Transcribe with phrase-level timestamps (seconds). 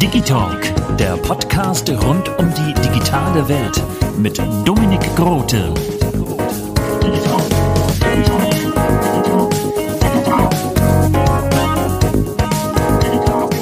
[0.00, 3.82] Digitalk, der Podcast rund um die digitale Welt
[4.16, 5.74] mit Dominik Grote.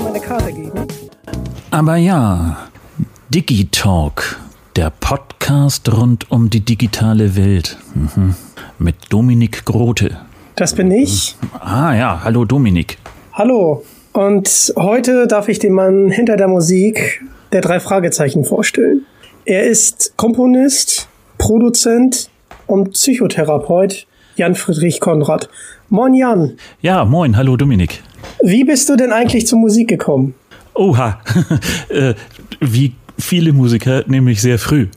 [0.04, 0.86] meine Karte geben.
[1.72, 2.69] Aber ja,
[3.30, 4.38] Digitalk,
[4.77, 7.77] der Podcast rund um die digitale Welt.
[7.94, 8.36] Mhm.
[8.78, 10.16] Mit Dominik Grote.
[10.54, 11.36] Das bin ich.
[11.60, 12.98] Ah ja, hallo Dominik.
[13.39, 13.84] Hallo.
[14.15, 19.05] Und heute darf ich den Mann hinter der Musik der drei Fragezeichen vorstellen.
[19.45, 21.06] Er ist Komponist,
[21.37, 22.31] Produzent
[22.67, 24.06] und Psychotherapeut
[24.37, 25.51] Jan Friedrich Konrad.
[25.91, 28.03] Moin Jan, Ja, moin, hallo Dominik.
[28.43, 30.34] wie bist du denn eigentlich zur Musik gekommen?
[30.75, 31.21] Oha,
[31.91, 32.15] äh,
[32.61, 34.89] wie viele Musiker, nämlich sehr früh.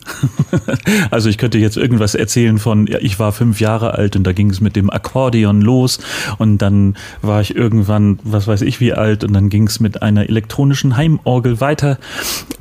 [1.12, 4.34] also ich könnte jetzt irgendwas erzählen von, ja, ich war fünf Jahre alt und da
[4.34, 6.00] ging es mit dem Akkordeon los
[6.38, 10.02] und dann war ich irgendwann, was weiß ich wie alt und dann ging es mit
[10.02, 11.98] einer elektronischen Heimorgel weiter.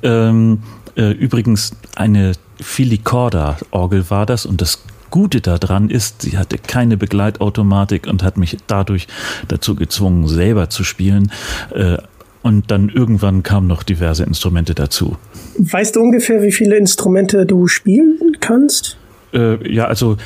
[0.03, 0.61] Ähm,
[0.97, 8.07] äh, übrigens eine Filicorda-Orgel war das und das Gute daran ist, sie hatte keine Begleitautomatik
[8.07, 9.07] und hat mich dadurch
[9.49, 11.33] dazu gezwungen, selber zu spielen.
[11.75, 11.97] Äh,
[12.43, 15.17] und dann irgendwann kamen noch diverse Instrumente dazu.
[15.59, 18.97] Weißt du ungefähr, wie viele Instrumente du spielen kannst?
[19.33, 20.17] Äh, ja, also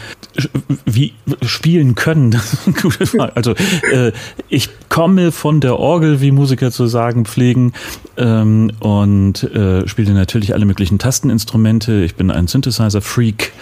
[0.85, 1.13] wie
[1.43, 3.37] spielen können, das ist eine gute Frage.
[3.37, 3.55] Also
[3.93, 4.13] äh,
[4.49, 7.73] ich komme von der Orgel, wie Musiker zu sagen pflegen,
[8.17, 12.05] ähm, und äh, spiele natürlich alle möglichen Tasteninstrumente.
[12.05, 13.53] Ich bin ein Synthesizer-Freak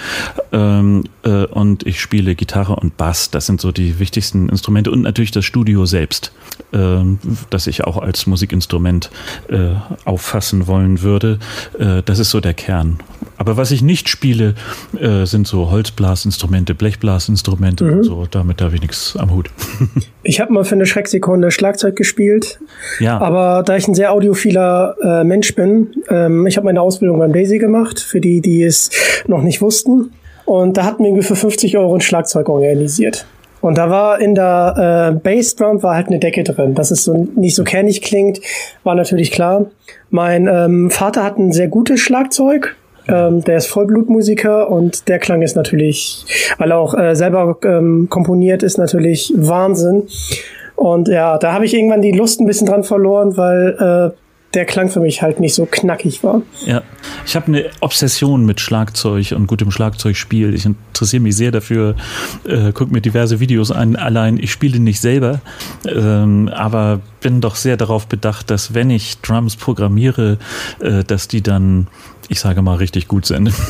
[0.53, 3.31] ähm, äh, und ich spiele Gitarre und Bass.
[3.31, 6.33] Das sind so die wichtigsten Instrumente und natürlich das Studio selbst,
[6.73, 7.19] ähm,
[7.51, 9.11] das ich auch als Musikinstrument
[9.49, 9.71] äh,
[10.05, 11.39] auffassen wollen würde.
[11.79, 12.99] Äh, das ist so der Kern.
[13.37, 14.55] Aber was ich nicht spiele,
[14.99, 18.27] äh, sind so Holzblasinstrumente, Blechblasinstrumente und so.
[18.31, 19.51] Damit habe ich nichts am Hut.
[20.23, 22.61] Ich habe mal für eine Schrecksekunde Schlagzeug gespielt,
[23.01, 27.19] ja, aber da ich ein sehr audiophiler äh, Mensch bin, ähm, ich habe meine Ausbildung
[27.19, 28.91] beim Daisy gemacht, für die, die es
[29.27, 30.13] noch nicht wussten.
[30.45, 33.25] Und da hatten wir für 50 Euro ein Schlagzeug organisiert.
[33.61, 36.75] Und da war in der äh, Bassdrum war halt eine Decke drin.
[36.75, 38.41] Dass es so nicht so kernig klingt,
[38.85, 39.67] war natürlich klar.
[40.11, 42.77] Mein ähm, Vater hat ein sehr gutes Schlagzeug.
[43.09, 46.25] Ähm, der ist Vollblutmusiker und der Klang ist natürlich,
[46.59, 50.05] weil er auch äh, selber ähm, komponiert, ist natürlich Wahnsinn.
[50.77, 54.17] Und ja, da habe ich irgendwann die Lust ein bisschen dran verloren, weil äh,
[54.55, 56.43] der Klang für mich halt nicht so knackig war.
[56.67, 56.83] ja.
[57.25, 60.55] Ich habe eine Obsession mit Schlagzeug und gutem Schlagzeugspiel.
[60.55, 61.95] Ich interessiere mich sehr dafür,
[62.45, 63.97] äh, gucke mir diverse Videos an.
[63.97, 65.41] Allein ich spiele nicht selber,
[65.87, 70.39] ähm, aber bin doch sehr darauf bedacht, dass wenn ich Drums programmiere,
[70.81, 71.87] äh, dass die dann,
[72.29, 73.53] ich sage mal, richtig gut sind.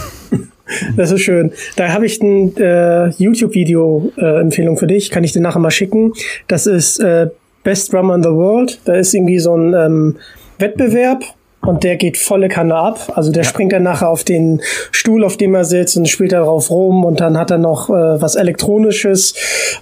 [0.96, 1.52] Das ist schön.
[1.74, 5.10] Da habe ich ein äh, YouTube-Video-Empfehlung für dich.
[5.10, 6.12] Kann ich dir nachher mal schicken.
[6.46, 7.28] Das ist äh,
[7.64, 8.78] Best Drummer in the World.
[8.84, 10.16] Da ist irgendwie so ein ähm,
[10.60, 11.24] Wettbewerb
[11.62, 13.12] und der geht volle Kanne ab.
[13.14, 14.60] Also der springt dann nachher auf den
[14.90, 17.92] Stuhl, auf dem er sitzt und spielt darauf rum und dann hat er noch äh,
[17.92, 19.34] was Elektronisches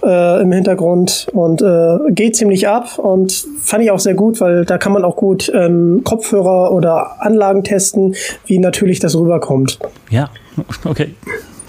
[0.03, 4.65] äh, im Hintergrund und äh, geht ziemlich ab und fand ich auch sehr gut, weil
[4.65, 8.15] da kann man auch gut ähm, Kopfhörer oder Anlagen testen,
[8.45, 9.79] wie natürlich das rüberkommt.
[10.09, 10.29] ja,
[10.85, 11.15] okay.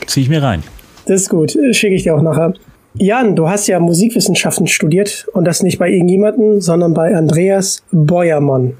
[0.06, 0.64] Ziehe ich mir rein.
[1.06, 2.54] Das ist gut, schicke ich dir auch nachher.
[2.94, 8.74] Jan, du hast ja Musikwissenschaften studiert und das nicht bei irgendjemanden, sondern bei Andreas Beuermann.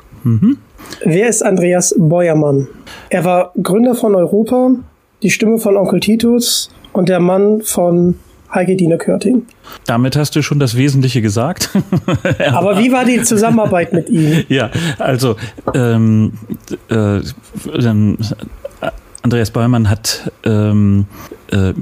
[1.05, 2.69] Wer ist Andreas Beuermann?
[3.08, 4.70] Er war Gründer von Europa,
[5.22, 8.17] die Stimme von Onkel Titus und der Mann von
[8.52, 9.46] Heike Dine Körting.
[9.87, 11.70] Damit hast du schon das Wesentliche gesagt.
[12.52, 14.44] Aber wie war die Zusammenarbeit mit ihm?
[14.49, 15.37] Ja, also
[15.75, 16.32] ähm,
[16.88, 17.20] äh,
[19.22, 21.06] Andreas Bäumann hat ähm,
[21.52, 21.72] äh,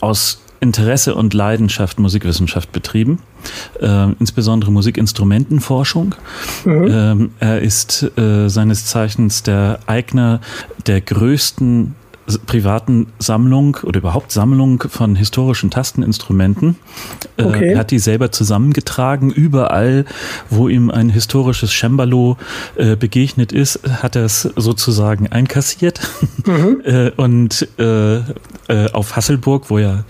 [0.00, 3.20] aus Interesse und Leidenschaft Musikwissenschaft betrieben,
[3.80, 6.14] äh, insbesondere Musikinstrumentenforschung.
[6.64, 6.86] Mhm.
[6.88, 10.40] Ähm, er ist äh, seines Zeichens der Eigner
[10.86, 11.94] der größten
[12.46, 16.76] privaten Sammlung oder überhaupt Sammlung von historischen Tasteninstrumenten.
[17.36, 17.72] Äh, okay.
[17.72, 19.30] Er hat die selber zusammengetragen.
[19.30, 20.04] Überall,
[20.50, 22.36] wo ihm ein historisches Cembalo
[22.76, 26.00] äh, begegnet ist, hat er es sozusagen einkassiert.
[26.44, 26.80] Mhm.
[26.84, 28.22] äh, und äh, äh,
[28.92, 30.04] auf Hasselburg, wo ja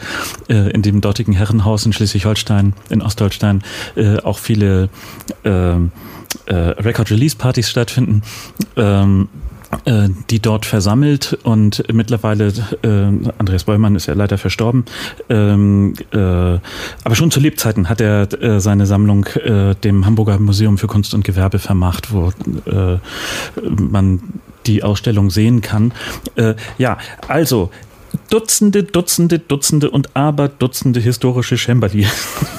[0.49, 3.63] äh, in dem dortigen Herrenhaus in Schleswig-Holstein, in Ostholstein,
[4.25, 4.89] auch viele
[6.47, 8.23] Record-Release-Partys stattfinden,
[8.77, 9.29] ähm,
[9.85, 12.53] äh, die dort versammelt und mittlerweile,
[12.83, 14.85] äh, Andreas Bollmann ist ja leider verstorben,
[15.29, 20.79] ähm, äh, aber schon zu Lebzeiten hat er äh, seine Sammlung äh, dem Hamburger Museum
[20.79, 22.33] für Kunst und Gewerbe vermacht, wo
[22.67, 22.99] äh,
[23.65, 24.21] man
[24.67, 25.93] die Ausstellung sehen kann.
[26.37, 26.99] Äh, ja,
[27.29, 27.71] also
[28.31, 32.07] Dutzende, Dutzende, Dutzende und aber Dutzende historische Chamberlain.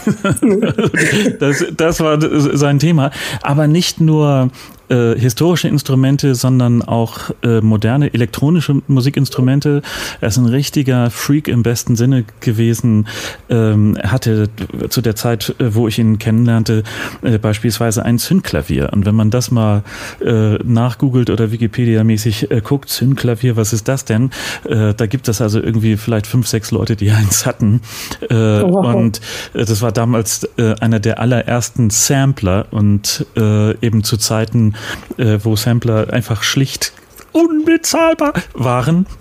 [1.40, 2.20] das, das war
[2.56, 3.12] sein Thema.
[3.42, 4.52] Aber nicht nur
[4.90, 9.82] äh, historische Instrumente, sondern auch äh, moderne elektronische Musikinstrumente.
[10.22, 13.08] Er ist ein richtiger Freak im besten Sinne gewesen.
[13.50, 14.50] Ähm, er hatte
[14.90, 16.84] zu der Zeit, äh, wo ich ihn kennenlernte,
[17.22, 18.92] äh, beispielsweise ein Zündklavier.
[18.94, 19.84] Und wenn man das mal
[20.24, 24.32] äh, nachgoogelt oder Wikipedia-mäßig äh, guckt, Zündklavier, was ist das denn?
[24.64, 27.82] Äh, da gibt es also irgendwie vielleicht fünf, sechs Leute, die eins hatten.
[28.30, 28.96] Äh, oh, wow.
[28.96, 29.22] Und
[29.54, 34.76] äh, das war damals äh, einer der allerersten Sampler und äh, eben zu Zeiten,
[35.18, 36.94] äh, wo Sampler einfach schlicht
[37.38, 39.06] unbezahlbar waren.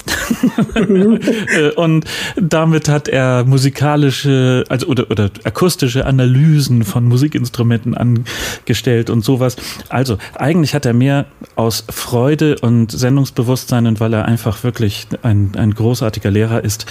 [0.75, 2.05] Äh, und
[2.37, 9.57] damit hat er musikalische, also oder, oder akustische Analysen von Musikinstrumenten angestellt und sowas.
[9.89, 15.53] Also eigentlich hat er mehr aus Freude und Sendungsbewusstsein und weil er einfach wirklich ein,
[15.57, 16.87] ein großartiger Lehrer ist,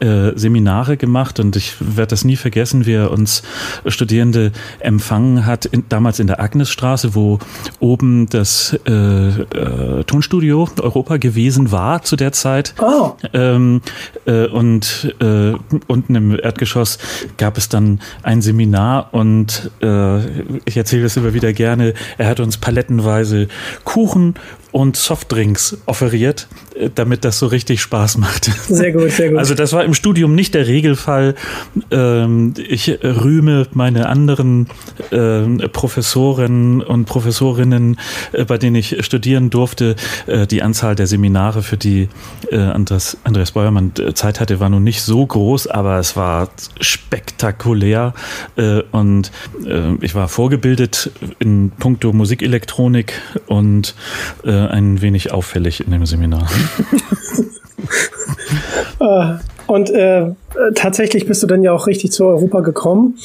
[0.00, 3.42] äh, Seminare gemacht und ich werde das nie vergessen, wie er uns
[3.86, 7.38] Studierende empfangen hat, in, damals in der Agnesstraße, wo
[7.78, 12.74] oben das äh, äh, Tonstudio Europa gewesen war zu der Zeit.
[12.80, 13.12] Oh.
[13.32, 13.80] Ähm,
[14.26, 15.52] äh, und äh,
[15.86, 16.98] unten im Erdgeschoss
[17.36, 20.20] gab es dann ein Seminar und äh,
[20.64, 21.94] ich erzähle das immer wieder gerne.
[22.18, 23.48] Er hat uns palettenweise
[23.84, 24.34] Kuchen
[24.72, 28.44] und Softdrinks offeriert, äh, damit das so richtig Spaß macht.
[28.68, 29.38] Sehr gut, sehr gut.
[29.38, 31.34] Also das war im Studium nicht der Regelfall.
[31.90, 34.68] Ähm, ich rühme meine anderen
[35.10, 37.98] ähm, Professoren und Professorinnen,
[38.32, 39.96] äh, bei denen ich studieren durfte.
[40.26, 42.08] Äh, die Anzahl der Seminare, für die
[42.50, 46.48] Andreas, Andreas Beuermann Zeit hatte, war nun nicht so groß, aber es war
[46.80, 48.14] spektakulär.
[48.92, 49.30] Und
[50.00, 53.14] ich war vorgebildet in puncto Musikelektronik
[53.46, 53.94] und
[54.44, 56.46] äh, ein wenig auffällig in dem Seminar.
[59.00, 59.34] Äh,
[59.66, 60.32] und äh,
[60.74, 63.18] tatsächlich bist du dann ja auch richtig zu Europa gekommen.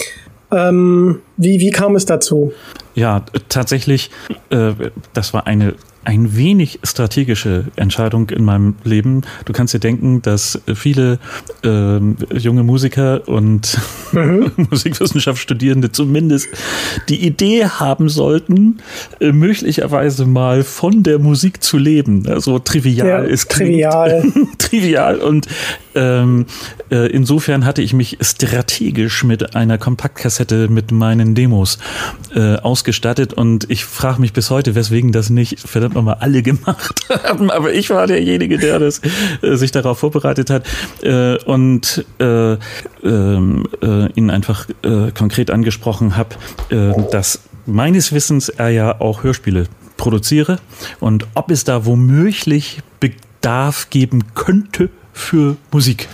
[0.52, 2.54] Ähm, wie, wie kam es dazu?
[2.94, 4.12] Ja, tatsächlich,
[4.50, 4.74] äh,
[5.14, 9.24] das war eine ein wenig strategische Entscheidung in meinem Leben.
[9.46, 11.20] Du kannst dir denken, dass viele
[11.64, 11.98] äh,
[12.38, 13.78] junge Musiker und
[14.12, 14.52] mhm.
[14.70, 16.50] Musikwissenschaftsstudierende zumindest
[17.10, 18.78] die Idee haben sollten,
[19.20, 22.28] äh, möglicherweise mal von der Musik zu leben.
[22.28, 24.32] Also trivial ja, ist trivial.
[24.60, 25.48] trivial und
[25.96, 26.46] ähm,
[26.92, 31.80] äh, insofern hatte ich mich strategisch mit einer Kompaktkassette mit meinen Demos
[32.36, 37.08] äh, ausgestattet und ich frage mich bis heute, weswegen das nicht verdammt nochmal alle gemacht
[37.24, 37.50] haben.
[37.50, 39.02] Aber ich war derjenige, der das
[39.42, 40.66] äh, sich darauf vorbereitet hat
[41.02, 42.58] äh, und äh,
[43.04, 46.36] ähm, äh, ihn einfach äh, konkret angesprochen habe,
[46.70, 49.66] äh, dass meines Wissens er ja auch Hörspiele
[49.98, 50.60] produziere
[51.00, 56.10] und ob es da womöglich Bedarf geben könnte für Musik.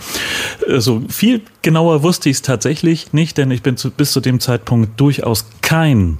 [0.68, 4.38] Also viel genauer wusste ich es tatsächlich nicht, denn ich bin zu, bis zu dem
[4.38, 6.18] Zeitpunkt durchaus kein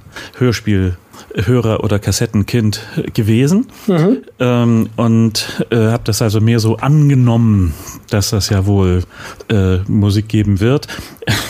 [1.33, 2.81] Hörspielhörer oder Kassettenkind
[3.13, 4.23] gewesen mhm.
[4.39, 7.73] ähm, und äh, habe das also mehr so angenommen,
[8.09, 9.03] dass das ja wohl
[9.49, 10.87] äh, Musik geben wird.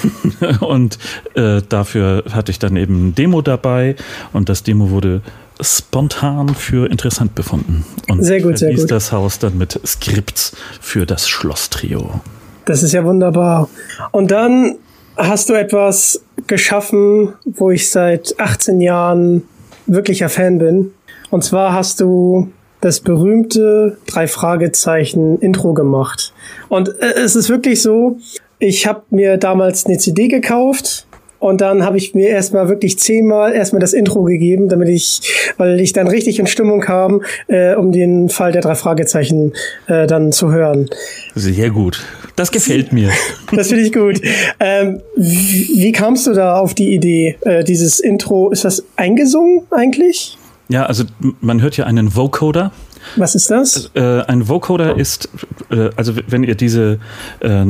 [0.59, 0.97] und
[1.35, 3.95] äh, dafür hatte ich dann eben ein Demo dabei
[4.33, 5.21] und das Demo wurde
[5.61, 8.89] spontan für interessant befunden und sehr gut, sehr gut.
[8.89, 12.21] das Haus dann mit Skripts für das Schlosstrio.
[12.65, 13.69] Das ist ja wunderbar.
[14.11, 14.77] Und dann
[15.15, 19.43] hast du etwas geschaffen, wo ich seit 18 Jahren
[19.85, 20.91] wirklicher Fan bin.
[21.29, 22.49] Und zwar hast du
[22.81, 26.33] das berühmte drei Fragezeichen Intro gemacht.
[26.69, 28.17] Und äh, es ist wirklich so,
[28.59, 31.07] ich habe mir damals eine CD gekauft
[31.39, 35.79] und dann habe ich mir erstmal wirklich zehnmal erstmal das Intro gegeben, damit ich, weil
[35.81, 39.53] ich dann richtig in Stimmung kam, äh, um den Fall der drei Fragezeichen
[39.87, 40.89] äh, dann zu hören.
[41.35, 42.01] Sehr gut.
[42.35, 43.11] Das gefällt mir.
[43.55, 44.19] Das finde ich gut.
[44.59, 47.37] Ähm, wie, wie kamst du da auf die Idee?
[47.41, 50.39] Äh, dieses Intro, ist das eingesungen eigentlich?
[50.69, 51.03] Ja, also
[51.39, 52.71] man hört ja einen Vocoder
[53.15, 53.91] was ist das?
[53.93, 55.29] Äh, ein Vocoder ist,
[55.69, 56.99] äh, also wenn ihr diese
[57.39, 57.65] äh,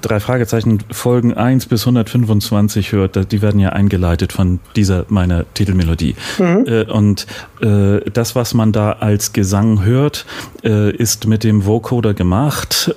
[0.00, 6.14] drei Fragezeichen Folgen 1 bis 125 hört, die werden ja eingeleitet von dieser meiner Titelmelodie.
[6.38, 6.64] Mhm.
[6.66, 7.26] Äh, und
[7.60, 10.26] äh, das, was man da als Gesang hört,
[10.64, 12.94] äh, ist mit dem Vocoder gemacht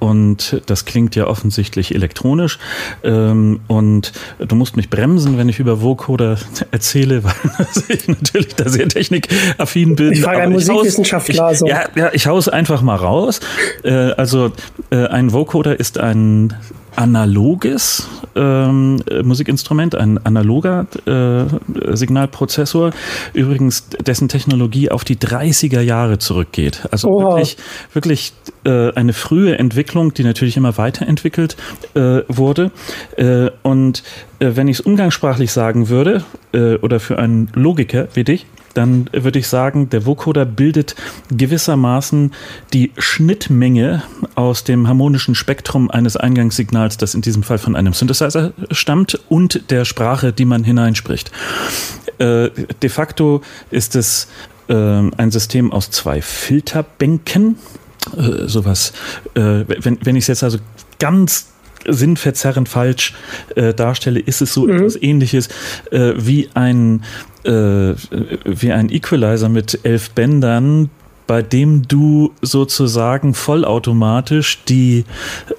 [0.00, 2.58] und das klingt ja offensichtlich elektronisch.
[3.02, 6.38] Ähm, und du musst mich bremsen, wenn ich über Vocoder
[6.70, 10.12] erzähle, weil ich natürlich da sehr technikaffin bin.
[10.12, 11.52] Ich frage einen Musikwissenschaftler Wissenschaftler.
[11.52, 11.60] Ich.
[11.60, 13.40] Ja, ja, ich hau es einfach mal raus.
[13.82, 14.52] Äh, also
[14.90, 16.54] äh, ein Vocoder ist ein
[16.96, 22.90] analoges ähm, Musikinstrument, ein analoger äh, Signalprozessor,
[23.32, 26.86] übrigens dessen Technologie auf die 30er Jahre zurückgeht.
[26.90, 27.30] Also Oha.
[27.30, 27.56] wirklich,
[27.92, 28.32] wirklich
[28.64, 31.56] äh, eine frühe Entwicklung, die natürlich immer weiterentwickelt
[31.94, 32.72] äh, wurde.
[33.16, 34.02] Äh, und
[34.40, 39.08] äh, wenn ich es umgangssprachlich sagen würde, äh, oder für einen Logiker wie dich, dann
[39.12, 40.94] würde ich sagen, der Vocoder bildet
[41.30, 42.32] gewissermaßen
[42.72, 44.02] die Schnittmenge
[44.34, 49.70] aus dem harmonischen Spektrum eines Eingangssignals, das in diesem Fall von einem Synthesizer stammt, und
[49.70, 51.30] der Sprache, die man hineinspricht.
[52.18, 52.50] Äh,
[52.82, 54.28] de facto ist es
[54.68, 57.56] äh, ein System aus zwei Filterbänken.
[58.16, 58.92] Äh, sowas,
[59.34, 60.58] äh, wenn, wenn ich es jetzt also
[60.98, 61.50] ganz
[61.86, 63.14] sinnverzerrend falsch
[63.56, 64.76] äh, darstelle, ist es so mhm.
[64.76, 65.48] etwas ähnliches
[65.90, 67.04] äh, wie ein
[67.44, 67.94] äh,
[68.44, 70.90] wie ein Equalizer mit elf Bändern,
[71.30, 75.04] bei dem du sozusagen vollautomatisch die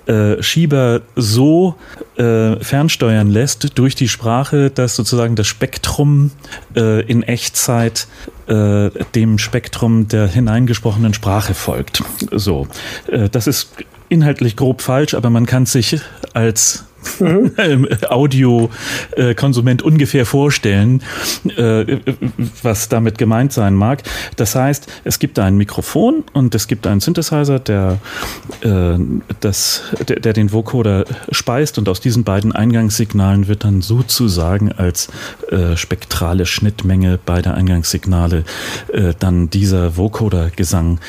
[0.05, 1.75] äh, Schieber so
[2.17, 6.31] äh, fernsteuern lässt durch die Sprache, dass sozusagen das Spektrum
[6.75, 8.07] äh, in Echtzeit
[8.47, 12.03] äh, dem Spektrum der hineingesprochenen Sprache folgt.
[12.31, 12.67] So,
[13.07, 13.71] äh, das ist
[14.09, 16.01] inhaltlich grob falsch, aber man kann sich
[16.33, 16.83] als
[17.19, 17.87] mhm.
[18.09, 21.03] Audiokonsument ungefähr vorstellen,
[21.55, 21.97] äh,
[22.63, 24.03] was damit gemeint sein mag.
[24.35, 27.99] Das heißt, es gibt ein Mikrofon und es gibt einen Synthesizer, der,
[28.61, 28.97] äh,
[29.39, 35.09] das, der, der den Vocoder speist und aus diesen beiden Eingangssignalen wird dann sozusagen als
[35.49, 38.43] äh, spektrale Schnittmenge beider Eingangssignale
[39.19, 40.99] dann dieser Vocoder-Gesang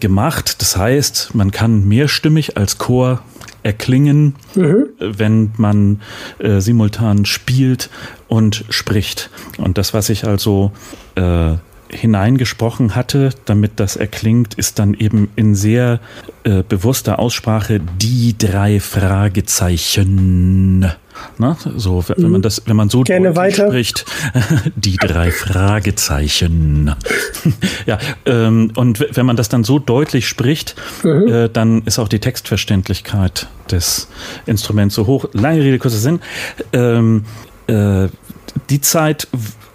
[0.00, 0.60] gemacht.
[0.60, 3.22] Das heißt, man kann mehrstimmig als Chor
[3.66, 4.86] erklingen, mhm.
[5.00, 6.00] wenn man
[6.38, 7.90] äh, simultan spielt
[8.28, 9.28] und spricht.
[9.58, 10.70] Und das, was ich also
[11.16, 11.54] äh,
[11.88, 15.98] hineingesprochen hatte, damit das erklingt, ist dann eben in sehr
[16.44, 20.92] äh, bewusster Aussprache die drei Fragezeichen.
[21.38, 22.42] Na, so, wenn man mhm.
[22.42, 24.06] das, wenn man so spricht,
[24.76, 26.94] die drei Fragezeichen.
[27.86, 31.28] ja, ähm, und wenn man das dann so deutlich spricht, mhm.
[31.28, 34.08] äh, dann ist auch die Textverständlichkeit des
[34.46, 35.26] Instruments so hoch.
[35.32, 36.20] Lange Rede, kurzer Sinn.
[36.72, 37.24] Ähm,
[37.66, 38.08] äh,
[38.70, 39.28] die Zeit,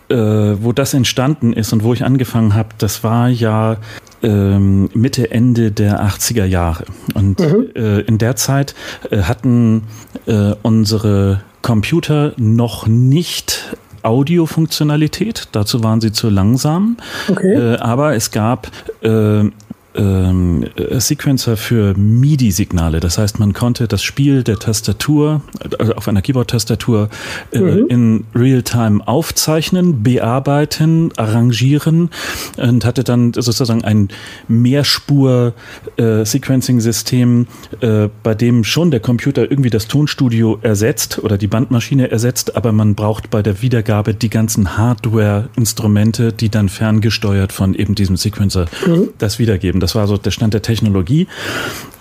[0.09, 3.77] äh, wo das entstanden ist und wo ich angefangen habe, das war ja
[4.23, 6.85] ähm, Mitte, Ende der 80er Jahre.
[7.13, 7.69] Und mhm.
[7.75, 8.75] äh, in der Zeit
[9.09, 9.83] äh, hatten
[10.27, 16.97] äh, unsere Computer noch nicht Audiofunktionalität, dazu waren sie zu langsam.
[17.29, 17.53] Okay.
[17.53, 19.43] Äh, aber es gab äh,
[19.95, 22.99] ähm, äh, Sequencer für MIDI-Signale.
[22.99, 25.41] Das heißt, man konnte das Spiel der Tastatur,
[25.79, 27.09] also auf einer Keyboard-Tastatur,
[27.51, 27.87] äh, mhm.
[27.87, 32.09] in Realtime aufzeichnen, bearbeiten, arrangieren
[32.57, 34.07] und hatte dann sozusagen ein
[34.47, 37.47] Mehrspur-Sequencing-System,
[37.81, 42.71] äh, bei dem schon der Computer irgendwie das Tonstudio ersetzt oder die Bandmaschine ersetzt, aber
[42.71, 48.67] man braucht bei der Wiedergabe die ganzen Hardware-Instrumente, die dann ferngesteuert von eben diesem Sequencer
[48.87, 49.09] mhm.
[49.17, 49.80] das wiedergeben.
[49.81, 51.27] Das war so der Stand der Technologie.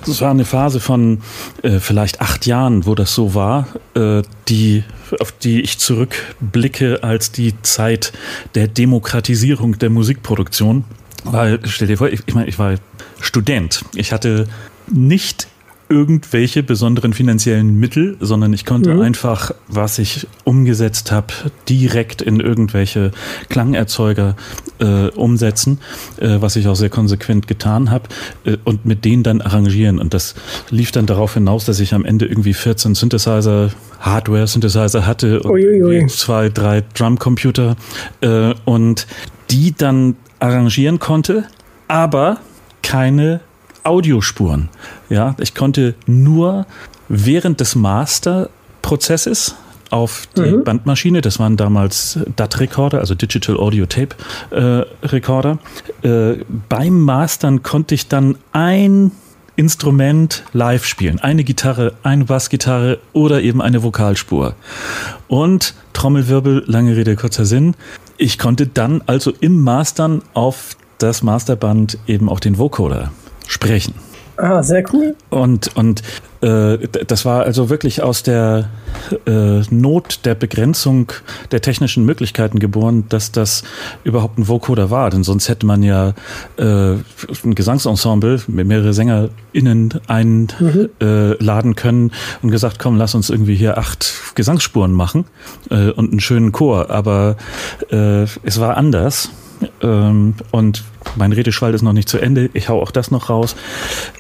[0.06, 1.20] Das war eine Phase von
[1.62, 4.84] äh, vielleicht acht Jahren, wo das so war, äh, die,
[5.18, 8.12] auf die ich zurückblicke als die Zeit
[8.54, 10.84] der Demokratisierung der Musikproduktion.
[11.25, 12.76] Weil, stell dir vor, ich, ich meine, ich war
[13.20, 13.84] Student.
[13.94, 14.46] Ich hatte
[14.90, 15.49] nicht
[15.90, 19.00] irgendwelche besonderen finanziellen Mittel, sondern ich konnte mhm.
[19.00, 21.26] einfach, was ich umgesetzt habe,
[21.68, 23.11] direkt in irgendwelche
[23.49, 24.37] Klangerzeuger
[24.78, 25.80] äh, umsetzen,
[26.20, 28.04] äh, was ich auch sehr konsequent getan habe
[28.44, 29.99] äh, und mit denen dann arrangieren.
[29.99, 30.37] Und das
[30.70, 36.06] lief dann darauf hinaus, dass ich am Ende irgendwie 14 Synthesizer, Hardware-Synthesizer hatte und Uiuiui.
[36.06, 37.76] zwei, drei Drumcomputer
[38.20, 39.09] äh, und
[39.50, 41.44] die dann arrangieren konnte,
[41.88, 42.38] aber
[42.82, 43.40] keine
[43.84, 44.68] Audiospuren.
[45.08, 46.66] Ja, ich konnte nur
[47.08, 49.54] während des Masterprozesses
[49.90, 50.64] auf die mhm.
[50.64, 51.20] Bandmaschine.
[51.20, 54.16] Das waren damals DAT-Recorder, also Digital Audio Tape
[54.50, 55.58] äh, Recorder.
[56.02, 59.10] Äh, beim Mastern konnte ich dann ein
[59.56, 61.18] Instrument live spielen.
[61.18, 64.54] Eine Gitarre, eine Bassgitarre oder eben eine Vokalspur.
[65.28, 67.75] Und Trommelwirbel, lange Rede, kurzer Sinn.
[68.16, 73.10] Ich konnte dann also im Mastern auf das Masterband eben auch den Vocoder
[73.50, 73.95] sprechen.
[74.37, 75.16] Ah, sehr cool.
[75.28, 76.02] Und, und
[76.40, 78.71] äh, das war also wirklich aus der
[79.26, 81.12] äh, Not der Begrenzung
[81.50, 83.64] der technischen Möglichkeiten geboren, dass das
[84.02, 85.11] überhaupt ein Vocoder war.
[85.11, 86.14] Denn sonst hätte man ja
[86.57, 86.92] äh,
[87.45, 91.76] ein Gesangsensemble mit mehrere SängerInnen einladen mhm.
[91.76, 95.26] können und gesagt, komm, lass uns irgendwie hier acht Gesangsspuren machen
[95.71, 96.88] äh, und einen schönen Chor.
[96.88, 97.37] Aber
[97.90, 99.28] äh, es war anders.
[99.83, 100.85] Ähm, und
[101.17, 102.50] mein Redeschwall ist noch nicht zu Ende.
[102.52, 103.57] Ich hau auch das noch raus.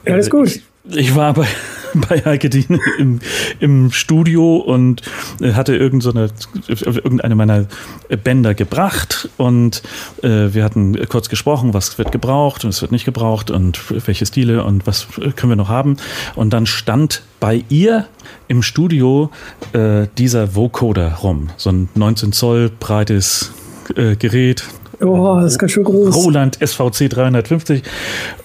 [0.06, 0.48] Alles äh, gut.
[0.48, 0.62] Ich,
[0.96, 1.46] ich war bei,
[2.08, 3.20] bei Heike Dien im,
[3.58, 5.02] im Studio und
[5.40, 6.30] hatte irgend so eine,
[6.68, 7.66] irgendeine meiner
[8.24, 9.82] Bänder gebracht und
[10.22, 14.26] äh, wir hatten kurz gesprochen, was wird gebraucht und es wird nicht gebraucht und welche
[14.26, 15.06] Stile und was
[15.36, 15.96] können wir noch haben.
[16.34, 18.06] Und dann stand bei ihr
[18.48, 19.30] im Studio
[19.72, 23.52] äh, dieser Vocoder rum, so ein 19 Zoll breites
[23.96, 24.64] äh, Gerät,
[25.00, 26.14] Oh, das ist ganz schön groß.
[26.14, 27.82] Roland SVC 350.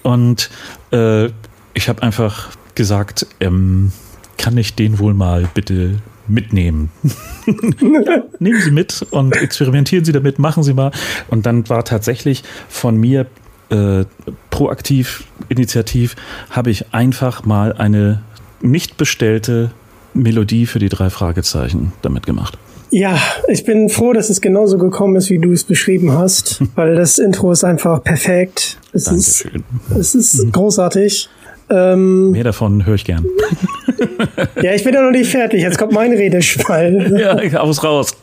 [0.03, 0.49] Und
[0.91, 1.25] äh,
[1.73, 3.91] ich habe einfach gesagt, ähm,
[4.37, 5.97] kann ich den wohl mal bitte
[6.27, 6.89] mitnehmen?
[7.45, 10.91] ja, nehmen Sie mit und experimentieren Sie damit, machen Sie mal.
[11.29, 13.27] Und dann war tatsächlich von mir
[13.69, 14.05] äh,
[14.49, 16.15] proaktiv, initiativ,
[16.49, 18.21] habe ich einfach mal eine
[18.61, 19.71] nicht bestellte
[20.13, 22.57] Melodie für die drei Fragezeichen damit gemacht.
[22.97, 26.95] Ja, ich bin froh, dass es genauso gekommen ist, wie du es beschrieben hast, weil
[26.95, 28.77] das Intro ist einfach perfekt.
[28.93, 29.65] Es Dankeschön.
[29.89, 30.51] ist, es ist mhm.
[30.53, 31.27] großartig.
[31.69, 33.25] Ähm, Mehr davon höre ich gern.
[34.61, 35.61] ja, ich bin ja noch nicht fertig.
[35.61, 37.19] Jetzt kommt mein Redeschwall.
[37.51, 38.15] ja, aus raus.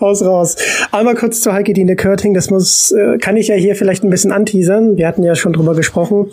[0.00, 0.56] Aus raus.
[0.90, 2.34] Einmal kurz zu Heike Dine Körting.
[2.34, 4.96] Das muss, äh, kann ich ja hier vielleicht ein bisschen anteasern.
[4.96, 6.32] Wir hatten ja schon drüber gesprochen.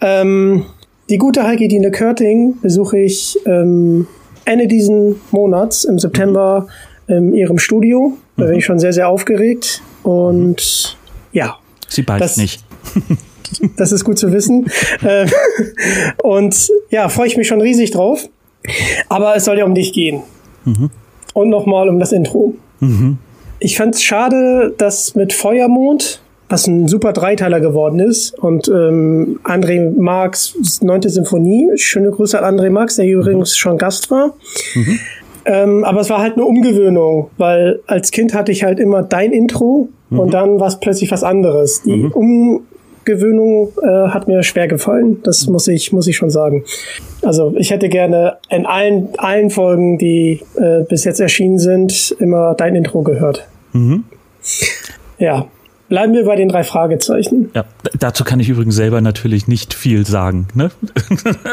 [0.00, 0.64] Ähm,
[1.10, 4.06] die gute Heike Dine Körting besuche ich ähm,
[4.46, 6.68] Ende diesen Monats, im September,
[7.08, 8.16] in ihrem Studio.
[8.36, 9.82] Da bin ich schon sehr, sehr aufgeregt.
[10.02, 10.96] Und
[11.32, 11.56] ja.
[11.88, 12.64] Sie bald das, nicht.
[13.76, 14.70] das ist gut zu wissen.
[15.04, 15.28] Ähm,
[16.22, 18.28] und ja, freue ich mich schon riesig drauf.
[19.08, 20.22] Aber es soll ja um dich gehen.
[20.64, 20.90] Mhm.
[21.34, 22.54] Und nochmal um das Intro.
[22.80, 23.18] Mhm.
[23.58, 28.38] Ich fand es schade, dass mit Feuermond was ein super Dreiteiler geworden ist.
[28.38, 33.22] Und ähm, André Marx, neunte Symphonie, schöne Grüße an André Marx, der hier mhm.
[33.22, 34.34] übrigens schon Gast war.
[34.74, 34.98] Mhm.
[35.46, 39.30] Ähm, aber es war halt eine Umgewöhnung, weil als Kind hatte ich halt immer dein
[39.30, 40.18] Intro mhm.
[40.18, 41.82] und dann war es plötzlich was anderes.
[41.82, 42.62] Die mhm.
[43.04, 46.64] Umgewöhnung äh, hat mir schwer gefallen, das muss ich, muss ich schon sagen.
[47.22, 52.54] Also ich hätte gerne in allen, allen Folgen, die äh, bis jetzt erschienen sind, immer
[52.54, 53.46] dein Intro gehört.
[53.72, 54.02] Mhm.
[55.18, 55.46] Ja,
[55.88, 57.50] Bleiben wir bei den drei Fragezeichen.
[57.54, 57.64] Ja,
[57.96, 60.48] dazu kann ich übrigens selber natürlich nicht viel sagen.
[60.54, 60.72] Ne?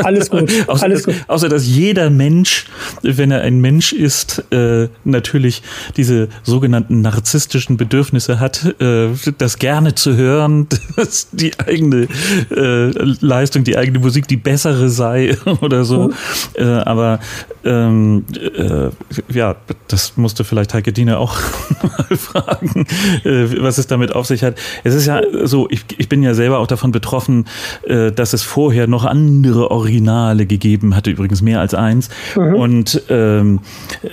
[0.03, 0.51] Alles gut.
[0.67, 1.13] außer, Alles gut.
[1.27, 2.65] außer dass jeder Mensch,
[3.03, 5.61] wenn er ein Mensch ist, äh, natürlich
[5.97, 12.07] diese sogenannten narzisstischen Bedürfnisse hat, äh, das gerne zu hören, dass die eigene
[12.49, 12.89] äh,
[13.21, 16.09] Leistung, die eigene Musik die bessere sei oder so.
[16.57, 16.63] Mhm.
[16.85, 17.19] Aber
[17.63, 18.89] ähm, äh,
[19.31, 19.55] ja,
[19.87, 21.37] das musste vielleicht Heike Diener auch
[21.83, 22.87] mal fragen,
[23.23, 24.55] äh, was es damit auf sich hat.
[24.83, 27.45] Es ist ja so, ich, ich bin ja selber auch davon betroffen,
[27.83, 32.09] äh, dass es vorher noch andere Originale gegeben hatte, übrigens mehr als eins.
[32.35, 32.55] Mhm.
[32.55, 33.59] Und ähm,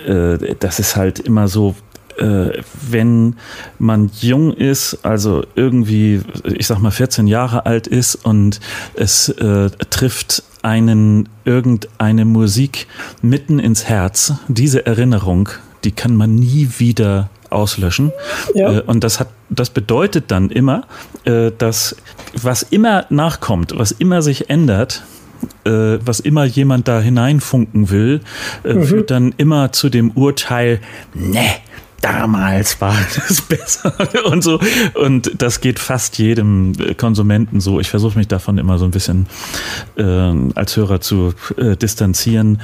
[0.06, 1.74] äh, das ist halt immer so,
[2.18, 3.36] äh, wenn
[3.78, 8.60] man jung ist, also irgendwie, ich sag mal 14 Jahre alt ist und
[8.94, 12.86] es äh, trifft einen irgendeine Musik
[13.22, 15.48] mitten ins Herz, diese Erinnerung,
[15.84, 18.12] die kann man nie wieder auslöschen.
[18.54, 18.78] Ja.
[18.78, 20.84] Äh, und das hat, das bedeutet dann immer,
[21.24, 21.96] äh, dass
[22.34, 25.02] was immer nachkommt, was immer sich ändert,
[25.64, 28.20] äh, was immer jemand da hineinfunken will,
[28.64, 28.84] mhm.
[28.84, 30.80] führt dann immer zu dem Urteil,
[31.14, 31.46] ne,
[32.00, 32.96] damals war
[33.28, 33.92] das besser
[34.24, 34.60] und so.
[34.94, 37.80] Und das geht fast jedem Konsumenten so.
[37.80, 39.26] Ich versuche mich davon immer so ein bisschen
[39.96, 40.02] äh,
[40.54, 42.60] als Hörer zu äh, distanzieren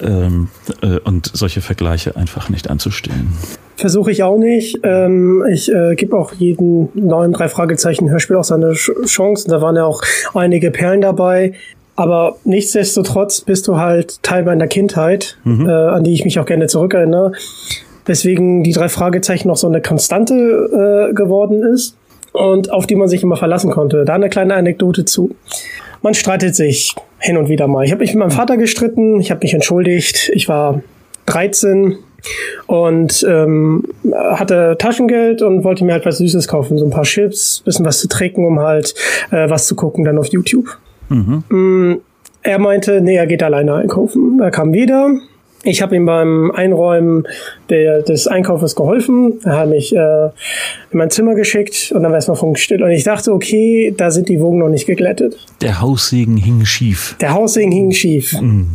[0.00, 0.48] ähm,
[0.82, 3.32] äh, und solche Vergleiche einfach nicht anzustellen.
[3.78, 4.80] Versuche ich auch nicht.
[4.82, 9.50] Ähm, ich äh, gebe auch jeden neuen drei Fragezeichen Hörspiel auch seine Chancen.
[9.50, 10.02] Da waren ja auch
[10.34, 11.52] einige Perlen dabei.
[11.94, 15.68] Aber nichtsdestotrotz bist du halt Teil meiner Kindheit, mhm.
[15.68, 17.32] äh, an die ich mich auch gerne zurückerinnere.
[18.08, 21.96] Deswegen die drei Fragezeichen noch so eine Konstante äh, geworden ist
[22.32, 24.04] und auf die man sich immer verlassen konnte.
[24.04, 25.36] Da eine kleine Anekdote zu.
[26.02, 27.84] Man streitet sich hin und wieder mal.
[27.84, 30.30] Ich habe mich mit meinem Vater gestritten, ich habe mich entschuldigt.
[30.32, 30.82] Ich war
[31.26, 31.98] 13
[32.66, 37.62] und ähm, hatte Taschengeld und wollte mir halt was Süßes kaufen, so ein paar Chips,
[37.64, 38.94] bisschen was zu trinken, um halt
[39.30, 40.78] äh, was zu gucken dann auf YouTube.
[41.08, 41.44] Mhm.
[41.48, 42.00] Mm,
[42.42, 44.40] er meinte, nee, er geht alleine einkaufen.
[44.40, 45.10] Er kam wieder.
[45.64, 47.26] Ich habe ihm beim Einräumen
[47.68, 49.40] der, des Einkaufes geholfen.
[49.44, 52.82] Er hat mich äh, in mein Zimmer geschickt und dann war erstmal funkstill.
[52.82, 55.36] Und ich dachte, okay, da sind die Wogen noch nicht geglättet.
[55.60, 57.16] Der Haussegen hing schief.
[57.20, 58.40] Der Haussegen hing schief.
[58.40, 58.68] Mhm.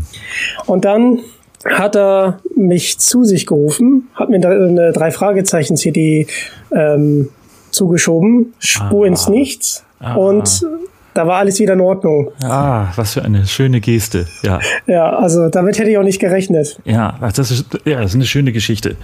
[0.65, 1.19] Und dann
[1.65, 6.27] hat er mich zu sich gerufen, hat mir eine drei Fragezeichen CD
[6.71, 7.29] ähm,
[7.71, 9.07] zugeschoben, Spur ah.
[9.07, 10.15] ins Nichts ah.
[10.15, 10.65] und
[11.13, 12.31] da war alles wieder in Ordnung.
[12.43, 14.59] Ah, was für eine schöne Geste, ja.
[14.87, 16.79] Ja, also damit hätte ich auch nicht gerechnet.
[16.85, 18.95] Ja, das ist, ja, das ist eine schöne Geschichte.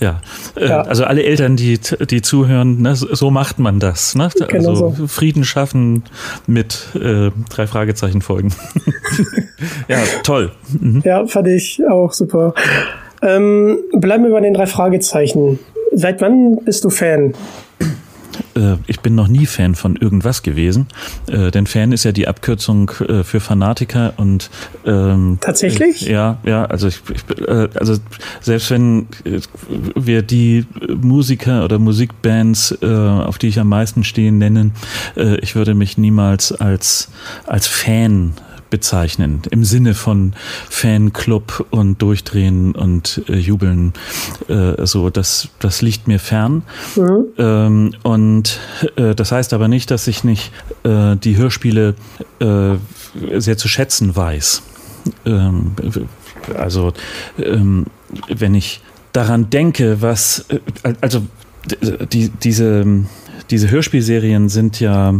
[0.00, 0.20] Ja.
[0.56, 0.82] Äh, ja.
[0.82, 1.78] Also alle Eltern, die,
[2.10, 4.14] die zuhören, ne, so macht man das.
[4.14, 4.28] Ne?
[4.48, 5.06] Genau also so.
[5.06, 6.04] Frieden schaffen
[6.46, 8.52] mit äh, drei Fragezeichen folgen.
[9.88, 10.52] ja, toll.
[10.80, 11.02] Mhm.
[11.04, 12.54] Ja, fand ich auch super.
[13.22, 15.58] Ähm, bleiben wir bei den drei Fragezeichen.
[15.92, 17.34] Seit wann bist du Fan?
[18.58, 20.86] Äh, ich bin noch nie Fan von irgendwas gewesen,
[21.28, 24.50] äh, denn Fan ist ja die Abkürzung äh, für Fanatiker und
[24.84, 26.02] ähm, tatsächlich?
[26.02, 27.96] ja, ja, also ich, ich äh, also
[28.40, 29.40] selbst wenn äh,
[29.94, 30.66] wir die
[31.00, 34.72] Musiker oder Musikbands, äh, auf die ich am meisten stehe, nennen,
[35.16, 37.10] äh, ich würde mich niemals als
[37.46, 38.32] als Fan
[38.70, 40.34] bezeichnen, im Sinne von
[40.68, 43.92] Fanclub und Durchdrehen und äh, Jubeln.
[44.48, 46.62] Äh, so, das, das liegt mir fern.
[46.96, 47.24] Mhm.
[47.38, 48.58] Ähm, und
[48.96, 50.52] äh, das heißt aber nicht, dass ich nicht
[50.84, 51.94] äh, die Hörspiele
[52.40, 52.74] äh,
[53.38, 54.62] sehr zu schätzen weiß.
[55.24, 55.72] Ähm,
[56.54, 56.92] also,
[57.38, 57.86] ähm,
[58.28, 61.22] wenn ich daran denke, was, äh, also
[62.12, 62.86] die, diese,
[63.50, 65.14] diese Hörspielserien sind ja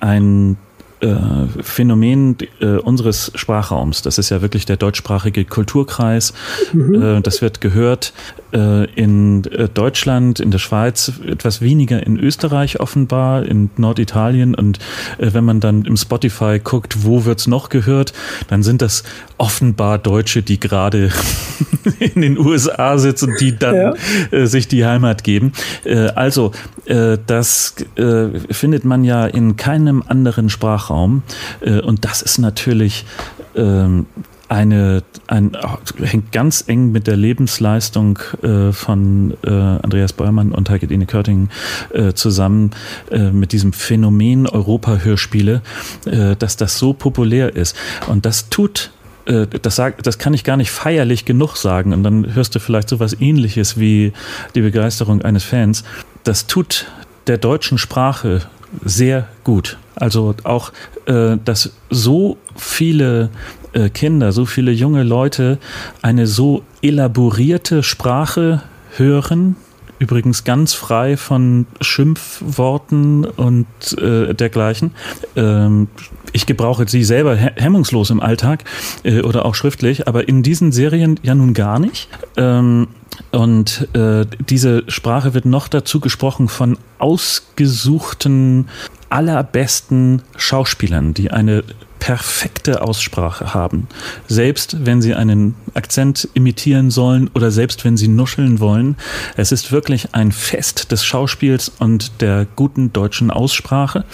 [0.00, 0.56] ein
[1.02, 4.02] äh, Phänomen äh, unseres Sprachraums.
[4.02, 6.32] Das ist ja wirklich der deutschsprachige Kulturkreis.
[6.72, 7.02] Mhm.
[7.02, 8.12] Äh, das wird gehört
[8.52, 14.54] in äh, Deutschland, in der Schweiz, etwas weniger in Österreich offenbar, in Norditalien.
[14.54, 14.78] Und
[15.18, 18.12] äh, wenn man dann im Spotify guckt, wo wird's noch gehört,
[18.48, 19.04] dann sind das
[19.38, 21.10] offenbar Deutsche, die gerade
[21.98, 23.94] in den USA sitzen, die dann ja.
[24.30, 25.52] äh, sich die Heimat geben.
[25.84, 26.52] Äh, also,
[26.84, 31.22] äh, das äh, findet man ja in keinem anderen Sprachraum.
[31.60, 33.06] Äh, und das ist natürlich
[33.54, 34.06] ähm,
[34.52, 35.56] eine, ein,
[36.02, 41.48] hängt ganz eng mit der Lebensleistung äh, von äh, Andreas Bäumann und Heike-Dine Körting
[41.94, 42.72] äh, zusammen,
[43.10, 45.62] äh, mit diesem Phänomen Europa-Hörspiele,
[46.04, 47.74] äh, dass das so populär ist.
[48.08, 48.90] Und das tut
[49.24, 51.94] äh, das, sag, das kann ich gar nicht feierlich genug sagen.
[51.94, 54.12] Und dann hörst du vielleicht so was ähnliches wie
[54.54, 55.82] die Begeisterung eines Fans.
[56.24, 56.88] Das tut
[57.26, 58.42] der deutschen Sprache
[58.84, 59.78] sehr gut.
[59.94, 60.72] Also auch,
[61.04, 63.28] dass so viele
[63.72, 65.58] äh, Kinder, so viele junge Leute
[66.02, 68.62] eine so elaborierte Sprache
[68.96, 69.56] hören,
[69.98, 73.66] übrigens ganz frei von Schimpfworten und
[73.98, 74.92] äh, dergleichen.
[75.36, 75.88] Ähm,
[76.32, 78.64] ich gebrauche sie selber hemmungslos im Alltag
[79.04, 82.08] äh, oder auch schriftlich, aber in diesen Serien ja nun gar nicht.
[82.36, 82.88] Ähm,
[83.30, 88.68] und äh, diese Sprache wird noch dazu gesprochen von ausgesuchten,
[89.08, 91.62] allerbesten Schauspielern, die eine
[92.02, 93.86] perfekte Aussprache haben.
[94.26, 98.96] Selbst wenn sie einen Akzent imitieren sollen oder selbst wenn sie nuscheln wollen.
[99.36, 104.04] Es ist wirklich ein Fest des Schauspiels und der guten deutschen Aussprache.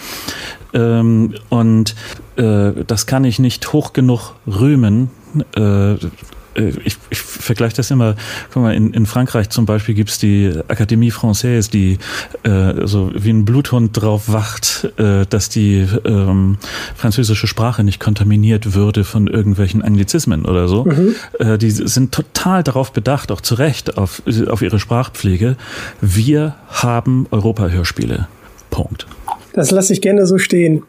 [0.74, 1.94] Ähm, und
[2.36, 5.10] äh, das kann ich nicht hoch genug rühmen.
[5.56, 5.94] Äh,
[6.54, 8.16] ich, ich vergleiche das immer,
[8.52, 11.98] guck mal, in, in Frankreich zum Beispiel gibt's die Akademie Française, die
[12.42, 16.58] äh, so wie ein Bluthund drauf wacht, äh, dass die ähm,
[16.96, 20.84] französische Sprache nicht kontaminiert würde von irgendwelchen Anglizismen oder so.
[20.84, 21.14] Mhm.
[21.38, 25.56] Äh, die sind total darauf bedacht, auch zu Recht, auf, auf ihre Sprachpflege.
[26.00, 28.28] Wir haben Europa-Hörspiele.
[28.70, 29.06] Punkt.
[29.52, 30.82] Das lasse ich gerne so stehen.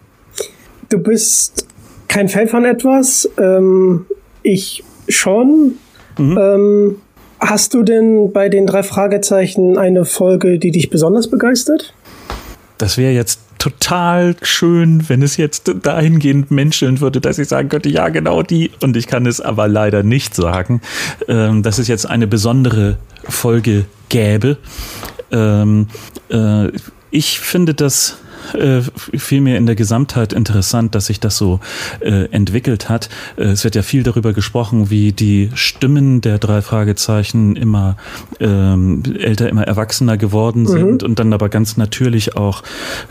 [0.90, 1.68] Du bist
[2.08, 3.30] kein Fan von etwas.
[3.38, 4.06] Ähm,
[4.44, 5.74] ich schon.
[6.18, 6.38] Mhm.
[6.38, 6.96] Ähm,
[7.40, 11.94] hast du denn bei den drei Fragezeichen eine Folge, die dich besonders begeistert?
[12.78, 17.90] Das wäre jetzt total schön, wenn es jetzt dahingehend menscheln würde, dass ich sagen könnte,
[17.90, 18.72] ja, genau die.
[18.82, 20.82] Und ich kann es aber leider nicht sagen,
[21.28, 24.58] ähm, dass es jetzt eine besondere Folge gäbe.
[25.32, 25.88] Ähm,
[26.30, 26.70] äh,
[27.12, 28.18] ich finde das
[28.54, 28.82] äh,
[29.18, 31.60] vielmehr in der Gesamtheit interessant, dass sich das so
[32.00, 33.10] äh, entwickelt hat.
[33.38, 37.98] Äh, es wird ja viel darüber gesprochen, wie die Stimmen der drei Fragezeichen immer
[38.40, 40.68] ähm, älter, immer erwachsener geworden mhm.
[40.68, 41.10] sind mhm.
[41.10, 42.64] und dann aber ganz natürlich auch,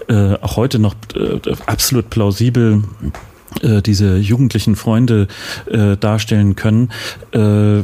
[0.09, 2.83] äh, auch heute noch äh, absolut plausibel
[3.63, 5.29] äh, diese jugendlichen Freunde
[5.67, 6.91] äh, darstellen können.
[7.33, 7.83] Äh,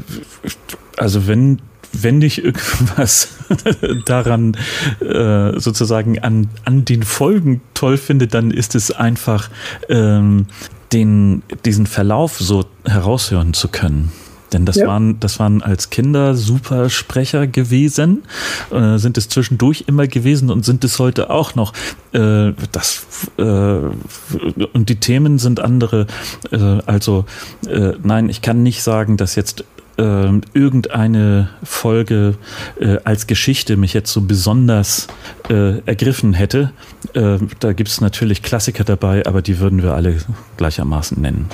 [0.97, 1.59] also wenn
[2.03, 3.29] wenn ich irgendwas
[4.05, 4.57] daran
[5.01, 9.51] äh, sozusagen an, an den Folgen toll finde, dann ist es einfach
[9.89, 10.47] ähm,
[10.93, 14.13] den, diesen Verlauf so heraushören zu können.
[14.55, 14.87] Denn das, ja.
[14.87, 18.23] waren, das waren als Kinder super Sprecher gewesen,
[18.71, 21.73] äh, sind es zwischendurch immer gewesen und sind es heute auch noch.
[22.13, 23.05] Äh, das,
[23.37, 26.07] äh, und die Themen sind andere.
[26.53, 27.25] Äh, also
[27.67, 29.65] äh, nein, ich kann nicht sagen, dass jetzt
[29.99, 32.35] äh, irgendeine Folge
[32.81, 35.07] äh, als Geschichte mich jetzt so besonders
[35.51, 36.73] äh, ergriffen hätte.
[37.15, 40.17] Äh, da gibt es natürlich Klassiker dabei, aber die würden wir alle
[40.57, 41.47] gleichermaßen nennen.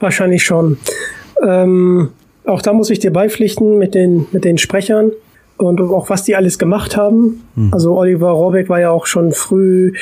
[0.00, 0.78] Wahrscheinlich schon.
[1.42, 2.10] Ähm,
[2.44, 5.12] auch da muss ich dir beipflichten mit den, mit den Sprechern
[5.56, 7.44] und auch was die alles gemacht haben.
[7.54, 7.72] Mhm.
[7.72, 9.92] Also Oliver Rohrbeck war ja auch schon früh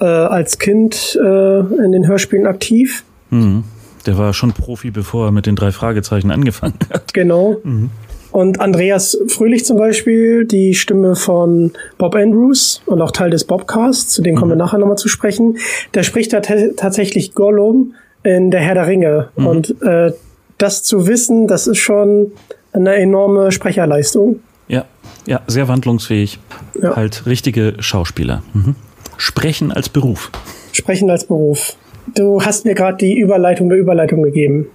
[0.00, 3.04] äh, als Kind äh, in den Hörspielen aktiv.
[3.30, 3.64] Mhm.
[4.06, 7.12] Der war schon Profi, bevor er mit den drei Fragezeichen angefangen hat.
[7.14, 7.56] Genau.
[7.62, 7.90] Mhm.
[8.30, 14.12] Und Andreas Fröhlich zum Beispiel, die Stimme von Bob Andrews und auch Teil des Bobcasts,
[14.12, 14.60] zu dem kommen wir mhm.
[14.60, 15.56] nachher nochmal zu sprechen,
[15.94, 19.28] der spricht da tatsächlich Gollum in Der Herr der Ringe.
[19.36, 19.46] Mhm.
[19.46, 20.12] Und äh,
[20.58, 22.32] das zu wissen, das ist schon
[22.72, 24.40] eine enorme Sprecherleistung.
[24.68, 24.84] Ja,
[25.26, 26.38] ja, sehr wandlungsfähig.
[26.80, 26.96] Ja.
[26.96, 28.42] Halt richtige Schauspieler.
[28.52, 28.74] Mhm.
[29.16, 30.30] Sprechen als Beruf.
[30.72, 31.76] Sprechen als Beruf.
[32.14, 34.66] Du hast mir gerade die Überleitung der Überleitung gegeben.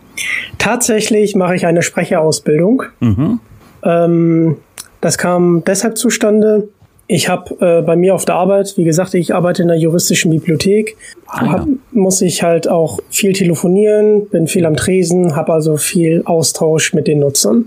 [0.58, 2.84] Tatsächlich mache ich eine Sprecherausbildung.
[3.00, 3.40] Mhm.
[3.84, 4.58] Ähm,
[5.02, 6.70] das kam deshalb zustande,
[7.08, 10.32] ich habe äh, bei mir auf der Arbeit, wie gesagt, ich arbeite in der juristischen
[10.32, 10.96] Bibliothek,
[11.28, 11.52] ah, ja.
[11.52, 16.94] hab, muss ich halt auch viel telefonieren, bin viel am Tresen, habe also viel Austausch
[16.94, 17.66] mit den Nutzern.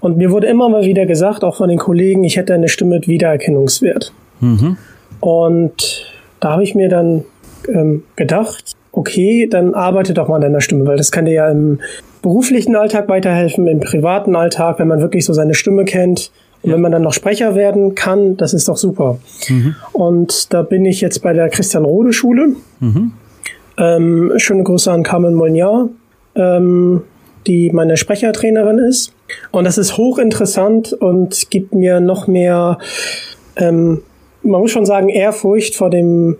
[0.00, 2.96] Und mir wurde immer mal wieder gesagt, auch von den Kollegen, ich hätte eine Stimme
[2.96, 4.12] mit Wiedererkennungswert.
[4.40, 4.76] Mhm.
[5.20, 7.24] Und da habe ich mir dann
[7.68, 11.50] ähm, gedacht, okay, dann arbeite doch mal an deiner Stimme, weil das kann dir ja
[11.50, 11.80] im
[12.22, 16.30] beruflichen Alltag weiterhelfen, im privaten Alltag, wenn man wirklich so seine Stimme kennt,
[16.64, 19.18] und wenn man dann noch Sprecher werden kann, das ist doch super.
[19.50, 19.76] Mhm.
[19.92, 22.56] Und da bin ich jetzt bei der Christian Rode Schule.
[22.80, 23.12] Mhm.
[23.76, 25.90] Ähm, schöne Grüße an Carmen Molnier,
[26.34, 27.02] ähm,
[27.46, 29.12] die meine Sprechertrainerin ist.
[29.50, 32.78] Und das ist hochinteressant und gibt mir noch mehr,
[33.56, 34.00] ähm,
[34.42, 36.36] man muss schon sagen, Ehrfurcht vor dem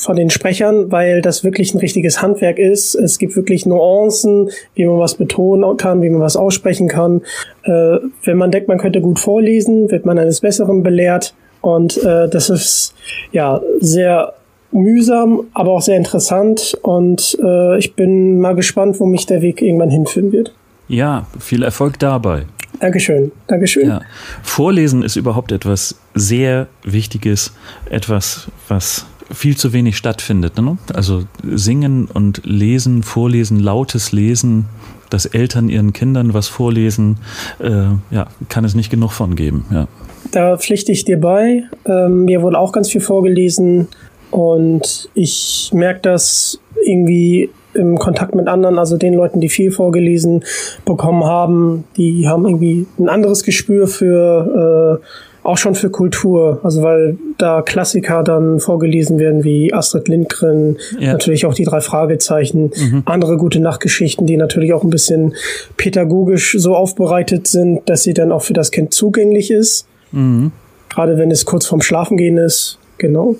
[0.00, 2.94] von den Sprechern, weil das wirklich ein richtiges Handwerk ist.
[2.94, 7.22] Es gibt wirklich Nuancen, wie man was betonen kann, wie man was aussprechen kann.
[7.64, 11.34] Äh, wenn man denkt, man könnte gut vorlesen, wird man eines Besseren belehrt.
[11.60, 12.94] Und äh, das ist
[13.32, 14.34] ja sehr
[14.70, 16.76] mühsam, aber auch sehr interessant.
[16.82, 20.54] Und äh, ich bin mal gespannt, wo mich der Weg irgendwann hinführen wird.
[20.88, 22.44] Ja, viel Erfolg dabei.
[22.80, 23.88] Dankeschön, Dankeschön.
[23.88, 24.02] Ja.
[24.42, 27.52] Vorlesen ist überhaupt etwas sehr Wichtiges,
[27.90, 30.60] etwas, was viel zu wenig stattfindet.
[30.60, 30.78] Ne?
[30.94, 34.66] Also singen und lesen, vorlesen, lautes Lesen,
[35.10, 37.18] dass Eltern ihren Kindern was vorlesen,
[37.60, 39.64] äh, ja, kann es nicht genug von geben.
[39.70, 39.88] Ja.
[40.32, 41.64] Da pflichte ich dir bei.
[41.86, 43.88] Ähm, mir wurde auch ganz viel vorgelesen
[44.30, 50.44] und ich merke das irgendwie im Kontakt mit anderen, also den Leuten, die viel vorgelesen
[50.84, 55.06] bekommen haben, die haben irgendwie ein anderes Gespür für äh,
[55.48, 61.12] auch schon für Kultur, also weil da Klassiker dann vorgelesen werden wie Astrid Lindgren, ja.
[61.12, 63.02] natürlich auch die drei Fragezeichen, mhm.
[63.06, 65.34] andere gute Nachtgeschichten, die natürlich auch ein bisschen
[65.78, 69.86] pädagogisch so aufbereitet sind, dass sie dann auch für das Kind zugänglich ist.
[70.12, 70.52] Mhm.
[70.90, 72.78] Gerade wenn es kurz vorm Schlafengehen ist.
[72.98, 73.36] Genau.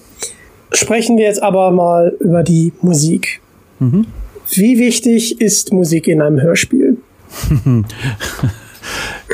[0.72, 3.42] Sprechen wir jetzt aber mal über die Musik.
[3.80, 4.06] Mhm.
[4.50, 6.96] Wie wichtig ist Musik in einem Hörspiel?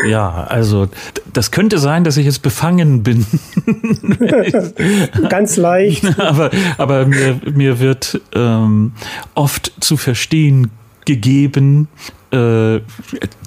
[0.07, 0.89] Ja, also
[1.33, 3.27] das könnte sein, dass ich jetzt befangen bin.
[5.29, 6.05] Ganz leicht.
[6.19, 8.93] aber aber mir, mir wird ähm,
[9.35, 10.71] oft zu verstehen
[11.05, 11.89] gegeben,
[12.31, 12.81] äh,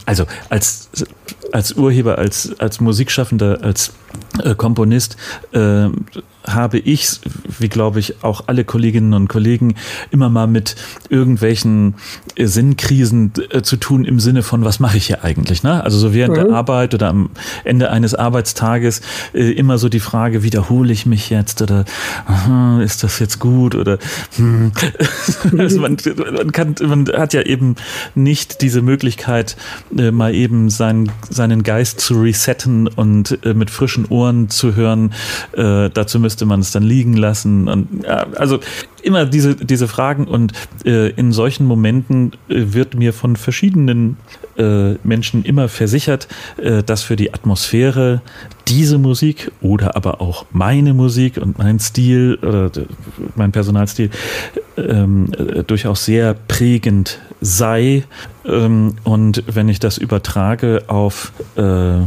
[0.06, 0.90] also als,
[1.52, 3.94] als Urheber, als, als Musikschaffender, als
[4.44, 5.18] äh, Komponist,
[5.52, 5.88] äh,
[6.46, 7.20] habe ich,
[7.60, 9.76] wie glaube ich auch alle Kolleginnen und Kollegen,
[10.12, 10.76] immer mal mit
[11.10, 11.96] irgendwelchen
[12.36, 15.64] äh, Sinnkrisen äh, zu tun im Sinne von, was mache ich hier eigentlich?
[15.64, 15.84] Ne?
[15.84, 16.46] Also so während mhm.
[16.46, 17.30] der Arbeit oder am
[17.64, 19.02] Ende eines Arbeitstages
[19.34, 21.86] äh, immer so die Frage, wiederhole ich mich jetzt oder
[22.26, 23.98] aha, ist das jetzt gut oder
[24.36, 24.72] hm.
[25.58, 25.98] also man,
[26.34, 27.76] man, kann, man hat ja eben
[28.16, 29.58] nicht diese Möglichkeit,
[29.98, 35.14] äh, mal eben sein, seinen Geist zu resetten und äh, mit frischen Ohren zu hören.
[35.54, 37.37] Äh, dazu müsste man es dann liegen lassen.
[37.46, 38.60] Und, ja, also
[39.04, 40.54] immer diese, diese Fragen und
[40.86, 44.18] äh, in solchen Momenten äh, wird mir von verschiedenen
[44.58, 48.22] äh, Menschen immer versichert, äh, dass für die Atmosphäre
[48.68, 52.70] diese Musik oder aber auch meine Musik und mein Stil oder
[53.36, 54.10] mein Personalstil
[54.78, 58.04] ähm, äh, durchaus sehr prägend sei.
[58.46, 62.00] Ähm, und wenn ich das übertrage auf äh,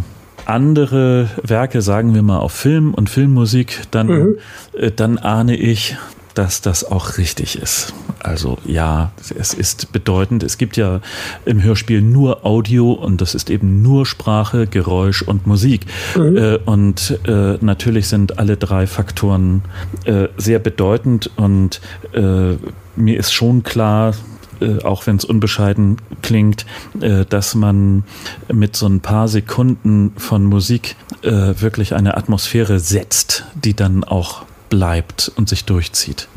[0.46, 4.38] andere Werke, sagen wir mal auf Film und Filmmusik, dann, mhm.
[4.74, 5.96] äh, dann ahne ich,
[6.34, 7.92] dass das auch richtig ist.
[8.20, 10.42] Also ja, es ist bedeutend.
[10.42, 11.00] Es gibt ja
[11.44, 15.86] im Hörspiel nur Audio und das ist eben nur Sprache, Geräusch und Musik.
[16.16, 16.36] Mhm.
[16.36, 19.62] Äh, und äh, natürlich sind alle drei Faktoren
[20.04, 21.80] äh, sehr bedeutend und
[22.12, 22.56] äh,
[22.96, 24.14] mir ist schon klar,
[24.60, 26.66] äh, auch wenn es unbescheiden klingt,
[27.00, 28.04] äh, dass man
[28.52, 35.30] mit so ein paar Sekunden von Musik wirklich eine Atmosphäre setzt, die dann auch bleibt
[35.36, 36.28] und sich durchzieht.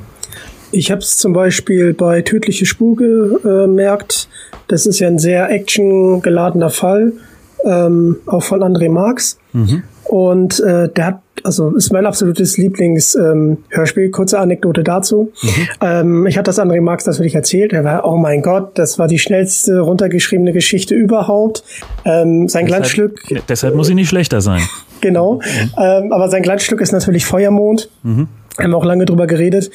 [0.71, 4.27] Ich habe es zum Beispiel bei Tödliche Spur gemerkt.
[4.67, 7.13] Das ist ja ein sehr actiongeladener Fall,
[7.63, 9.37] ähm, auch von André Marx.
[9.53, 9.83] Mhm.
[10.05, 14.03] Und äh, der hat, also ist mein absolutes Lieblings-Hörspiel.
[14.03, 15.31] Ähm, Kurze Anekdote dazu.
[15.41, 15.49] Mhm.
[15.81, 17.73] Ähm, ich hatte das André Marx natürlich erzählt.
[17.73, 21.63] Er war, oh mein Gott, das war die schnellste runtergeschriebene Geschichte überhaupt.
[22.05, 23.19] Ähm, sein deshalb, Glanzstück.
[23.47, 24.61] Deshalb muss sie nicht schlechter sein.
[25.01, 25.35] Genau.
[25.35, 25.71] Mhm.
[25.81, 27.89] Ähm, aber sein Glanzstück ist natürlich Feuermond.
[28.03, 28.27] Mhm.
[28.59, 29.71] Haben auch lange drüber geredet.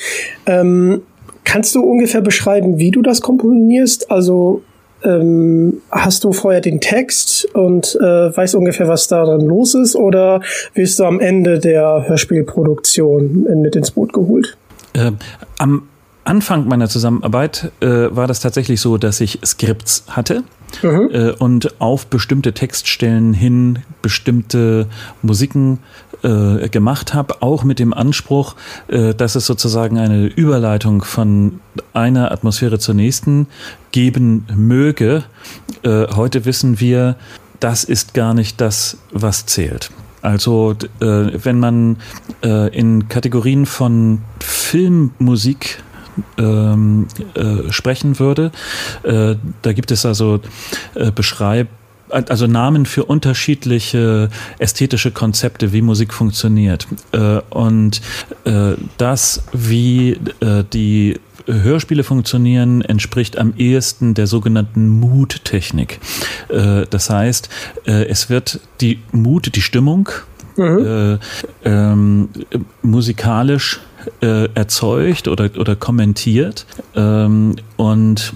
[0.47, 1.03] Ähm,
[1.45, 4.11] kannst du ungefähr beschreiben, wie du das komponierst?
[4.11, 4.63] Also
[5.05, 9.97] ähm, hast du vorher den Text und äh, weißt ungefähr, was da drin los ist,
[9.97, 10.41] oder
[10.75, 14.57] wirst du am Ende der Hörspielproduktion mit ins Boot geholt?
[14.95, 15.13] Äh,
[15.59, 15.89] am
[16.25, 20.45] Anfang meiner Zusammenarbeit äh, war das tatsächlich so, dass ich Skripts hatte
[20.83, 21.09] mhm.
[21.13, 24.87] äh, und auf bestimmte Textstellen hin bestimmte
[25.23, 25.79] Musiken
[26.23, 28.57] äh, gemacht habe, auch mit dem Anspruch,
[28.89, 31.61] äh, dass es sozusagen eine Überleitung von
[31.93, 33.47] einer Atmosphäre zur nächsten
[33.93, 35.25] geben möge.
[35.83, 37.17] Äh, heute wissen wir,
[37.61, 39.91] das ist gar nicht das, was zählt.
[40.23, 41.97] Also äh, wenn man
[42.43, 45.83] äh, in Kategorien von Filmmusik
[46.39, 48.51] ähm, äh, sprechen würde.
[49.03, 50.41] Äh, da gibt es also
[50.95, 51.69] äh, Beschreib
[52.11, 56.87] also Namen für unterschiedliche ästhetische Konzepte, wie Musik funktioniert.
[57.13, 58.01] Äh, und
[58.45, 65.99] äh, das, wie äh, die Hörspiele funktionieren, entspricht am ehesten der sogenannten Mood-Technik.
[66.49, 67.49] Das heißt,
[67.87, 70.11] es wird die Mut, die Stimmung,
[70.59, 71.19] mhm.
[71.65, 72.29] ähm,
[74.21, 76.67] musikalisch erzeugt oder, oder kommentiert.
[76.95, 78.33] Ähm, und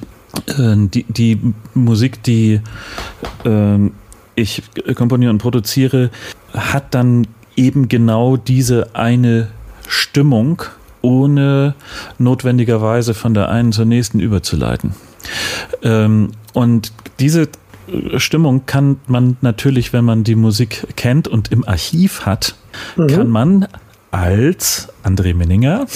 [0.49, 1.39] äh, die, die
[1.75, 2.61] Musik, die
[3.45, 3.91] äh,
[4.35, 4.63] ich
[4.95, 6.11] komponiere und produziere,
[6.55, 9.49] hat dann eben genau diese eine
[9.87, 10.63] Stimmung,
[11.03, 11.75] ohne
[12.19, 14.95] notwendigerweise von der einen zur nächsten überzuleiten.
[15.83, 17.49] Ähm, und diese
[18.17, 22.55] Stimmung kann man natürlich, wenn man die Musik kennt und im Archiv hat,
[22.97, 23.07] mhm.
[23.09, 23.69] kann man
[24.13, 25.87] als André Menninger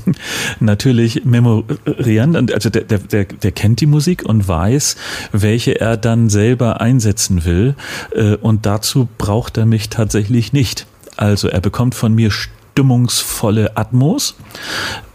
[0.60, 2.50] natürlich memorieren.
[2.52, 4.96] Also der, der, der kennt die Musik und weiß,
[5.32, 7.74] welche er dann selber einsetzen will.
[8.14, 10.86] Äh, und dazu braucht er mich tatsächlich nicht.
[11.16, 12.30] Also er bekommt von mir
[12.72, 14.36] stimmungsvolle Atmos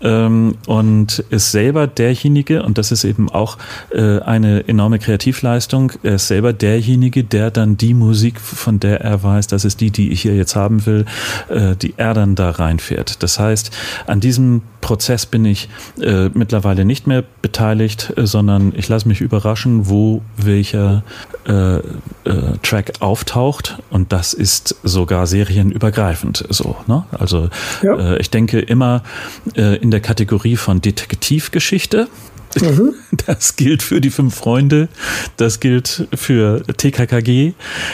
[0.02, 3.58] ähm, und ist selber derjenige, und das ist eben auch
[3.92, 9.24] äh, eine enorme Kreativleistung, er ist selber derjenige, der dann die Musik, von der er
[9.24, 11.06] weiß, das ist die, die ich hier jetzt haben will,
[11.50, 13.24] äh, die er dann da reinfährt.
[13.24, 13.72] Das heißt,
[14.06, 19.22] an diesem Prozess bin ich äh, mittlerweile nicht mehr beteiligt, äh, sondern ich lasse mich
[19.22, 21.04] überraschen, wo welcher
[21.48, 21.82] äh, äh,
[22.64, 26.76] Track auftaucht und das ist sogar serienübergreifend so.
[26.88, 27.06] Ne?
[27.12, 27.50] Also
[27.84, 28.14] ja.
[28.14, 29.04] äh, ich denke immer
[29.56, 32.08] äh, in der Kategorie von Detektivgeschichte.
[32.60, 32.94] Mhm.
[33.28, 34.88] Das gilt für die fünf Freunde,
[35.38, 37.54] das gilt für TKKG,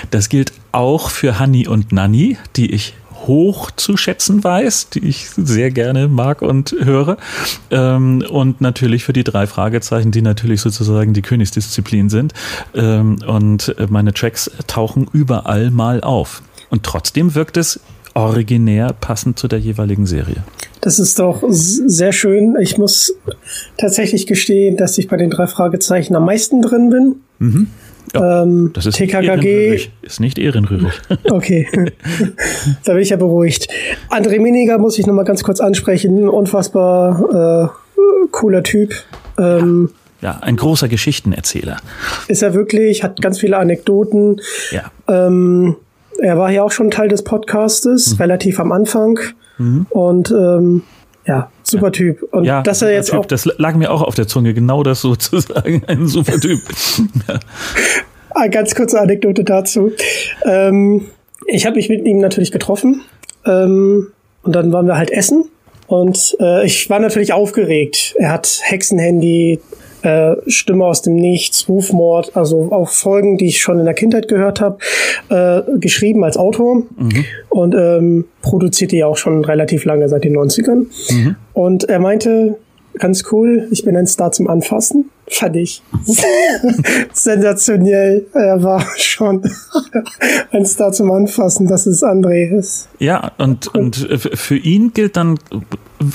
[0.09, 2.93] das gilt auch für Hanni und Nanni, die ich
[3.27, 7.17] hoch zu schätzen weiß, die ich sehr gerne mag und höre.
[7.69, 12.33] Ähm, und natürlich für die drei Fragezeichen, die natürlich sozusagen die Königsdisziplin sind.
[12.73, 16.41] Ähm, und meine Tracks tauchen überall mal auf.
[16.69, 17.79] Und trotzdem wirkt es
[18.13, 20.43] originär passend zu der jeweiligen Serie.
[20.81, 22.57] Das ist doch sehr schön.
[22.59, 23.13] Ich muss
[23.77, 27.15] tatsächlich gestehen, dass ich bei den drei Fragezeichen am meisten drin bin.
[27.39, 27.67] Mhm.
[28.13, 30.93] Ja, ähm, das ist TKKG nicht ist nicht ehrenrührig.
[31.31, 31.67] Okay,
[32.83, 33.67] da bin ich ja beruhigt.
[34.09, 36.27] André Miniger muss ich noch mal ganz kurz ansprechen.
[36.27, 38.93] Unfassbar äh, cooler Typ.
[39.37, 39.89] Ähm,
[40.21, 41.77] ja, ein großer Geschichtenerzähler.
[42.27, 44.39] Ist er wirklich, hat ganz viele Anekdoten.
[44.71, 44.91] Ja.
[45.07, 45.77] Ähm,
[46.19, 48.17] er war ja auch schon Teil des Podcastes, mhm.
[48.17, 49.19] relativ am Anfang.
[49.57, 49.87] Mhm.
[49.89, 50.83] Und ähm,
[51.25, 51.91] ja, super.
[51.91, 52.23] Typ.
[52.31, 53.25] Und ja, dass er jetzt typ, auch.
[53.25, 56.59] Das lag mir auch auf der Zunge, genau das sozusagen, ein super Typ.
[57.27, 57.39] ja.
[58.33, 59.91] Eine ganz kurze Anekdote dazu.
[60.45, 61.07] Ähm,
[61.47, 63.01] ich habe mich mit ihm natürlich getroffen
[63.45, 64.07] ähm,
[64.43, 65.49] und dann waren wir halt essen
[65.87, 68.15] Und äh, ich war natürlich aufgeregt.
[68.17, 69.59] Er hat Hexenhandy,
[70.03, 74.27] äh, Stimme aus dem Nichts, Rufmord, also auch Folgen, die ich schon in der Kindheit
[74.27, 74.77] gehört habe,
[75.29, 77.25] äh, geschrieben als Autor mhm.
[77.49, 80.85] und ähm, produziert die auch schon relativ lange, seit den 90ern.
[81.11, 81.35] Mhm.
[81.53, 82.57] Und er meinte,
[82.97, 85.09] ganz cool, ich bin ein Star zum Anfassen.
[85.27, 85.81] Fand ich
[87.13, 88.25] sensationell.
[88.33, 89.41] Er war schon
[90.51, 92.89] ein Star zum Anfassen, dass es André ist.
[92.99, 93.95] Ja, und, und
[94.33, 95.39] für ihn gilt dann,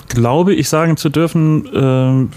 [0.08, 2.28] glaube ich, sagen zu dürfen,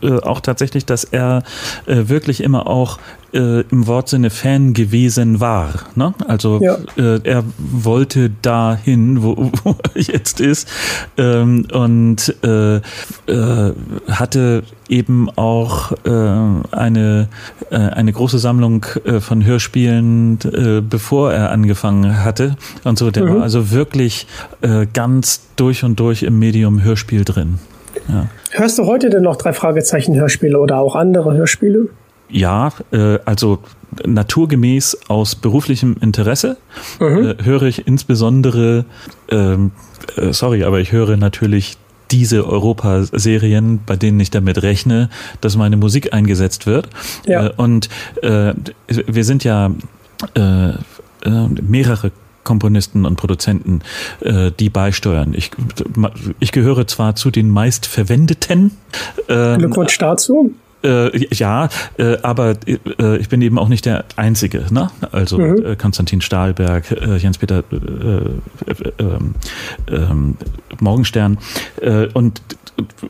[0.00, 1.42] äh, äh, auch tatsächlich, dass er
[1.86, 2.98] äh, wirklich immer auch
[3.32, 5.70] äh, im Wortsinne Fan gewesen war.
[5.94, 6.14] Ne?
[6.26, 6.76] Also ja.
[6.96, 10.68] äh, er wollte dahin, wo, wo er jetzt ist
[11.16, 13.72] ähm, und äh, äh,
[14.10, 17.28] hatte eben auch äh, eine,
[17.70, 18.84] äh, eine große Sammlung
[19.20, 20.38] von Hörspielen,
[20.88, 22.56] bevor er angefangen hatte.
[22.84, 23.36] Und so, der mhm.
[23.36, 24.26] war also wirklich
[24.92, 27.58] ganz durch und durch im Medium Hörspiel drin.
[28.08, 28.26] Ja.
[28.50, 31.88] Hörst du heute denn noch drei Fragezeichen Hörspiele oder auch andere Hörspiele?
[32.32, 33.58] Ja, äh, also
[34.06, 36.56] naturgemäß aus beruflichem Interesse
[36.98, 37.36] mhm.
[37.38, 38.86] äh, höre ich insbesondere,
[39.28, 39.72] ähm,
[40.16, 41.76] äh, sorry, aber ich höre natürlich
[42.10, 45.08] diese Europaserien, bei denen ich damit rechne,
[45.40, 46.88] dass meine Musik eingesetzt wird.
[47.26, 47.46] Ja.
[47.46, 47.88] Äh, und
[48.22, 48.54] äh,
[48.88, 49.70] wir sind ja
[50.34, 50.74] äh, äh,
[51.60, 52.12] mehrere
[52.44, 53.82] Komponisten und Produzenten,
[54.20, 55.32] äh, die beisteuern.
[55.34, 55.52] Ich,
[56.40, 58.72] ich gehöre zwar zu den meistverwendeten.
[59.28, 60.52] Ähm, Glückwunsch dazu.
[60.82, 61.68] Äh, ja,
[61.98, 64.64] äh, aber äh, ich bin eben auch nicht der Einzige.
[64.70, 64.90] Ne?
[65.12, 65.64] Also mhm.
[65.64, 69.34] Äh, Konstantin Stahlberg, äh, Jens-Peter äh, ähm,
[69.88, 70.36] ähm,
[70.80, 71.38] Morgenstern
[72.14, 72.40] und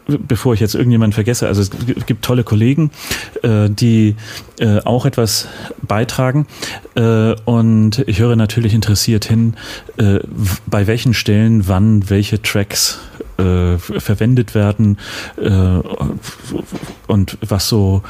[0.06, 1.70] bevor ich jetzt irgendjemanden vergesse, also es
[2.06, 2.90] gibt tolle Kollegen,
[3.44, 4.16] die
[4.84, 5.48] auch etwas
[5.80, 6.46] beitragen
[7.44, 9.54] und ich höre natürlich interessiert hin,
[10.66, 12.98] bei welchen Stellen wann welche Tracks
[13.38, 14.98] äh, verwendet werden
[15.36, 15.50] äh,
[17.06, 18.02] und was so,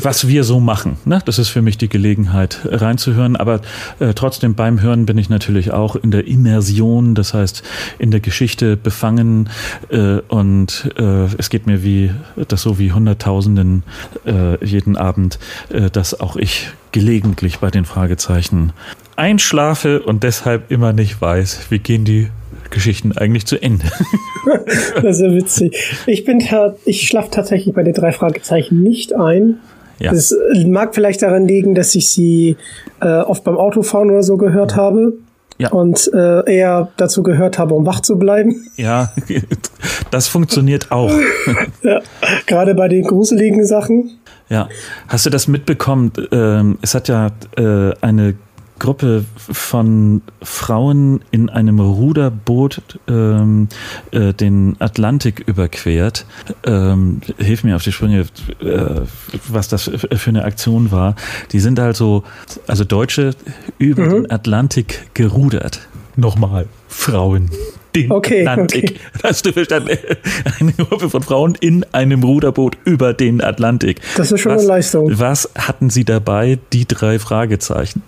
[0.00, 0.96] was wir so machen.
[1.04, 1.20] Ne?
[1.24, 3.60] Das ist für mich die Gelegenheit reinzuhören, aber
[4.00, 7.62] äh, trotzdem beim Hören bin ich natürlich auch in der Immersion, das heißt
[7.98, 9.48] in der Geschichte befangen
[9.88, 12.10] äh, und äh, es geht mir wie
[12.48, 13.82] das so wie Hunderttausenden
[14.24, 15.38] äh, jeden Abend,
[15.92, 18.72] dass auch ich gelegentlich bei den Fragezeichen
[19.16, 22.30] einschlafe und deshalb immer nicht weiß, wie gehen die
[22.74, 23.86] Geschichten eigentlich zu Ende.
[25.02, 26.02] das ist ja witzig.
[26.06, 26.42] Ich bin
[26.84, 29.60] ich schlafe tatsächlich bei den drei Fragezeichen nicht ein.
[29.98, 30.10] Ja.
[30.10, 30.34] Das
[30.66, 32.56] mag vielleicht daran liegen, dass ich sie
[33.00, 34.76] äh, oft beim Autofahren oder so gehört ja.
[34.78, 35.14] habe.
[35.56, 35.70] Ja.
[35.70, 38.66] Und äh, eher dazu gehört habe, um wach zu bleiben.
[38.76, 39.12] Ja,
[40.10, 41.12] das funktioniert auch.
[41.82, 42.00] ja,
[42.46, 44.18] gerade bei den gruseligen Sachen.
[44.48, 44.68] Ja,
[45.06, 46.12] hast du das mitbekommen?
[46.32, 48.34] Ähm, es hat ja äh, eine
[48.78, 53.68] Gruppe von Frauen in einem Ruderboot ähm,
[54.10, 56.26] äh, den Atlantik überquert.
[56.64, 58.26] Ähm, hilf mir auf die Sprünge,
[58.60, 59.00] äh,
[59.48, 61.14] was das für eine Aktion war.
[61.52, 62.24] Die sind also,
[62.66, 63.34] also Deutsche
[63.78, 64.10] über mhm.
[64.10, 65.80] den Atlantik gerudert.
[66.16, 67.50] Nochmal, Frauen
[67.94, 68.84] den okay, Atlantik.
[68.84, 68.98] Okay.
[69.22, 69.98] Hast du verstanden?
[70.60, 74.00] Eine Gruppe von Frauen in einem Ruderboot über den Atlantik.
[74.16, 75.18] Das ist schon was, eine Leistung.
[75.18, 76.58] Was hatten sie dabei?
[76.72, 78.02] Die drei Fragezeichen.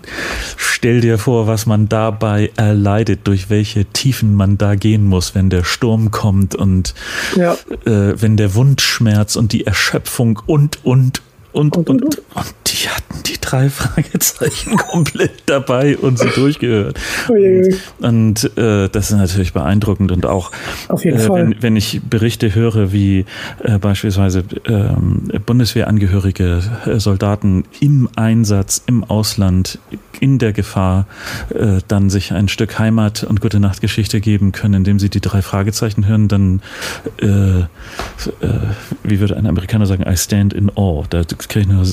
[0.57, 5.51] Stell dir vor, was man dabei erleidet, durch welche Tiefen man da gehen muss, wenn
[5.51, 6.95] der Sturm kommt und
[7.37, 7.55] ja.
[7.85, 11.23] äh, wenn der Wundschmerz und die Erschöpfung und, und,
[11.53, 16.99] und, und, und, und, und die hatten die drei Fragezeichen komplett dabei und sie durchgehört.
[17.29, 20.51] Und, und äh, das ist natürlich beeindruckend und auch,
[20.89, 21.51] Auf jeden äh, Fall.
[21.51, 23.25] Wenn, wenn ich Berichte höre, wie
[23.63, 29.79] äh, beispielsweise ähm, Bundeswehrangehörige äh, Soldaten im Einsatz im Ausland
[30.21, 31.07] in der Gefahr
[31.51, 35.43] äh, dann sich ein Stück Heimat und gute Nachtgeschichte geben können, indem sie die drei
[35.43, 36.63] Fragezeichen hören, dann
[37.19, 37.65] äh,
[39.03, 41.05] wie würde ein Amerikaner sagen, I stand in awe.
[41.09, 41.85] Da kann ich nur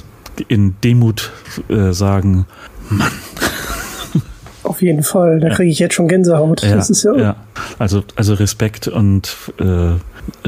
[0.48, 1.32] in Demut
[1.70, 2.46] äh, sagen,
[2.90, 3.12] Mann.
[4.64, 6.64] Auf jeden Fall, da kriege ich jetzt schon Gänsehaut.
[6.64, 7.36] Ja, das ist ja, ja.
[7.80, 9.92] Also, also Respekt und äh,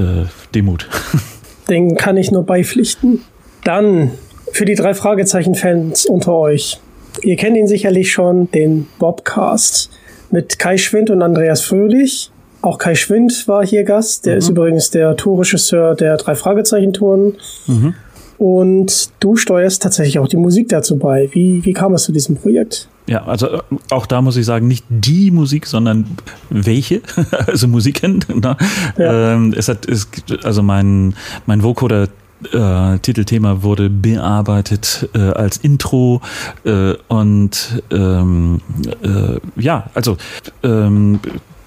[0.02, 0.88] äh, Demut.
[1.70, 3.22] Den kann ich nur beipflichten.
[3.64, 4.12] Dann
[4.52, 6.80] für die drei Fragezeichen-Fans unter euch.
[7.24, 9.90] Ihr kennt ihn sicherlich schon, den Bobcast
[10.32, 12.32] mit Kai Schwind und Andreas Fröhlich.
[12.62, 14.26] Auch Kai Schwind war hier Gast.
[14.26, 14.40] Der mhm.
[14.40, 17.36] ist übrigens der Torregisseur der drei Fragezeichen-Touren.
[17.68, 17.96] Mhm.
[18.38, 21.30] Und du steuerst tatsächlich auch die Musik dazu bei.
[21.32, 22.90] Wie, wie kam es zu diesem Projekt?
[23.08, 23.60] Ja, also äh,
[23.92, 26.06] auch da muss ich sagen, nicht die Musik, sondern
[26.50, 27.02] welche,
[27.48, 28.24] also Musiken.
[28.36, 28.58] Ne?
[28.98, 29.34] Ja.
[29.34, 30.08] Ähm, es hat, es,
[30.44, 31.16] also mein,
[31.46, 32.10] mein Vocoder
[32.52, 36.22] äh, Titelthema wurde bearbeitet äh, als Intro
[36.66, 38.62] äh, und ähm,
[39.02, 40.18] äh, ja, also
[40.64, 41.20] ähm,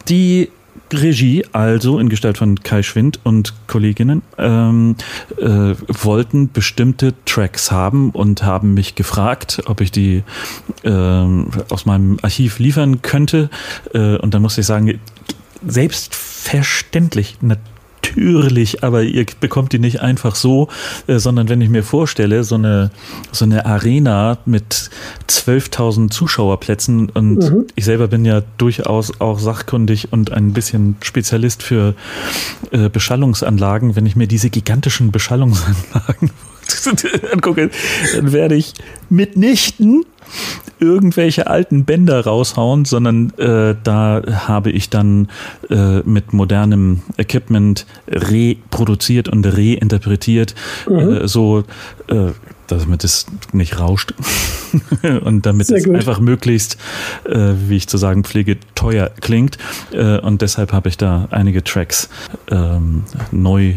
[0.08, 0.50] die
[0.94, 4.96] Regie, also in Gestalt von Kai Schwind und Kolleginnen, ähm,
[5.38, 10.22] äh, wollten bestimmte Tracks haben und haben mich gefragt, ob ich die
[10.82, 13.50] äh, aus meinem Archiv liefern könnte.
[13.94, 15.00] Äh, und dann musste ich sagen,
[15.66, 17.77] selbstverständlich, natürlich
[18.16, 20.68] natürlich, aber ihr bekommt die nicht einfach so,
[21.06, 22.90] äh, sondern wenn ich mir vorstelle, so eine,
[23.32, 24.90] so eine Arena mit
[25.28, 27.66] 12.000 Zuschauerplätzen und mhm.
[27.74, 31.94] ich selber bin ja durchaus auch sachkundig und ein bisschen Spezialist für
[32.70, 36.30] äh, Beschallungsanlagen, wenn ich mir diese gigantischen Beschallungsanlagen
[37.32, 37.70] angucke,
[38.14, 38.74] dann werde ich
[39.08, 40.04] mitnichten
[40.80, 45.28] irgendwelche alten Bänder raushauen, sondern äh, da habe ich dann
[45.70, 50.54] äh, mit modernem Equipment reproduziert und reinterpretiert,
[50.88, 50.98] mhm.
[50.98, 51.64] äh, so
[52.08, 52.32] äh,
[52.68, 54.14] damit es nicht rauscht
[55.24, 55.96] und damit Sehr es gut.
[55.96, 56.76] einfach möglichst,
[57.24, 59.58] äh, wie ich zu sagen pflege, teuer klingt.
[59.92, 62.08] Äh, und deshalb habe ich da einige Tracks
[62.50, 63.76] ähm, neu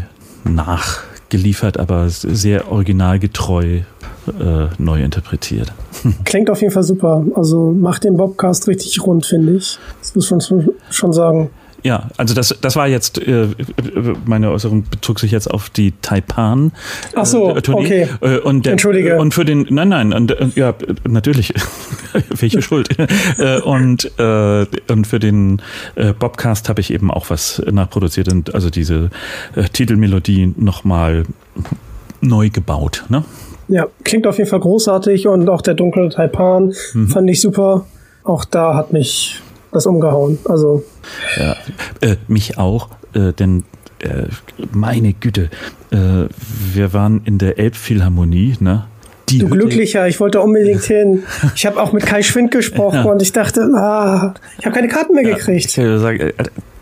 [1.32, 3.80] nachgeliefert, aber sehr originalgetreu
[4.26, 5.72] äh, neu interpretiert.
[6.24, 7.24] Klingt auf jeden Fall super.
[7.34, 9.78] Also macht den Bobcast richtig rund, finde ich.
[10.00, 11.50] Das muss man schon sagen.
[11.82, 13.48] Ja, also das, das war jetzt, äh,
[14.24, 16.68] meine Äußerung bezog sich jetzt auf die Taipan.
[17.12, 18.08] Äh, Ach so, okay.
[18.20, 19.18] Äh, und der, Entschuldige.
[19.18, 20.74] Und für den, nein, nein, und, und ja,
[21.08, 21.52] natürlich,
[22.28, 22.88] welche Schuld.
[23.38, 25.60] Äh, und, äh, und für den
[25.96, 29.10] äh, Bobcast habe ich eben auch was nachproduziert und also diese
[29.56, 31.24] äh, Titelmelodie nochmal
[32.20, 33.24] neu gebaut, ne?
[33.68, 37.08] Ja, klingt auf jeden Fall großartig und auch der dunkle Taipan mhm.
[37.08, 37.86] fand ich super.
[38.22, 39.40] Auch da hat mich
[39.72, 40.38] das umgehauen.
[40.44, 40.84] Also.
[41.36, 41.56] Ja,
[42.00, 43.64] äh, mich auch, äh, denn
[44.00, 44.24] äh,
[44.72, 45.50] meine Güte,
[45.90, 46.28] äh,
[46.72, 48.86] wir waren in der Elbphilharmonie, ne?
[49.28, 49.56] Die du Hütte.
[49.56, 51.22] Glücklicher, ich wollte unbedingt hin.
[51.54, 53.10] Ich habe auch mit Kai Schwind gesprochen ja.
[53.10, 55.66] und ich dachte, ah, ich habe keine Karten mehr ja, gekriegt.
[55.66, 56.32] Ich sagen, äh,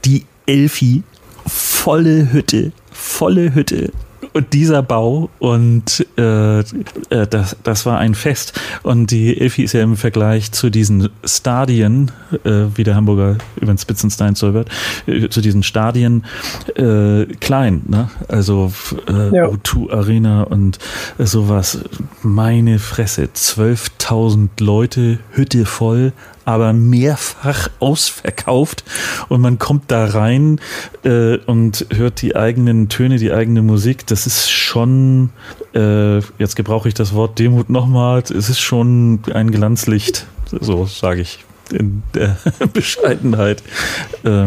[0.04, 1.02] die Elfi,
[1.46, 3.92] volle Hütte, volle Hütte
[4.32, 6.64] und dieser Bau und äh, äh,
[7.28, 8.58] das, das war ein Fest.
[8.82, 12.10] Und die Elfi ist ja im Vergleich zu diesen Stadien,
[12.44, 14.68] äh, wie der Hamburger über den Spitzenstein so wird,
[15.06, 16.24] äh, zu diesen Stadien
[16.76, 17.82] äh, klein.
[17.86, 18.10] Ne?
[18.28, 18.72] Also
[19.08, 19.46] äh, ja.
[19.46, 20.78] O2 Arena und
[21.18, 21.80] sowas.
[22.22, 26.12] Meine Fresse, 12.000 Leute, Hütte voll,
[26.44, 28.84] aber mehrfach ausverkauft
[29.28, 30.60] und man kommt da rein
[31.04, 34.06] äh, und hört die eigenen Töne, die eigene Musik.
[34.06, 35.30] Das ist schon,
[35.74, 40.26] äh, jetzt gebrauche ich das Wort Demut nochmal, es ist schon ein Glanzlicht,
[40.60, 42.36] so sage ich in der
[42.72, 43.62] Bescheidenheit.
[44.24, 44.46] Äh,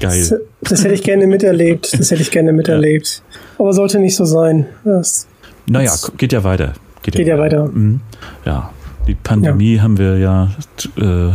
[0.00, 0.20] geil.
[0.20, 1.98] Das, das, hätte ich gerne miterlebt.
[1.98, 3.22] Das hätte ich gerne miterlebt.
[3.32, 3.40] Ja.
[3.58, 4.66] Aber sollte nicht so sein.
[4.84, 5.26] Das,
[5.66, 6.74] naja, geht ja weiter.
[7.02, 7.66] Geht, geht ja, ja weiter.
[7.66, 8.00] Mhm.
[8.44, 8.70] Ja,
[9.10, 9.82] die Pandemie ja.
[9.82, 10.50] haben wir ja,
[10.96, 11.32] äh,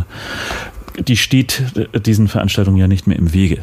[1.01, 1.63] die steht
[2.05, 3.59] diesen Veranstaltungen ja nicht mehr im Wege.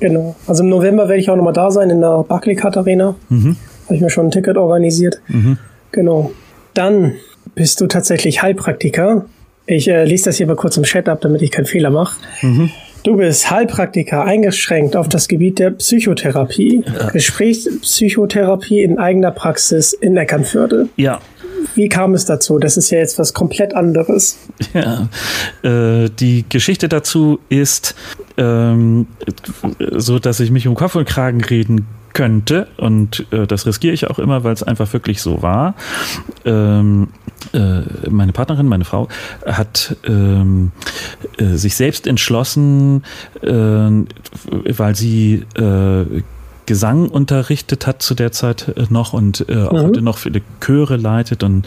[0.00, 0.36] Genau.
[0.46, 3.14] Also im November werde ich auch nochmal da sein in der Barclaycard Arena.
[3.28, 3.56] Mhm.
[3.86, 5.20] Habe ich mir schon ein Ticket organisiert.
[5.28, 5.58] Mhm.
[5.92, 6.32] Genau.
[6.74, 7.14] Dann
[7.54, 9.24] bist du tatsächlich Heilpraktiker.
[9.66, 12.16] Ich äh, lese das hier mal kurz im Chat ab, damit ich keinen Fehler mache.
[12.42, 12.70] Mhm.
[13.02, 16.84] Du bist Heilpraktiker, eingeschränkt auf das Gebiet der Psychotherapie.
[16.84, 17.10] Ja.
[17.10, 20.88] Gesprächspsychotherapie in eigener Praxis in Eckernförde.
[20.96, 21.20] Ja,
[21.76, 22.58] wie kam es dazu?
[22.58, 24.38] Das ist ja jetzt was komplett anderes.
[24.74, 25.08] Ja,
[25.62, 27.94] äh, die Geschichte dazu ist
[28.36, 29.06] ähm,
[29.78, 34.08] so, dass ich mich um Kopf und Kragen reden könnte und äh, das riskiere ich
[34.08, 35.74] auch immer, weil es einfach wirklich so war.
[36.46, 37.08] Ähm,
[37.52, 39.08] äh, meine Partnerin, meine Frau,
[39.44, 40.72] hat ähm,
[41.36, 43.04] äh, sich selbst entschlossen,
[43.42, 46.22] äh, weil sie äh,
[46.66, 49.78] Gesang unterrichtet hat zu der Zeit äh, noch und äh, auch mhm.
[49.78, 51.66] heute noch viele Chöre leitet und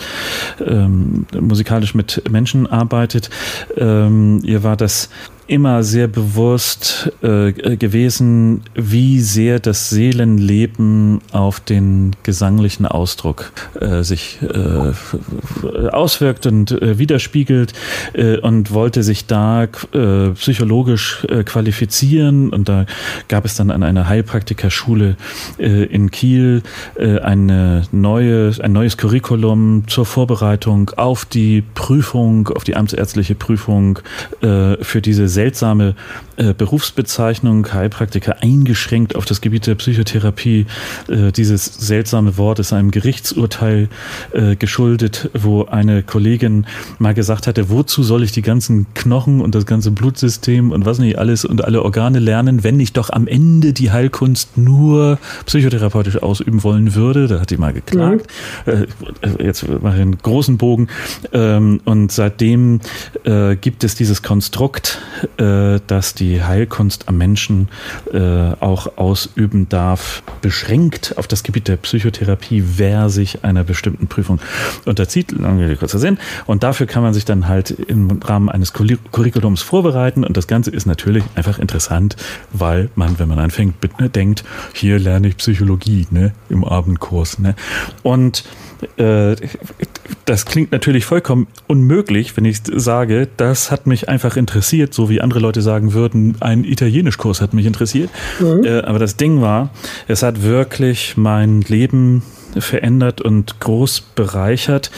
[0.66, 3.30] ähm, musikalisch mit Menschen arbeitet.
[3.78, 5.10] Ähm, ihr war das
[5.50, 14.38] immer sehr bewusst äh, gewesen, wie sehr das Seelenleben auf den gesanglichen Ausdruck äh, sich
[14.44, 17.74] äh, auswirkt und äh, widerspiegelt
[18.14, 22.50] äh, und wollte sich da äh, psychologisch qualifizieren.
[22.50, 22.86] Und da
[23.28, 25.16] gab es dann an einer Heilpraktikerschule
[25.58, 26.62] in Kiel
[26.98, 34.00] eine neue, ein neues Curriculum zur Vorbereitung auf die Prüfung, auf die amtsärztliche Prüfung
[34.42, 35.96] für diese seltsame
[36.36, 40.66] äh, Berufsbezeichnung, Heilpraktiker, eingeschränkt auf das Gebiet der Psychotherapie.
[41.08, 43.88] Äh, dieses seltsame Wort ist einem Gerichtsurteil
[44.34, 46.66] äh, geschuldet, wo eine Kollegin
[46.98, 51.00] mal gesagt hatte, wozu soll ich die ganzen Knochen und das ganze Blutsystem und was
[51.00, 56.22] nicht alles und alle Organe lernen, wenn ich doch am Ende die Heilkunst nur psychotherapeutisch
[56.22, 57.28] ausüben wollen würde.
[57.28, 58.28] Da hat die mal geklagt.
[58.66, 58.74] Mhm.
[59.22, 60.90] Äh, jetzt mache ich einen großen Bogen.
[61.32, 62.82] Ähm, und seitdem
[63.24, 65.00] äh, gibt es dieses Konstrukt
[65.38, 67.70] äh, dass die Heilkunst am Menschen
[68.12, 68.20] äh,
[68.60, 74.40] auch ausüben darf, beschränkt auf das Gebiet der Psychotherapie, wer sich einer bestimmten Prüfung
[74.86, 75.32] unterzieht.
[75.32, 76.18] Lange kurzer Sinn.
[76.46, 80.24] Und dafür kann man sich dann halt im Rahmen eines Curriculums vorbereiten.
[80.24, 82.16] Und das Ganze ist natürlich einfach interessant,
[82.52, 83.76] weil man, wenn man anfängt,
[84.16, 87.40] denkt, hier lerne ich Psychologie ne, im Abendkurs.
[87.40, 87.56] Ne?
[88.04, 88.44] Und
[88.98, 89.36] äh,
[90.26, 95.22] das klingt natürlich vollkommen unmöglich, wenn ich sage, das hat mich einfach interessiert, so wie
[95.22, 98.10] andere Leute sagen würden, ein Italienischkurs hat mich interessiert.
[98.40, 98.64] Mhm.
[98.64, 99.72] Äh, aber das Ding war,
[100.08, 102.24] es hat wirklich mein Leben
[102.58, 104.92] verändert und groß bereichert,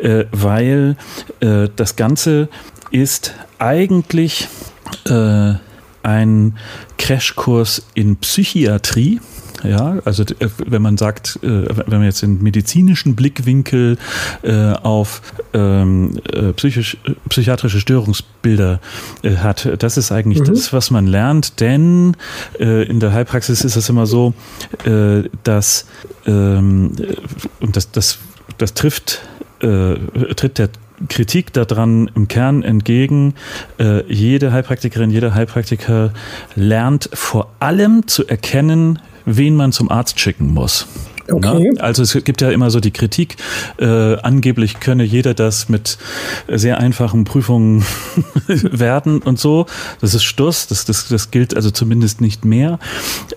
[0.00, 0.96] äh, weil
[1.40, 2.48] äh, das Ganze
[2.90, 4.48] ist eigentlich
[6.02, 6.56] ein
[6.98, 9.20] Crashkurs in Psychiatrie
[9.68, 13.98] ja, also äh, wenn man sagt, äh, wenn man jetzt den medizinischen Blickwinkel
[14.42, 16.18] äh, auf ähm,
[16.56, 16.96] psychisch,
[17.28, 18.80] psychiatrische Störungsbilder
[19.24, 20.44] hat, das ist eigentlich mhm.
[20.44, 22.16] das, was man lernt, denn
[22.58, 24.34] in der Heilpraxis ist es immer so,
[25.44, 25.86] dass
[26.26, 26.92] ähm,
[27.60, 28.18] und das, das,
[28.58, 29.22] das trifft,
[29.60, 30.70] tritt der
[31.08, 33.34] Kritik daran im Kern entgegen.
[33.78, 36.12] Äh, jede Heilpraktikerin, jeder Heilpraktiker
[36.54, 40.86] lernt vor allem zu erkennen, wen man zum Arzt schicken muss.
[41.28, 41.72] Okay.
[41.74, 41.80] Na?
[41.82, 43.36] Also es gibt ja immer so die Kritik,
[43.78, 45.98] äh, angeblich könne jeder das mit
[46.48, 47.84] sehr einfachen Prüfungen
[48.46, 49.66] werden und so.
[50.00, 52.78] Das ist Stuss, das, das, das gilt also zumindest nicht mehr.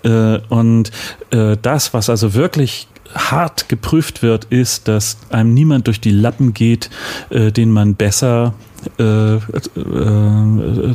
[0.03, 0.91] Äh, und
[1.31, 6.53] äh, das, was also wirklich hart geprüft wird, ist, dass einem niemand durch die Lappen
[6.53, 6.89] geht,
[7.31, 8.53] äh, den man besser
[8.97, 9.39] äh, äh,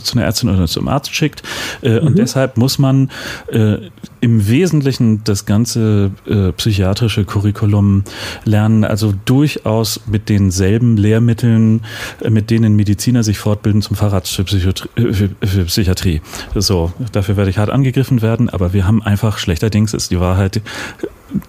[0.01, 1.43] zu einer Ärztin oder zum Arzt schickt.
[1.83, 2.07] Äh, mhm.
[2.07, 3.11] Und deshalb muss man
[3.49, 3.77] äh,
[4.21, 8.05] im Wesentlichen das ganze äh, psychiatrische Curriculum
[8.45, 11.83] lernen, also durchaus mit denselben Lehrmitteln,
[12.29, 16.23] mit denen Mediziner sich fortbilden zum Facharzt für, Psychiatrie, für, für Psychiatrie.
[16.55, 20.63] So, dafür werde ich hart angegriffen werden, aber wir haben einfach schlechterdings ist die Wahrheit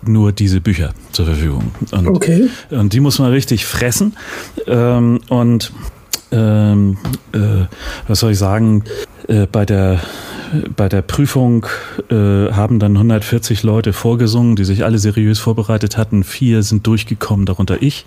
[0.05, 1.71] nur diese Bücher zur Verfügung.
[1.91, 2.49] Und, okay.
[2.71, 4.15] und die muss man richtig fressen.
[4.67, 5.71] Ähm, und
[6.31, 6.97] ähm,
[7.33, 7.65] äh,
[8.07, 8.83] was soll ich sagen,
[9.27, 9.99] äh, bei der
[10.75, 11.65] bei der Prüfung
[12.09, 16.23] äh, haben dann 140 Leute vorgesungen, die sich alle seriös vorbereitet hatten.
[16.23, 18.05] Vier sind durchgekommen, darunter ich.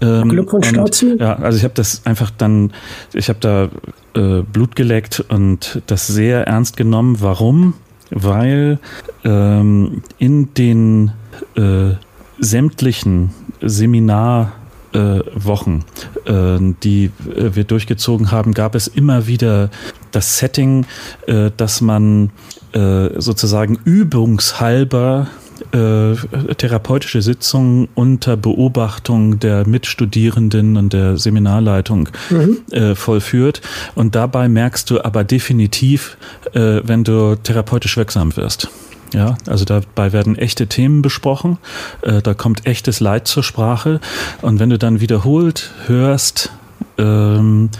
[0.00, 1.16] Ähm, Glückwunsch dazu.
[1.18, 2.72] Ja, also ich habe das einfach dann,
[3.12, 3.68] ich habe da
[4.14, 7.18] äh, Blut geleckt und das sehr ernst genommen.
[7.20, 7.74] Warum?
[8.10, 8.78] Weil
[9.24, 11.12] ähm, in den
[11.54, 11.90] äh,
[12.38, 13.30] sämtlichen
[13.60, 14.52] Seminar
[14.92, 15.84] Wochen,
[16.24, 19.70] äh, die äh, wir durchgezogen haben, gab es immer wieder
[20.12, 20.86] das Setting,
[21.26, 22.30] äh, dass man
[22.72, 25.28] äh, sozusagen übungshalber
[25.72, 26.14] äh,
[26.54, 32.58] therapeutische Sitzungen unter Beobachtung der Mitstudierenden und der Seminarleitung mhm.
[32.70, 33.60] äh, vollführt.
[33.94, 36.16] Und dabei merkst du aber definitiv,
[36.52, 38.68] äh, wenn du therapeutisch wirksam wirst.
[39.14, 41.58] Ja, also dabei werden echte Themen besprochen,
[42.02, 44.00] äh, da kommt echtes Leid zur Sprache
[44.42, 46.52] und wenn du dann wiederholt hörst,
[46.98, 47.70] ähm,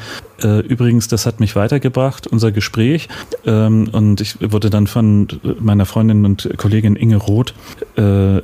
[0.42, 3.08] äh, übrigens, das hat mich weitergebracht, unser Gespräch.
[3.44, 5.26] Ähm, und ich wurde dann von
[5.58, 7.54] meiner Freundin und Kollegin Inge Roth,
[7.96, 8.42] äh, äh,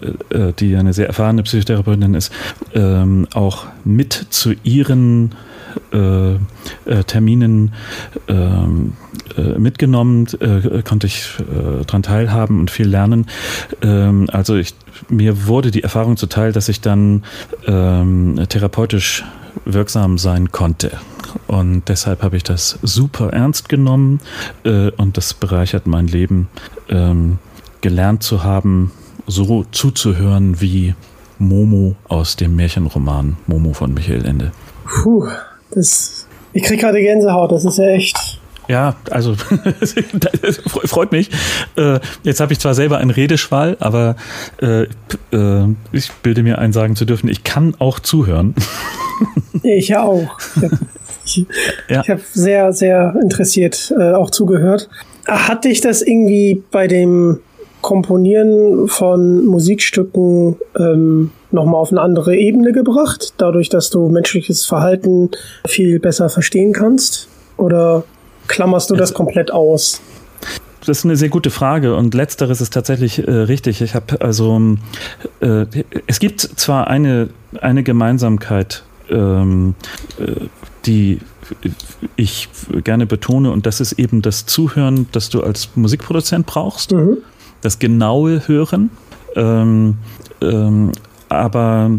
[0.58, 2.32] die eine sehr erfahrene Psychotherapeutin ist,
[2.74, 5.34] ähm, auch mit zu ihren
[5.92, 7.72] äh, äh, Terminen
[8.28, 8.94] ähm,
[9.36, 13.26] äh, mitgenommen, äh, konnte ich äh, daran teilhaben und viel lernen.
[13.82, 14.74] Ähm, also ich,
[15.08, 17.24] mir wurde die Erfahrung zuteil, dass ich dann
[17.66, 19.24] ähm, therapeutisch
[19.64, 20.92] wirksam sein konnte.
[21.46, 24.20] Und deshalb habe ich das super ernst genommen
[24.64, 26.48] äh, und das bereichert mein Leben,
[26.88, 27.38] ähm,
[27.80, 28.92] gelernt zu haben,
[29.26, 30.94] so zuzuhören wie
[31.38, 34.52] Momo aus dem Märchenroman Momo von Michael Ende.
[34.84, 35.28] Puh,
[35.74, 38.16] das, ich kriege gerade Gänsehaut, das ist ja echt.
[38.68, 39.34] Ja, also
[40.86, 41.30] freut mich.
[41.76, 44.16] Äh, jetzt habe ich zwar selber einen Redeschwall, aber
[44.62, 48.54] äh, äh, ich bilde mir ein, sagen zu dürfen, ich kann auch zuhören.
[49.62, 50.36] Ich auch.
[51.24, 51.46] Ich,
[51.88, 52.02] ja.
[52.02, 54.90] ich habe sehr, sehr interessiert äh, auch zugehört.
[55.26, 57.38] Hat dich das irgendwie bei dem
[57.80, 65.30] Komponieren von Musikstücken ähm, nochmal auf eine andere Ebene gebracht, dadurch, dass du menschliches Verhalten
[65.66, 67.28] viel besser verstehen kannst?
[67.56, 68.04] Oder
[68.48, 70.02] klammerst du das komplett aus?
[70.86, 73.80] Das ist eine sehr gute Frage und letzteres ist tatsächlich äh, richtig.
[73.80, 74.76] Ich habe also
[75.40, 75.64] äh,
[76.06, 77.30] es gibt zwar eine
[77.60, 79.74] eine Gemeinsamkeit, ähm,
[80.18, 80.32] äh,
[80.84, 81.20] die
[82.16, 82.48] ich
[82.82, 87.18] gerne betone und das ist eben das Zuhören, das du als Musikproduzent brauchst, mhm.
[87.62, 88.90] das genaue Hören.
[89.36, 89.96] Ähm,
[90.42, 90.92] ähm,
[91.28, 91.90] aber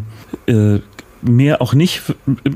[0.47, 0.80] äh,
[1.21, 2.01] mehr auch nicht,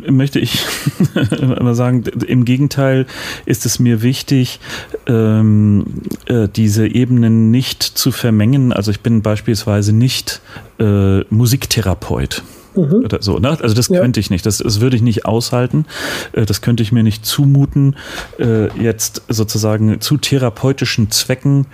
[0.07, 0.65] möchte ich
[1.41, 2.03] immer sagen.
[2.27, 3.05] Im Gegenteil
[3.45, 4.59] ist es mir wichtig,
[5.07, 5.85] ähm,
[6.25, 8.71] äh, diese Ebenen nicht zu vermengen.
[8.73, 10.41] Also ich bin beispielsweise nicht
[10.79, 12.43] äh, Musiktherapeut
[12.75, 13.03] mhm.
[13.05, 13.39] oder so.
[13.39, 13.57] Ne?
[13.61, 13.99] Also das ja.
[13.99, 15.85] könnte ich nicht, das, das würde ich nicht aushalten,
[16.33, 17.95] äh, das könnte ich mir nicht zumuten,
[18.39, 21.65] äh, jetzt sozusagen zu therapeutischen Zwecken,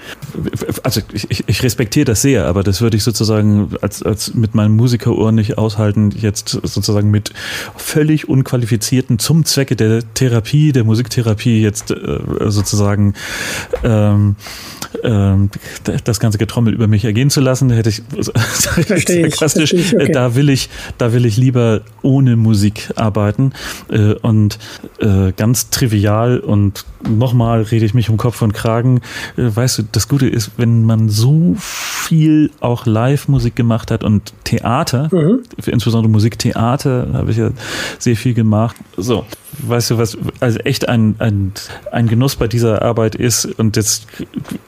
[0.84, 4.76] also ich, ich respektiere das sehr, aber das würde ich sozusagen als, als mit meinem
[4.76, 7.32] Musikerohr nicht aushalten, jetzt sozusagen mit
[7.76, 13.14] völlig unqualifizierten zum Zwecke der Therapie, der Musiktherapie jetzt äh, sozusagen
[13.84, 14.36] ähm,
[15.04, 15.50] ähm,
[16.04, 18.02] das ganze Getrommel über mich ergehen zu lassen, hätte ich,
[18.78, 20.12] ich, ich okay.
[20.12, 23.54] da will ich, da will ich lieber ohne Musik arbeiten
[23.90, 24.60] äh, und
[25.00, 29.02] äh, ganz trivial und nochmal rede ich mich um Kopf und Kragen.
[29.38, 34.34] Äh, weißt du, das Gute ist, wenn man so viel auch Live-Musik gemacht hat und
[34.44, 35.42] Theater, mhm.
[35.66, 37.50] insbesondere Musiktheater, habe ich ja
[38.00, 38.76] sehr viel gemacht.
[38.98, 39.26] So,
[39.60, 41.54] weißt du, was also echt ein, ein,
[41.92, 44.08] ein Genuss bei dieser Arbeit ist und jetzt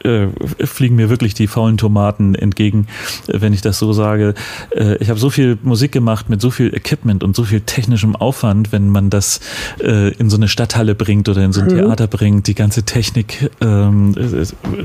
[0.04, 0.28] äh,
[0.64, 2.86] fliegen mir wirklich die faulen Tomaten entgegen,
[3.26, 4.34] wenn ich das so sage.
[4.70, 8.16] Äh, ich habe so viel Musik gemacht mit so viel Equipment und so viel technischem
[8.16, 9.40] Aufwand, wenn man das
[9.80, 11.76] äh, in so eine Stadthalle bringt oder in so ein mhm.
[11.76, 14.14] Theater bringt, die ganze Technik, ähm,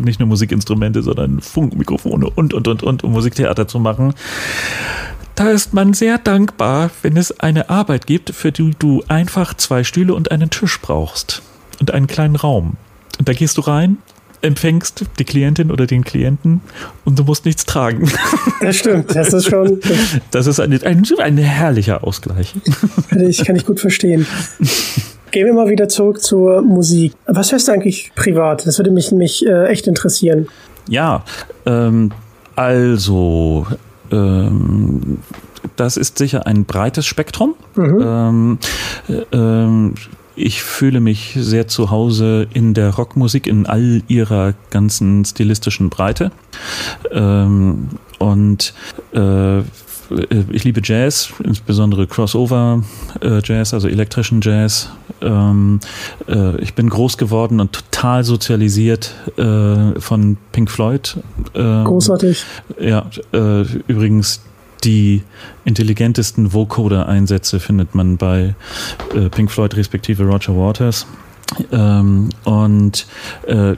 [0.02, 4.14] nicht nur Musikinstrumente, sondern Funkmikrofone und, und, und, und, um Musiktheater zu machen.
[5.36, 9.84] Da ist man sehr dankbar, wenn es eine Arbeit gibt, für die du einfach zwei
[9.84, 11.42] Stühle und einen Tisch brauchst
[11.80, 12.78] und einen kleinen Raum.
[13.18, 13.98] Und da gehst du rein,
[14.44, 16.62] empfängst die Klientin oder den Klienten
[17.06, 18.12] und du musst nichts tragen.
[18.62, 19.80] Das stimmt, das ist schon.
[20.32, 22.54] Das ist ein, ein, ein herrlicher Ausgleich.
[23.10, 24.26] Kann ich, kann ich gut verstehen.
[25.32, 27.14] Gehen wir mal wieder zurück zur Musik.
[27.26, 28.66] Was hörst du eigentlich privat?
[28.68, 30.48] Das würde mich nämlich äh, echt interessieren.
[30.88, 31.24] Ja,
[31.66, 32.12] ähm,
[32.56, 33.66] also
[34.12, 35.18] ähm,
[35.76, 37.56] das ist sicher ein breites Spektrum.
[37.76, 38.02] Mhm.
[38.02, 38.58] Ähm,
[39.10, 39.96] äh, ähm,
[40.36, 46.32] ich fühle mich sehr zu Hause in der Rockmusik in all ihrer ganzen stilistischen Breite.
[47.12, 48.74] Ähm, und
[49.14, 49.60] äh,
[50.52, 52.84] ich liebe Jazz, insbesondere Crossover
[53.22, 54.90] äh, Jazz, also elektrischen Jazz.
[55.22, 55.80] Ähm,
[56.28, 61.18] äh, ich bin groß geworden und total sozialisiert äh, von Pink Floyd.
[61.56, 62.44] Ähm, Großartig.
[62.80, 64.42] Ja, äh, übrigens
[64.84, 65.24] die
[65.66, 68.56] intelligentesten Vocoder-Einsätze findet man bei
[69.16, 71.08] äh, Pink Floyd respektive Roger Waters.
[71.72, 73.06] Ähm, und
[73.48, 73.76] äh,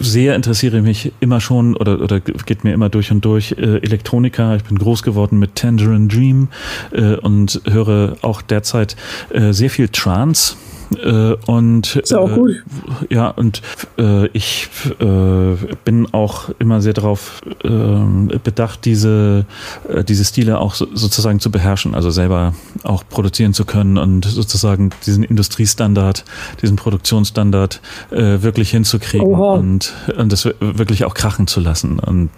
[0.00, 4.56] sehr interessiere mich immer schon oder, oder geht mir immer durch und durch äh, Elektronika.
[4.56, 6.48] Ich bin groß geworden mit Tangerine Dream
[6.92, 8.96] äh, und höre auch derzeit
[9.30, 10.56] äh, sehr viel Trance.
[10.94, 12.62] Äh, und ist auch gut.
[13.10, 13.60] Äh, ja, und
[13.98, 14.68] äh, ich
[15.00, 19.46] äh, bin auch immer sehr darauf äh, bedacht, diese,
[19.88, 24.24] äh, diese Stile auch so, sozusagen zu beherrschen, also selber auch produzieren zu können und
[24.24, 26.24] sozusagen diesen Industriestandard,
[26.62, 27.80] diesen Produktionsstandard
[28.10, 29.54] äh, wirklich hinzukriegen Oha.
[29.54, 31.98] und, und das wirklich auch krachen zu lassen.
[31.98, 32.30] Und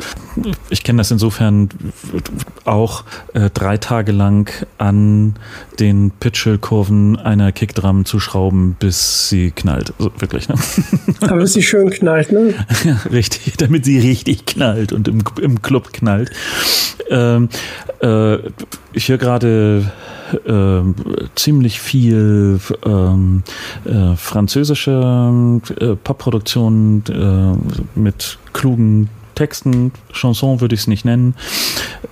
[0.70, 1.68] ich kenne das insofern
[2.64, 5.34] auch äh, drei Tage lang an
[5.78, 9.92] den Pitchell-Kurven einer Kickdrum zu schrauben schrauben, bis sie knallt.
[9.98, 10.54] Also wirklich, ne?
[11.22, 12.54] Aber bis sie schön knallt, ne?
[12.84, 16.30] Ja, richtig, damit sie richtig knallt und im, im Club knallt.
[17.10, 17.48] Ähm,
[18.00, 18.36] äh,
[18.92, 19.90] ich höre gerade
[20.46, 20.80] äh,
[21.34, 23.42] ziemlich viel ähm,
[23.84, 29.08] äh, französische äh, Popproduktionen äh, mit klugen
[29.38, 31.36] Texten, Chanson würde ich es nicht nennen.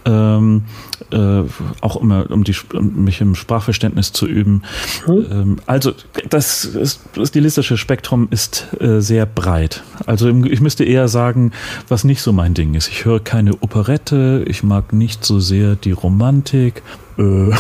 [0.05, 0.62] Ähm,
[1.11, 1.43] äh,
[1.81, 4.62] auch immer, um, die, um mich im Sprachverständnis zu üben.
[5.09, 5.27] Mhm.
[5.31, 5.93] Ähm, also
[6.31, 9.83] das, ist, das stilistische Spektrum ist äh, sehr breit.
[10.07, 11.51] Also ich müsste eher sagen,
[11.89, 12.87] was nicht so mein Ding ist.
[12.89, 16.85] Ich höre keine Operette, ich mag nicht so sehr die Romantik.
[17.18, 17.51] Äh,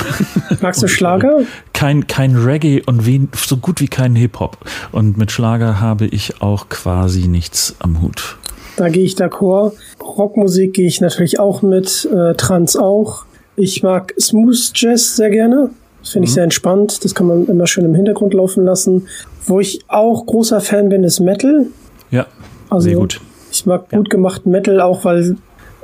[0.60, 1.40] Magst du Schlager?
[1.72, 4.58] Kein, kein Reggae und wen, so gut wie kein Hip-Hop.
[4.92, 8.36] Und mit Schlager habe ich auch quasi nichts am Hut.
[8.76, 9.72] Da gehe ich d'accord.
[10.00, 13.24] Rockmusik gehe ich natürlich auch mit, äh, Trans auch.
[13.56, 15.70] Ich mag Smooth Jazz sehr gerne.
[16.02, 16.34] Das finde ich mhm.
[16.34, 17.04] sehr entspannt.
[17.04, 19.08] Das kann man immer schön im Hintergrund laufen lassen.
[19.46, 21.66] Wo ich auch großer Fan bin, ist Metal.
[22.10, 22.26] Ja,
[22.68, 23.20] also, sehr gut.
[23.50, 23.98] Ich mag ja.
[23.98, 25.36] gut gemachten Metal auch, weil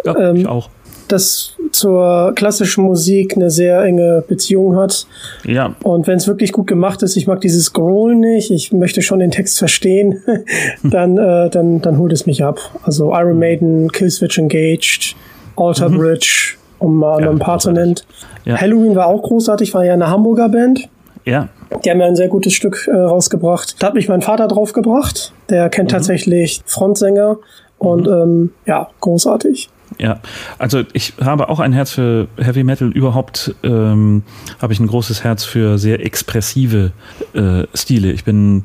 [0.04, 0.68] ja, ähm, ich auch
[1.08, 5.06] das zur klassischen Musik eine sehr enge Beziehung hat.
[5.44, 5.74] Ja.
[5.82, 9.18] Und wenn es wirklich gut gemacht ist, ich mag dieses Growl nicht, ich möchte schon
[9.18, 10.22] den Text verstehen,
[10.82, 12.60] dann, äh, dann, dann holt es mich ab.
[12.82, 15.16] Also Iron Maiden, Killswitch Engaged,
[15.56, 15.98] Alter mhm.
[15.98, 17.94] Bridge, um mal ja, ein paar zu nennen.
[18.44, 18.60] Ja.
[18.60, 20.88] Halloween war auch großartig, war ja eine Hamburger Band.
[21.24, 21.48] Ja.
[21.84, 23.76] Die haben ja ein sehr gutes Stück äh, rausgebracht.
[23.80, 25.32] Da hat mich mein Vater draufgebracht.
[25.48, 25.94] Der kennt mhm.
[25.94, 27.38] tatsächlich Frontsänger.
[27.78, 28.12] Und mhm.
[28.12, 29.68] ähm, ja, großartig.
[29.98, 30.20] Ja,
[30.58, 32.88] also ich habe auch ein Herz für Heavy Metal.
[32.90, 34.22] Überhaupt ähm,
[34.60, 36.92] habe ich ein großes Herz für sehr expressive
[37.34, 38.12] äh, Stile.
[38.12, 38.64] Ich bin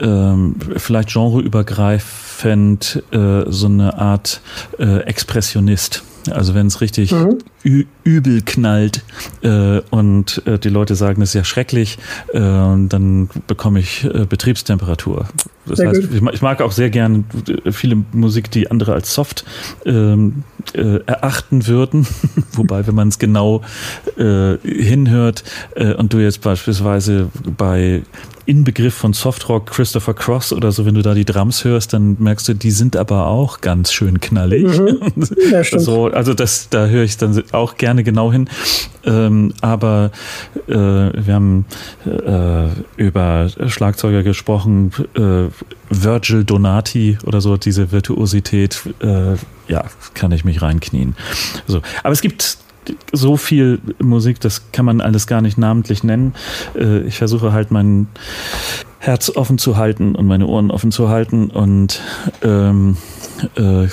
[0.00, 4.40] ähm, vielleicht genreübergreifend äh, so eine Art
[4.78, 6.02] äh, Expressionist.
[6.30, 7.38] Also wenn es richtig mhm.
[7.62, 9.04] Übel knallt
[9.42, 11.98] äh, und äh, die Leute sagen, es ist ja schrecklich,
[12.32, 15.28] äh, dann bekomme ich äh, Betriebstemperatur.
[15.66, 17.24] Das sehr heißt, ich, ich, mag auch sehr gern
[17.64, 19.44] äh, viele Musik, die andere als soft
[19.84, 20.42] ähm,
[20.74, 22.06] äh, erachten würden.
[22.52, 23.62] Wobei, wenn man es genau
[24.62, 25.44] hinhört
[25.98, 28.02] und du jetzt beispielsweise bei
[28.46, 32.48] Inbegriff von Softrock Christopher Cross oder so, wenn du da die Drums hörst, dann merkst
[32.48, 34.64] du, die sind aber auch ganz schön knallig.
[34.78, 35.00] Mhm.
[35.50, 38.48] Ja, so, also das, da höre ich dann auch gerne genau hin.
[39.04, 40.10] Ähm, aber
[40.68, 41.64] äh, wir haben
[42.06, 45.48] äh, über Schlagzeuger gesprochen, äh,
[45.90, 49.34] Virgil Donati oder so, diese Virtuosität, äh,
[49.68, 49.84] ja,
[50.14, 51.16] kann ich mich reinknien.
[51.66, 51.82] So.
[52.02, 52.58] Aber es gibt
[53.12, 56.34] so viel Musik, das kann man alles gar nicht namentlich nennen.
[56.74, 58.08] Äh, ich versuche halt mein
[59.02, 62.00] Herz offen zu halten und meine Ohren offen zu halten und
[62.42, 62.96] ähm,
[63.56, 63.88] äh,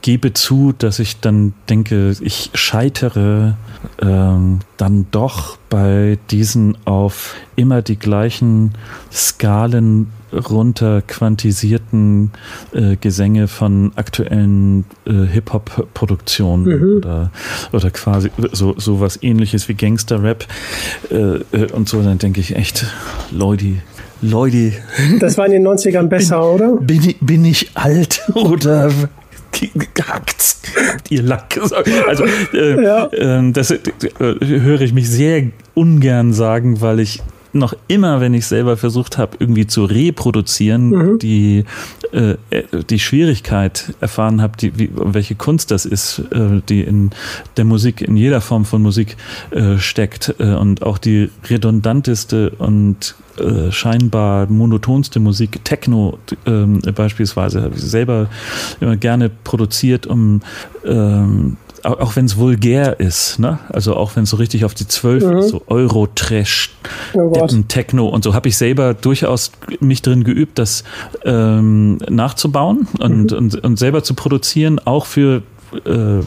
[0.00, 3.56] gebe zu, dass ich dann denke, ich scheitere
[4.00, 8.74] ähm, dann doch bei diesen auf immer die gleichen
[9.12, 12.30] Skalen runter quantisierten
[12.72, 16.96] äh, Gesänge von aktuellen äh, Hip-Hop-Produktionen mhm.
[16.98, 17.32] oder,
[17.72, 20.46] oder quasi so, so was ähnliches wie Gangster-Rap
[21.10, 22.86] äh, äh und so, dann denke ich echt,
[23.32, 23.78] Leute,
[24.24, 24.72] Leute.
[25.20, 26.76] Das war in den 90ern besser, bin, oder?
[26.80, 28.90] Bin ich, bin ich alt oder
[29.94, 30.56] gehackt,
[31.10, 31.58] ihr Lack.
[32.08, 33.06] Also äh, ja.
[33.06, 33.80] äh, das äh,
[34.18, 35.44] höre ich mich sehr
[35.74, 37.22] ungern sagen, weil ich
[37.54, 41.18] noch immer, wenn ich selber versucht habe, irgendwie zu reproduzieren, mhm.
[41.18, 41.64] die,
[42.12, 42.34] äh,
[42.90, 47.10] die Schwierigkeit erfahren habe, die, wie, welche Kunst das ist, äh, die in
[47.56, 49.16] der Musik, in jeder Form von Musik
[49.50, 57.62] äh, steckt äh, und auch die redundanteste und äh, scheinbar monotonste Musik, Techno ähm, beispielsweise,
[57.62, 58.28] habe ich selber
[58.80, 60.40] immer gerne produziert, um
[60.84, 63.58] ähm, auch, auch wenn es vulgär ist, ne?
[63.68, 65.42] Also auch wenn es so richtig auf die Zwölf mhm.
[65.42, 66.74] so Euro-Trash,
[67.14, 67.32] oh
[67.68, 70.84] Techno und so, habe ich selber durchaus mich drin geübt, das
[71.24, 73.36] ähm, nachzubauen und, mhm.
[73.36, 75.42] und, und selber zu produzieren, auch für
[75.86, 76.22] äh,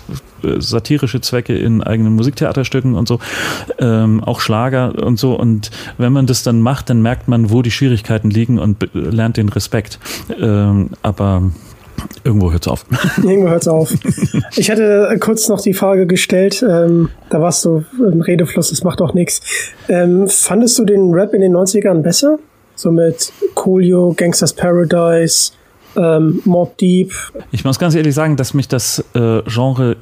[0.60, 3.20] satirische Zwecke in eigenen Musiktheaterstücken und so,
[3.80, 5.34] ähm, auch Schlager und so.
[5.36, 9.38] Und wenn man das dann macht, dann merkt man, wo die Schwierigkeiten liegen und lernt
[9.38, 10.00] den Respekt.
[10.40, 11.44] Ähm, aber
[12.24, 12.86] Irgendwo hört es auf.
[13.18, 13.94] Irgendwo hört es auf.
[14.56, 19.02] Ich hatte kurz noch die Frage gestellt, ähm, da warst du im Redefluss, das macht
[19.02, 19.42] auch nichts.
[19.88, 22.40] Ähm, fandest du den Rap in den 90ern besser?
[22.76, 25.52] So mit Coolio, Gangsters Paradise,
[25.98, 27.12] ähm, Mob Deep.
[27.52, 29.98] Ich muss ganz ehrlich sagen, dass mich das äh, Genre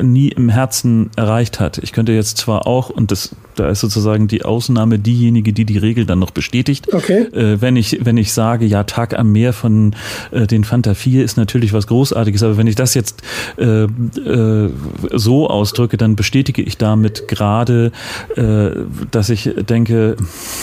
[0.00, 1.78] nie im Herzen erreicht hat.
[1.78, 5.78] Ich könnte jetzt zwar auch, und das, da ist sozusagen die Ausnahme diejenige, die die
[5.78, 6.92] Regel dann noch bestätigt.
[6.92, 7.26] Okay.
[7.32, 9.94] Äh, wenn ich, wenn ich sage, ja, Tag am Meer von
[10.32, 13.22] äh, den Fanta 4 ist natürlich was Großartiges, aber wenn ich das jetzt
[13.58, 14.70] äh, äh,
[15.12, 17.92] so ausdrücke, dann bestätige ich damit gerade,
[18.36, 18.70] äh,
[19.10, 20.16] dass ich denke,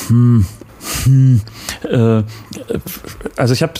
[0.07, 0.45] hm,
[1.03, 1.41] hm,
[1.89, 2.23] äh,
[3.35, 3.73] also ich habe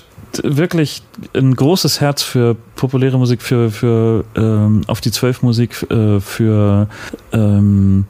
[0.43, 1.03] wirklich
[1.33, 6.87] ein großes Herz für populäre Musik, für, für ähm, auf die Zwölf Musik, äh, für
[7.31, 8.05] ähm,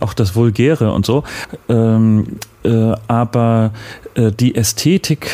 [0.00, 1.24] auch das Vulgäre und so.
[1.68, 3.72] Ähm, äh, aber
[4.14, 5.30] äh, die Ästhetik,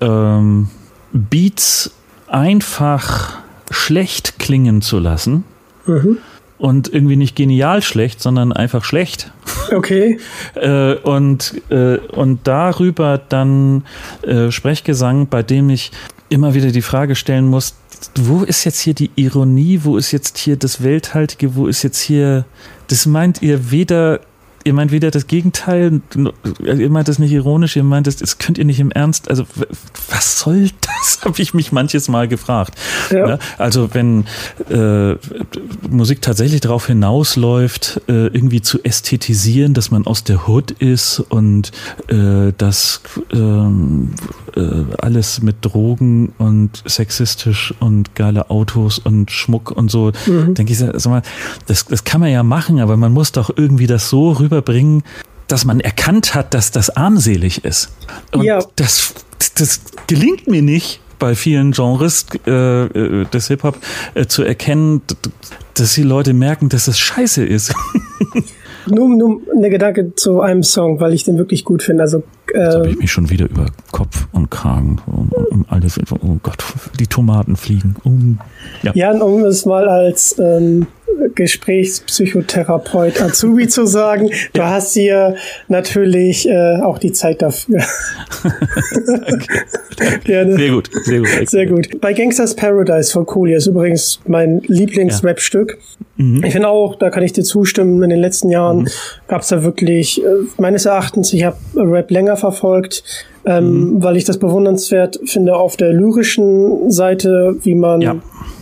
[0.00, 0.68] ähm,
[1.12, 1.90] Beats
[2.28, 3.38] einfach
[3.70, 5.44] schlecht klingen zu lassen.
[5.86, 6.18] Mhm
[6.60, 9.32] und irgendwie nicht genial schlecht, sondern einfach schlecht.
[9.74, 10.20] Okay.
[10.54, 13.84] äh, und, äh, und darüber dann
[14.22, 15.90] äh, Sprechgesang, bei dem ich
[16.28, 17.74] immer wieder die Frage stellen muss,
[18.16, 22.00] wo ist jetzt hier die Ironie, wo ist jetzt hier das Welthaltige, wo ist jetzt
[22.00, 22.44] hier,
[22.88, 24.20] das meint ihr weder
[24.64, 26.00] ihr meint wieder das Gegenteil,
[26.64, 29.44] ihr meint das nicht ironisch, ihr meint das, das könnt ihr nicht im Ernst, also
[30.10, 32.74] was soll das, habe ich mich manches Mal gefragt.
[33.10, 33.28] Ja.
[33.28, 34.24] Ja, also wenn
[34.68, 35.16] äh,
[35.88, 41.72] Musik tatsächlich darauf hinausläuft, äh, irgendwie zu ästhetisieren, dass man aus der Hood ist und
[42.08, 43.00] äh, dass
[43.32, 44.10] ähm,
[44.56, 50.54] äh, alles mit Drogen und sexistisch und geile Autos und Schmuck und so, mhm.
[50.54, 51.22] denke ich, sag mal,
[51.66, 55.02] das, das kann man ja machen, aber man muss doch irgendwie das so rüber rüberbringen,
[55.48, 57.90] dass man erkannt hat, dass das armselig ist.
[58.32, 58.60] Und ja.
[58.76, 59.14] das,
[59.56, 63.76] das gelingt mir nicht bei vielen Genres äh, äh des Hip-Hop
[64.14, 65.02] äh, zu erkennen,
[65.74, 67.74] dass die Leute merken, dass es scheiße ist.
[68.86, 72.02] nur, nur eine Gedanke zu einem Song, weil ich den wirklich gut finde.
[72.02, 72.22] Also
[72.52, 75.98] Jetzt habe äh, ich mich schon wieder über Kopf und Kragen und, und alles.
[76.20, 76.64] Oh Gott,
[76.98, 77.96] die Tomaten fliegen.
[78.04, 78.10] Oh.
[78.82, 78.92] Ja.
[78.94, 80.86] Jan, um es mal als ähm,
[81.34, 85.36] Gesprächspsychotherapeut Azubi zu sagen, du hast hier
[85.68, 87.80] natürlich äh, auch die Zeit dafür.
[90.24, 90.56] Gerne.
[90.56, 91.28] Sehr gut, sehr gut.
[91.48, 92.00] Sehr gut.
[92.00, 95.78] Bei Gangsters Paradise von Coolio ist übrigens mein Lieblings-Rap-Stück.
[96.16, 96.42] Mhm.
[96.44, 98.88] Ich finde auch, da kann ich dir zustimmen, in den letzten Jahren
[99.28, 100.26] gab es da wirklich, äh,
[100.58, 103.02] meines Erachtens, ich habe Rap länger verfolgt,
[103.44, 104.02] ähm, Mhm.
[104.02, 108.16] weil ich das bewundernswert finde auf der lyrischen Seite, wie man Ja.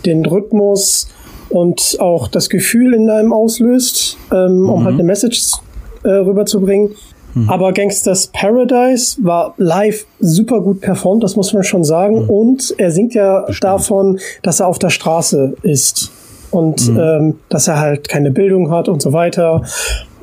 [0.05, 1.07] den Rhythmus
[1.49, 4.99] und auch das Gefühl in einem auslöst, ähm, um halt Mhm.
[5.01, 5.53] eine Message
[6.03, 6.91] äh, rüberzubringen.
[7.47, 12.23] Aber Gangsters Paradise war live super gut performt, das muss man schon sagen.
[12.23, 12.29] Mhm.
[12.29, 16.11] Und er singt ja davon, dass er auf der Straße ist
[16.51, 16.99] und Mhm.
[16.99, 19.61] ähm, dass er halt keine Bildung hat und so weiter.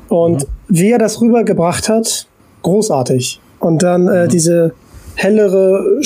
[0.09, 0.47] Und Mhm.
[0.69, 2.27] wie er das rübergebracht hat,
[2.63, 3.41] großartig.
[3.61, 4.09] Und dann Mhm.
[4.09, 4.73] äh, diese
[5.15, 6.01] hellere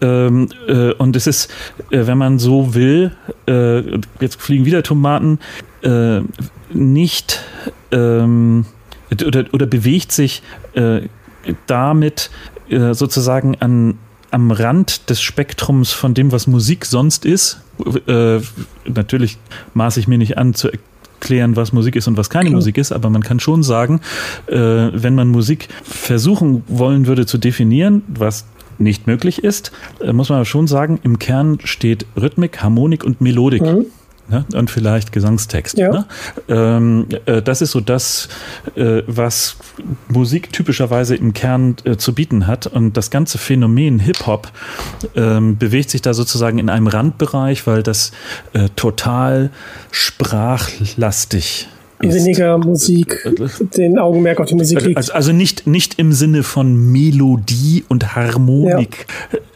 [0.00, 1.50] Ähm, äh, und es ist,
[1.90, 3.12] äh, wenn man so will,
[3.46, 3.80] äh,
[4.20, 5.38] jetzt fliegen wieder Tomaten,
[5.82, 6.20] äh,
[6.72, 7.40] nicht
[7.90, 8.64] ähm,
[9.26, 10.42] oder, oder bewegt sich
[10.74, 11.02] äh,
[11.66, 12.30] damit
[12.92, 13.98] sozusagen an
[14.32, 17.60] am Rand des Spektrums von dem, was Musik sonst ist.
[18.06, 18.40] Äh,
[18.86, 19.38] natürlich
[19.74, 22.92] maße ich mir nicht an zu erklären, was Musik ist und was keine Musik ist,
[22.92, 24.00] aber man kann schon sagen,
[24.46, 28.46] äh, wenn man Musik versuchen wollen würde zu definieren, was
[28.78, 29.70] nicht möglich ist,
[30.00, 33.62] äh, muss man schon sagen, im Kern steht Rhythmik, Harmonik und Melodik.
[34.32, 34.46] Ne?
[34.54, 35.76] Und vielleicht Gesangstext.
[35.76, 35.92] Ja.
[35.92, 36.04] Ne?
[36.48, 38.28] Ähm, äh, das ist so das,
[38.76, 39.56] äh, was
[40.08, 42.66] Musik typischerweise im Kern äh, zu bieten hat.
[42.66, 44.50] Und das ganze Phänomen Hip-Hop
[45.14, 48.12] ähm, bewegt sich da sozusagen in einem Randbereich, weil das
[48.54, 49.50] äh, total
[49.90, 51.68] sprachlastig
[52.00, 52.14] ist.
[52.14, 53.28] Weniger Musik,
[53.76, 54.96] den Augenmerk auf die Musik liegt.
[54.96, 59.06] Also, also nicht, nicht im Sinne von Melodie und Harmonik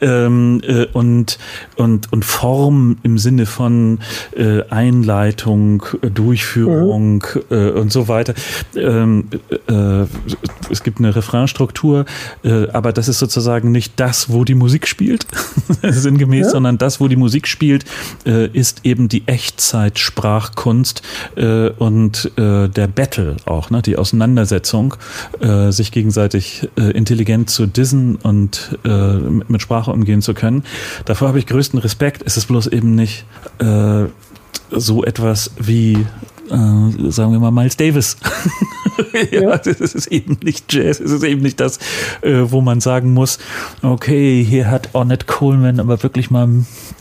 [0.01, 1.39] ähm, äh, und,
[1.77, 3.99] und, und Form im Sinne von
[4.37, 8.35] äh, Einleitung, Durchführung äh, und so weiter.
[8.75, 9.29] Ähm,
[9.69, 10.05] äh,
[10.71, 12.05] es gibt eine Refrainstruktur,
[12.45, 15.27] äh, aber das ist sozusagen nicht das, wo die Musik spielt,
[15.83, 16.51] sinngemäß, Ja.
[16.53, 17.85] sondern das, wo die Musik spielt,
[18.27, 21.03] äh, ist eben die Echtzeit-Sprachkunst
[21.79, 23.83] und der Battle auch, ne?
[23.83, 24.95] die Auseinandersetzung,
[25.71, 30.65] sich gegenseitig intelligent zu dissen und mit, mit Sprache umgehen zu können.
[31.05, 32.23] Davor habe ich größten Respekt.
[32.25, 33.25] Es ist bloß eben nicht
[33.59, 34.05] äh,
[34.71, 35.95] so etwas wie,
[36.51, 38.17] äh, sagen wir mal, Miles Davis.
[39.31, 39.55] ja, Ja.
[39.55, 41.79] es ist eben nicht Jazz, es ist eben nicht das,
[42.23, 43.39] äh, wo man sagen muss,
[43.83, 46.49] okay, hier hat Ornette Coleman aber wirklich mal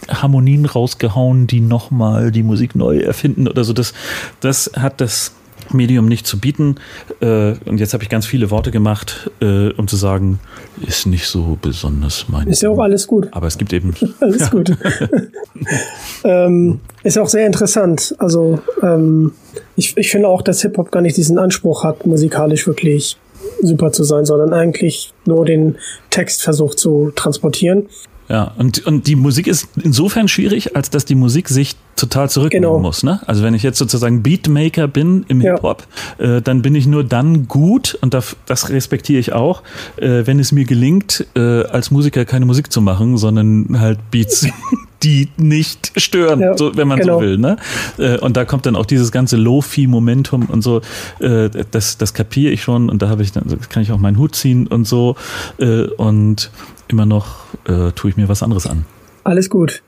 [0.09, 3.73] Harmonien rausgehauen, die nochmal die Musik neu erfinden oder so.
[3.73, 3.93] Das,
[4.41, 5.31] das hat das
[5.73, 6.75] Medium nicht zu bieten.
[7.21, 10.39] Äh, und jetzt habe ich ganz viele Worte gemacht, äh, um zu sagen,
[10.81, 12.47] ist nicht so besonders mein.
[12.47, 13.27] Ist ja auch alles gut.
[13.31, 13.93] Aber es gibt eben.
[14.19, 14.49] alles ja.
[14.49, 14.71] gut.
[16.23, 18.15] ähm, ist auch sehr interessant.
[18.17, 19.33] Also ähm,
[19.75, 23.17] ich, ich finde auch, dass Hip-Hop gar nicht diesen Anspruch hat, musikalisch wirklich
[23.61, 25.77] super zu sein, sondern eigentlich nur den
[26.09, 27.87] Text versucht zu transportieren.
[28.27, 32.69] Ja, und, und die Musik ist insofern schwierig, als dass die Musik sich total zurücknehmen
[32.69, 32.79] genau.
[32.79, 33.03] muss.
[33.03, 33.21] Ne?
[33.25, 35.53] Also wenn ich jetzt sozusagen Beatmaker bin im ja.
[35.53, 35.83] Hip-Hop,
[36.17, 39.61] äh, dann bin ich nur dann gut, und das, das respektiere ich auch,
[39.97, 44.47] äh, wenn es mir gelingt, äh, als Musiker keine Musik zu machen, sondern halt Beats,
[45.03, 47.19] die nicht stören, ja, so, wenn man genau.
[47.19, 47.37] so will.
[47.37, 47.57] Ne?
[47.97, 50.81] Äh, und da kommt dann auch dieses ganze Lo-Fi-Momentum und so,
[51.19, 54.17] äh, das, das kapiere ich schon und da habe ich dann, kann ich auch meinen
[54.17, 55.15] Hut ziehen und so.
[55.59, 56.49] Äh, und
[56.87, 58.85] immer noch äh, tue ich mir was anderes an.
[59.23, 59.81] Alles gut.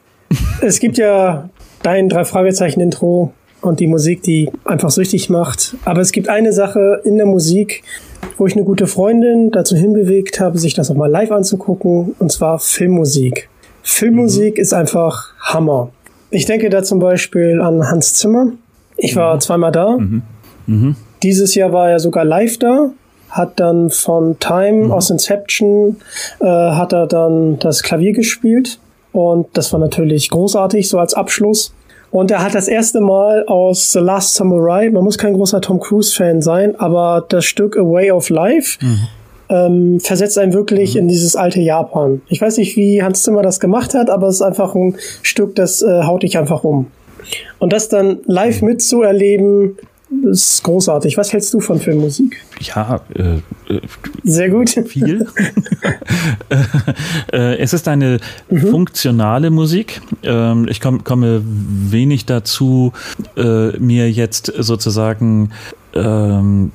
[0.62, 1.50] es gibt ja
[1.84, 5.76] dein drei Fragezeichen Intro und die Musik, die einfach süchtig macht.
[5.86, 7.84] Aber es gibt eine Sache in der Musik,
[8.38, 12.32] wo ich eine gute Freundin dazu hinbewegt habe, sich das auch mal live anzugucken, und
[12.32, 13.50] zwar Filmmusik.
[13.84, 14.62] Filmmusik mhm.
[14.62, 15.92] ist einfach Hammer.
[16.30, 18.52] Ich denke da zum Beispiel an Hans Zimmer.
[18.98, 19.40] Ich war mhm.
[19.40, 19.98] zweimal da.
[19.98, 20.22] Mhm.
[20.68, 20.96] mhm.
[21.24, 22.92] Dieses Jahr war er sogar live da
[23.30, 24.92] hat dann von Time mhm.
[24.92, 25.98] aus Inception
[26.40, 28.80] äh, hat er dann das Klavier gespielt
[29.12, 31.74] und das war natürlich großartig so als Abschluss.
[32.10, 35.80] Und er hat das erste Mal aus The Last Samurai, man muss kein großer Tom
[35.80, 39.00] Cruise Fan sein, aber das Stück A Way of Life mhm.
[39.50, 41.02] ähm, versetzt einen wirklich mhm.
[41.02, 42.22] in dieses alte Japan.
[42.30, 45.56] Ich weiß nicht, wie Hans Zimmer das gemacht hat, aber es ist einfach ein Stück,
[45.56, 46.88] das äh, haut dich einfach um.
[47.60, 48.68] Und das dann live mhm.
[50.10, 51.18] Mitzuerleben, ist großartig.
[51.18, 52.38] Was hältst du von Filmmusik?
[52.60, 53.38] Ja, äh,
[53.74, 53.82] äh
[54.24, 54.70] sehr gut.
[54.88, 55.28] Viel.
[57.32, 58.68] äh, es ist eine mhm.
[58.68, 60.02] funktionale Musik.
[60.24, 62.94] Ähm, ich komm, komme wenig dazu,
[63.36, 65.52] äh, mir jetzt sozusagen
[65.94, 66.72] ähm,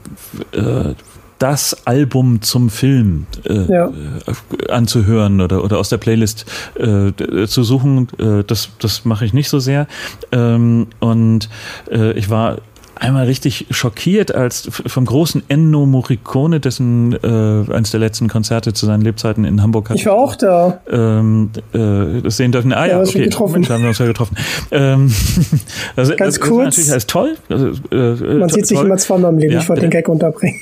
[0.52, 0.94] äh,
[1.38, 3.88] das Album zum Film äh, ja.
[3.88, 7.12] äh, anzuhören oder, oder aus der Playlist äh,
[7.46, 8.06] zu suchen.
[8.18, 9.88] Äh, das das mache ich nicht so sehr.
[10.30, 11.48] Ähm, und
[11.90, 12.58] äh, ich war
[13.02, 18.86] einmal richtig schockiert, als vom großen Ennio Morricone, dessen äh, eines der letzten Konzerte zu
[18.86, 19.96] seinen Lebzeiten in Hamburg hat.
[19.96, 20.80] Ich war auch da.
[20.90, 22.72] Ähm, äh, das sehen dürfen.
[22.72, 23.24] Ah ja, ja okay.
[23.24, 23.54] Getroffen.
[23.54, 24.36] Mensch, haben wir uns ja getroffen.
[24.70, 25.12] Ähm,
[25.96, 26.76] das, Ganz das, kurz.
[26.76, 27.36] Das natürlich alles toll.
[27.48, 29.52] Also, äh, Man sieht sich immer zweimal im Leben.
[29.54, 30.60] Ja, ich wollte den Gag unterbringen.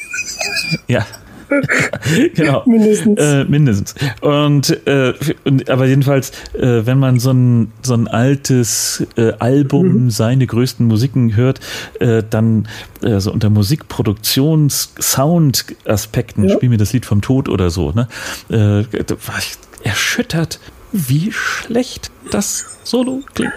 [0.89, 1.05] Ja,
[2.35, 2.63] genau.
[2.67, 3.21] mindestens.
[3.21, 3.95] Äh, mindestens.
[4.21, 10.05] Und, äh, und, aber jedenfalls, äh, wenn man so ein, so ein altes äh, Album,
[10.05, 10.11] mhm.
[10.11, 11.61] seine größten Musiken hört,
[11.99, 12.69] äh, dann
[13.03, 16.55] äh, so unter Musikproduktions-, Sound-Aspekten, ja.
[16.55, 18.09] spiel mir das Lied vom Tod oder so, ne?
[18.49, 18.85] da
[19.27, 20.61] war ich erschüttert,
[20.93, 23.53] wie schlecht das Solo klingt.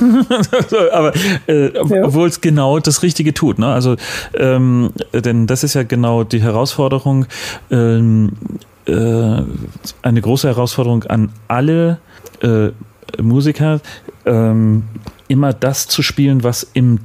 [0.92, 1.12] aber
[1.46, 2.04] äh, ja.
[2.04, 3.58] obwohl es genau das Richtige tut.
[3.58, 3.66] Ne?
[3.66, 3.96] Also,
[4.34, 7.26] ähm, denn das ist ja genau die Herausforderung,
[7.70, 8.32] ähm,
[8.86, 9.42] äh,
[10.02, 11.98] eine große Herausforderung an alle
[12.42, 12.70] äh,
[13.20, 13.80] Musiker,
[14.26, 14.84] ähm,
[15.28, 17.04] immer das zu spielen, was im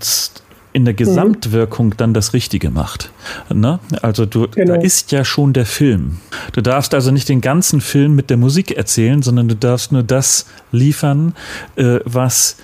[0.72, 3.12] in der Gesamtwirkung dann das Richtige macht.
[3.52, 3.80] Ne?
[4.02, 4.76] Also du, genau.
[4.76, 6.20] da ist ja schon der Film.
[6.54, 10.04] Du darfst also nicht den ganzen Film mit der Musik erzählen, sondern du darfst nur
[10.04, 11.34] das liefern,
[11.76, 12.58] äh, was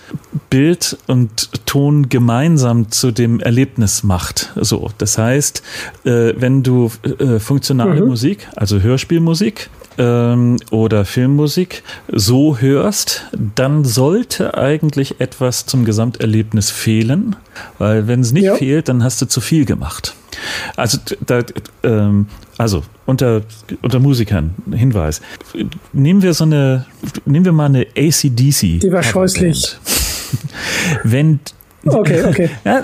[0.51, 4.51] Bild und Ton gemeinsam zu dem Erlebnis macht.
[4.55, 5.63] So, das heißt,
[6.03, 8.07] äh, wenn du äh, funktionale mhm.
[8.07, 13.25] Musik, also Hörspielmusik, ähm, oder Filmmusik so hörst,
[13.55, 17.35] dann sollte eigentlich etwas zum Gesamterlebnis fehlen,
[17.77, 18.55] weil wenn es nicht ja.
[18.55, 20.15] fehlt, dann hast du zu viel gemacht.
[20.75, 21.41] Also, da,
[21.83, 22.27] ähm,
[22.57, 23.41] also unter,
[23.81, 25.21] unter Musikern, Hinweis.
[25.93, 26.85] Nehmen wir so eine,
[27.25, 28.79] nehmen wir mal eine ACDC.
[28.81, 29.77] Die war scheußlich.
[31.03, 31.39] Wenn
[31.87, 32.49] Okay, okay.
[32.65, 32.81] ja,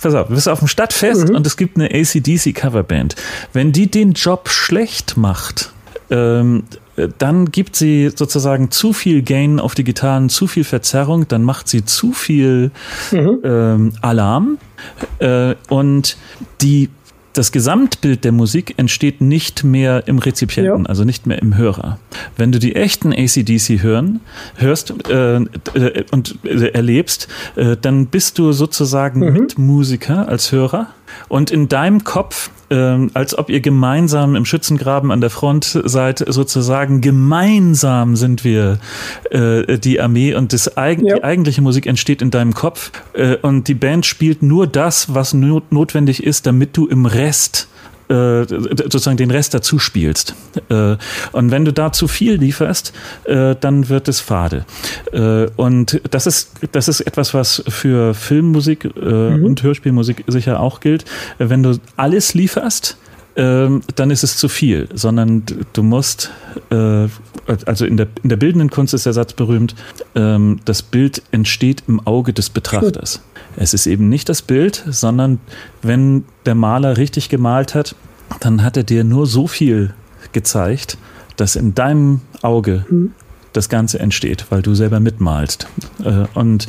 [0.00, 1.36] pass auf, du bist auf dem Stadtfest mhm.
[1.36, 3.14] und es gibt eine ACDC Coverband.
[3.52, 5.72] Wenn die den Job schlecht macht,
[6.12, 6.64] ähm,
[7.18, 11.68] dann gibt sie sozusagen zu viel Gain auf die Gitarren, zu viel Verzerrung, dann macht
[11.68, 12.70] sie zu viel
[13.10, 13.38] mhm.
[13.42, 14.58] ähm, Alarm
[15.18, 16.16] äh, und
[16.60, 16.90] die
[17.32, 20.88] das Gesamtbild der Musik entsteht nicht mehr im Rezipienten, ja.
[20.88, 21.98] also nicht mehr im Hörer.
[22.36, 24.20] Wenn du die echten ACDC hören,
[24.56, 29.32] hörst äh, äh, und äh, erlebst, äh, dann bist du sozusagen mhm.
[29.32, 30.88] Mitmusiker als Hörer
[31.28, 36.24] und in deinem Kopf ähm, als ob ihr gemeinsam im Schützengraben an der Front seid,
[36.26, 38.78] sozusagen gemeinsam sind wir
[39.30, 41.16] äh, die Armee und das eig ja.
[41.16, 45.34] die eigentliche Musik entsteht in deinem Kopf äh, und die Band spielt nur das, was
[45.34, 47.68] not notwendig ist, damit du im Rest
[48.08, 50.34] äh, sozusagen den Rest dazu spielst.
[50.68, 50.96] Äh,
[51.32, 52.92] und wenn du da zu viel lieferst,
[53.24, 54.64] äh, dann wird es fade.
[55.56, 59.44] und das ist, das ist etwas, was für Filmmusik mhm.
[59.44, 61.04] und Hörspielmusik sicher auch gilt.
[61.38, 62.96] Wenn du alles lieferst,
[63.36, 66.30] ähm, dann ist es zu viel, sondern du musst,
[66.70, 67.08] äh,
[67.66, 69.74] also in der, in der bildenden Kunst ist der Satz berühmt,
[70.14, 73.22] ähm, das Bild entsteht im Auge des Betrachters.
[73.56, 75.40] Es ist eben nicht das Bild, sondern
[75.82, 77.94] wenn der Maler richtig gemalt hat,
[78.40, 79.94] dann hat er dir nur so viel
[80.32, 80.98] gezeigt,
[81.36, 83.12] dass in deinem Auge mhm.
[83.52, 85.66] das Ganze entsteht, weil du selber mitmalst.
[86.04, 86.66] Äh, und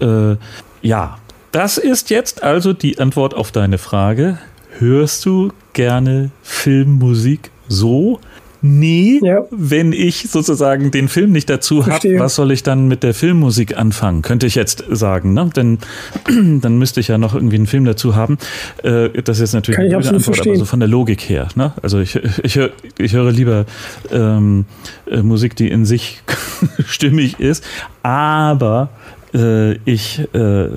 [0.00, 0.36] äh,
[0.82, 1.18] ja,
[1.52, 4.38] das ist jetzt also die Antwort auf deine Frage.
[4.78, 8.20] Hörst du gerne Filmmusik so?
[8.66, 9.44] Nee, ja.
[9.50, 13.76] wenn ich sozusagen den Film nicht dazu habe, was soll ich dann mit der Filmmusik
[13.76, 14.22] anfangen?
[14.22, 15.50] Könnte ich jetzt sagen, ne?
[15.54, 15.80] Denn
[16.62, 18.38] dann müsste ich ja noch irgendwie einen Film dazu haben.
[18.82, 20.52] Äh, das ist natürlich Kann eine Antwort, verstehen.
[20.52, 21.48] aber so von der Logik her.
[21.56, 21.74] Ne?
[21.82, 23.66] Also ich, ich, hör, ich höre lieber
[24.10, 24.64] ähm,
[25.10, 26.22] äh, Musik, die in sich
[26.86, 27.62] stimmig ist,
[28.02, 28.88] aber
[29.34, 30.68] äh, ich äh,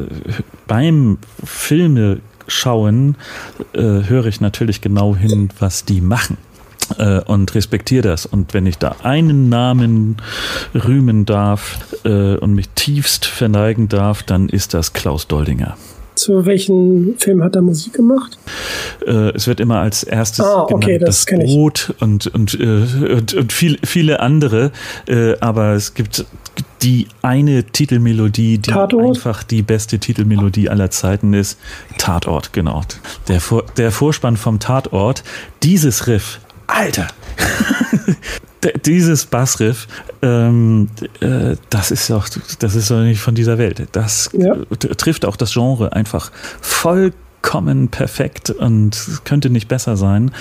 [0.68, 2.18] beim Filme
[2.48, 3.16] schauen
[3.74, 6.38] äh, höre ich natürlich genau hin, was die machen
[6.98, 8.26] äh, und respektiere das.
[8.26, 10.18] Und wenn ich da einen Namen
[10.74, 15.78] rühmen darf äh, und mich tiefst verneigen darf, dann ist das Klaus Doldinger.
[16.16, 18.40] Zu welchem Film hat er Musik gemacht?
[19.06, 23.14] Äh, es wird immer als erstes ah, okay, genannt, das, das Boot und, und, äh,
[23.14, 24.72] und, und viel, viele andere.
[25.08, 26.26] Äh, aber es gibt
[26.82, 29.08] die eine Titelmelodie, die Tatort?
[29.18, 31.58] einfach die beste Titelmelodie aller Zeiten ist.
[31.98, 32.84] Tatort, genau.
[33.28, 35.24] Der, Vor der Vorspann vom Tatort.
[35.64, 37.08] Dieses Riff, Alter!
[38.86, 39.88] dieses Bassriff,
[40.22, 40.90] ähm,
[41.22, 42.28] äh, das ist auch,
[42.60, 43.88] das ist doch nicht von dieser Welt.
[43.94, 44.56] Das ja.
[44.98, 46.32] trifft auch das Genre einfach
[46.62, 50.32] vollkommen perfekt und könnte nicht besser sein.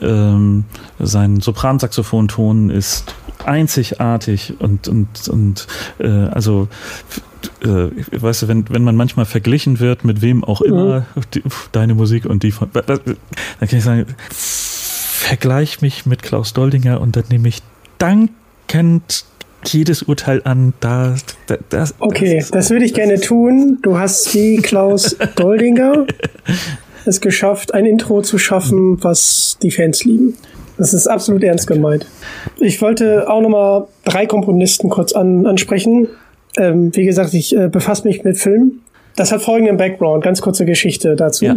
[0.00, 0.64] Ähm,
[0.98, 3.14] sein Sopransaxophonton ist
[3.46, 5.66] einzigartig und und und
[5.98, 6.68] äh, also
[7.62, 11.22] äh, weißt du, wenn, wenn man manchmal verglichen wird mit wem auch immer, mhm.
[11.34, 11.42] die,
[11.72, 17.16] deine Musik und die von, dann kann ich sagen, vergleich mich mit Klaus Doldinger und
[17.16, 17.62] dann nehme ich
[17.98, 19.24] dankend
[19.66, 20.72] jedes Urteil an.
[20.80, 23.78] Da, da das, okay, das, das würde ich gerne tun.
[23.82, 26.06] Du hast wie Klaus Doldinger
[27.04, 30.34] es geschafft, ein Intro zu schaffen, was die Fans lieben.
[30.80, 32.06] Das ist absolut ernst gemeint.
[32.58, 36.08] Ich wollte auch nochmal drei Komponisten kurz an, ansprechen.
[36.56, 38.80] Ähm, wie gesagt, ich äh, befasse mich mit Filmen.
[39.14, 41.44] Das hat folgenden Background, ganz kurze Geschichte dazu.
[41.44, 41.56] Ja.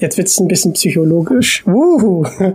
[0.00, 1.62] Jetzt wird's ein bisschen psychologisch.
[1.66, 2.26] Wuhu.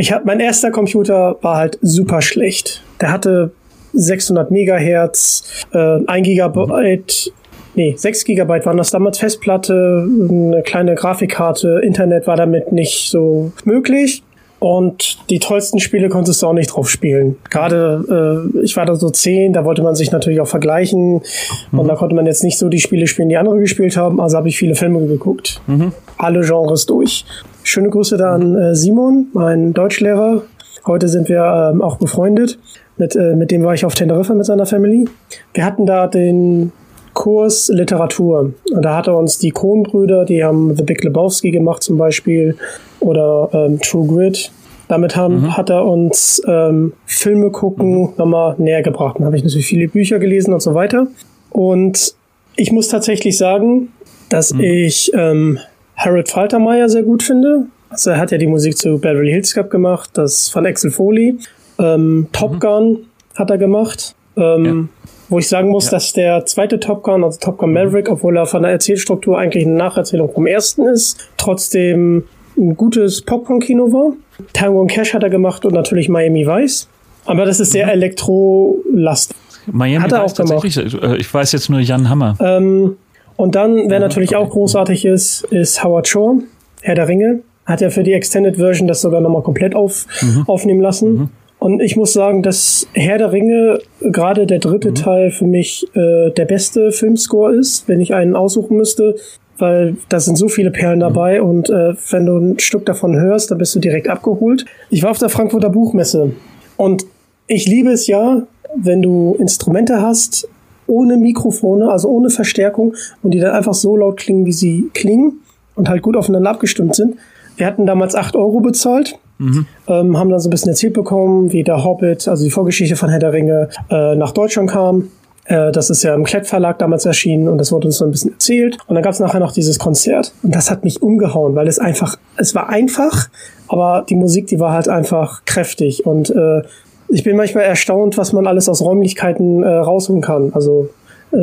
[0.00, 2.84] Ich hab, mein erster Computer war halt super schlecht.
[3.00, 3.50] Der hatte
[3.94, 7.32] 600 Megahertz, äh, 1 Gigabyte,
[7.74, 13.50] nee, 6 Gigabyte waren das damals Festplatte, eine kleine Grafikkarte, Internet war damit nicht so
[13.64, 14.22] möglich.
[14.60, 17.36] Und die tollsten Spiele konntest du auch nicht drauf spielen.
[17.48, 21.22] Gerade, äh, ich war da so zehn, da wollte man sich natürlich auch vergleichen.
[21.70, 21.78] Mhm.
[21.78, 24.20] Und da konnte man jetzt nicht so die Spiele spielen, die andere gespielt haben.
[24.20, 25.60] Also habe ich viele Filme geguckt.
[25.66, 25.92] Mhm.
[26.16, 27.24] Alle Genres durch.
[27.62, 30.42] Schöne Grüße da an äh, Simon, mein Deutschlehrer.
[30.86, 32.58] Heute sind wir ähm, auch befreundet.
[32.96, 35.08] Mit, äh, mit dem war ich auf Teneriffa mit seiner Family.
[35.54, 36.72] Wir hatten da den
[37.18, 38.52] Kurs Literatur.
[38.72, 42.56] Und da hat er uns die Kronbrüder, die haben The Big Lebowski gemacht zum Beispiel
[43.00, 44.52] oder ähm, True Grit.
[44.86, 45.56] Damit haben, mhm.
[45.56, 48.08] hat er uns ähm, Filme gucken mhm.
[48.16, 49.16] nochmal näher gebracht.
[49.18, 51.08] Dann habe ich natürlich viele Bücher gelesen und so weiter.
[51.50, 52.14] Und
[52.54, 53.88] ich muss tatsächlich sagen,
[54.28, 54.60] dass mhm.
[54.60, 55.58] ich ähm,
[55.96, 57.66] Harold Faltermeyer sehr gut finde.
[57.90, 61.36] Also er hat ja die Musik zu Beverly Hills Cup gemacht, das von Axel Foley.
[61.80, 62.60] Ähm, Top mhm.
[62.60, 62.98] Gun
[63.34, 64.14] hat er gemacht.
[64.36, 65.10] Ähm, ja.
[65.28, 65.90] Wo ich sagen muss, ja.
[65.92, 69.66] dass der zweite Top Gun, also Top Gun Maverick, obwohl er von der Erzählstruktur eigentlich
[69.66, 72.24] eine Nacherzählung vom ersten ist, trotzdem
[72.56, 74.12] ein gutes Popcorn-Kino war.
[74.52, 76.88] Tango und Cash hat er gemacht und natürlich Miami Vice.
[77.26, 77.92] Aber das ist sehr mhm.
[77.92, 79.36] Elektro-lastig.
[79.66, 80.76] Miami hat er Vice auch gemacht.
[80.76, 82.36] Äh, ich weiß jetzt nur Jan Hammer.
[82.40, 82.96] Ähm,
[83.36, 86.38] und dann, wer natürlich auch großartig ist, ist Howard Shore,
[86.80, 87.40] Herr der Ringe.
[87.66, 90.44] Hat ja für die Extended Version das sogar nochmal komplett auf, mhm.
[90.48, 91.12] aufnehmen lassen.
[91.12, 91.28] Mhm.
[91.58, 94.94] Und ich muss sagen, dass Herr der Ringe, gerade der dritte mhm.
[94.94, 99.16] Teil, für mich äh, der beste Filmscore ist, wenn ich einen aussuchen müsste,
[99.58, 101.48] weil da sind so viele Perlen dabei mhm.
[101.48, 104.64] und äh, wenn du ein Stück davon hörst, dann bist du direkt abgeholt.
[104.90, 106.32] Ich war auf der Frankfurter Buchmesse
[106.76, 107.06] und
[107.48, 108.42] ich liebe es ja,
[108.76, 110.48] wenn du Instrumente hast,
[110.86, 115.40] ohne Mikrofone, also ohne Verstärkung und die dann einfach so laut klingen, wie sie klingen
[115.74, 117.16] und halt gut aufeinander abgestimmt sind.
[117.56, 119.66] Wir hatten damals acht Euro bezahlt, mhm.
[119.86, 123.08] ähm, haben dann so ein bisschen erzählt bekommen, wie der Hobbit, also die Vorgeschichte von
[123.08, 125.08] Herr der Ringe, äh, nach Deutschland kam.
[125.44, 128.10] Äh, das ist ja im Klett Verlag damals erschienen und das wurde uns so ein
[128.10, 128.78] bisschen erzählt.
[128.86, 131.78] Und dann gab es nachher noch dieses Konzert und das hat mich umgehauen, weil es
[131.78, 133.28] einfach, es war einfach,
[133.68, 136.62] aber die Musik, die war halt einfach kräftig und äh,
[137.08, 140.52] ich bin manchmal erstaunt, was man alles aus Räumlichkeiten äh, rausholen kann.
[140.52, 140.90] Also
[141.32, 141.36] äh,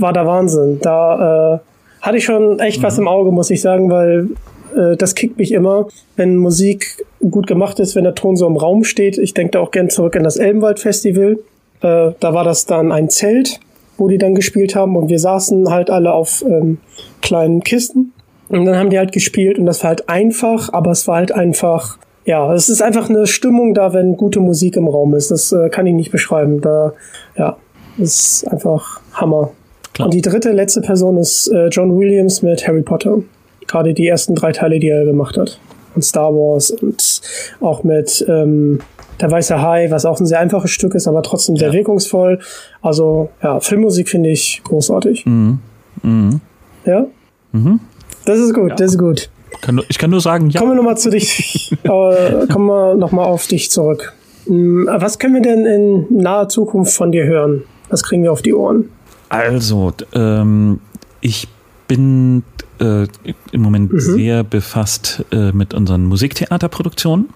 [0.00, 0.78] war der Wahnsinn.
[0.82, 1.58] Da äh,
[2.00, 2.84] hatte ich schon echt mhm.
[2.84, 4.28] was im Auge, muss ich sagen, weil
[4.76, 5.86] äh, das kickt mich immer,
[6.16, 9.18] wenn Musik gut gemacht ist, wenn der Ton so im Raum steht.
[9.18, 11.38] Ich denke da auch gern zurück an das Elbenwald Festival.
[11.80, 13.60] Äh, da war das dann ein Zelt,
[13.96, 16.78] wo die dann gespielt haben und wir saßen halt alle auf ähm,
[17.20, 18.12] kleinen Kisten
[18.48, 21.32] und dann haben die halt gespielt und das war halt einfach, aber es war halt
[21.32, 25.30] einfach, ja, es ist einfach eine Stimmung da, wenn gute Musik im Raum ist.
[25.30, 26.60] Das äh, kann ich nicht beschreiben.
[26.60, 26.92] Da,
[27.36, 27.56] ja,
[27.98, 29.50] ist einfach Hammer.
[29.92, 30.06] Klar.
[30.06, 33.18] Und die dritte, letzte Person ist äh, John Williams mit Harry Potter.
[33.66, 35.58] Gerade die ersten drei Teile, die er gemacht hat.
[35.98, 37.20] Und Star Wars und
[37.60, 38.78] auch mit ähm,
[39.20, 41.74] Der Weiße Hai, was auch ein sehr einfaches Stück ist, aber trotzdem sehr ja.
[41.74, 42.38] wirkungsvoll.
[42.80, 45.26] Also ja, Filmmusik finde ich großartig.
[45.26, 45.58] Mhm.
[46.04, 46.40] Mhm.
[46.84, 47.06] Ja?
[47.50, 47.80] Mhm.
[48.26, 48.76] Das ist gut, ja.
[48.76, 49.28] das ist gut.
[49.60, 50.60] Kann, ich kann nur sagen, ja.
[50.60, 54.12] Kommen wir nochmal zu dich, äh, kommen wir nochmal auf dich zurück.
[54.46, 57.64] Hm, was können wir denn in naher Zukunft von dir hören?
[57.90, 58.88] Was kriegen wir auf die Ohren?
[59.30, 60.78] Also, ähm,
[61.20, 61.48] ich
[61.88, 62.44] bin
[62.80, 63.06] äh,
[63.52, 64.00] im Moment mhm.
[64.00, 67.28] sehr befasst äh, mit unseren Musiktheaterproduktionen.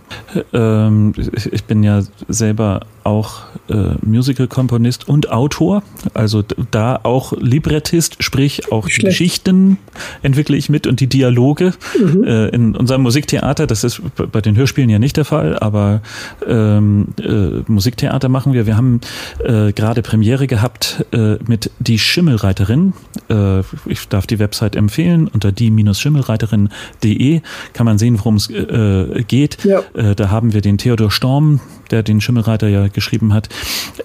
[0.53, 1.13] Ähm,
[1.51, 5.83] ich bin ja selber auch äh, Musical-Komponist und Autor,
[6.15, 9.79] also da auch Librettist, sprich auch die Geschichten
[10.23, 12.25] entwickle ich mit und die Dialoge mhm.
[12.25, 13.67] äh, in unserem Musiktheater.
[13.67, 14.03] Das ist
[14.33, 16.03] bei den Hörspielen ja nicht der Fall, aber
[16.47, 18.67] ähm, äh, Musiktheater machen wir.
[18.67, 19.01] Wir haben
[19.45, 22.93] äh, gerade Premiere gehabt äh, mit Die Schimmelreiterin.
[23.29, 25.29] Äh, ich darf die Website empfehlen.
[25.29, 27.41] Unter die-schimmelreiterin.de
[27.73, 29.65] kann man sehen, worum es äh, geht.
[29.65, 29.83] Ja.
[29.95, 31.61] Äh, da haben wir den Theodor Storm,
[31.91, 33.49] der den Schimmelreiter ja geschrieben hat,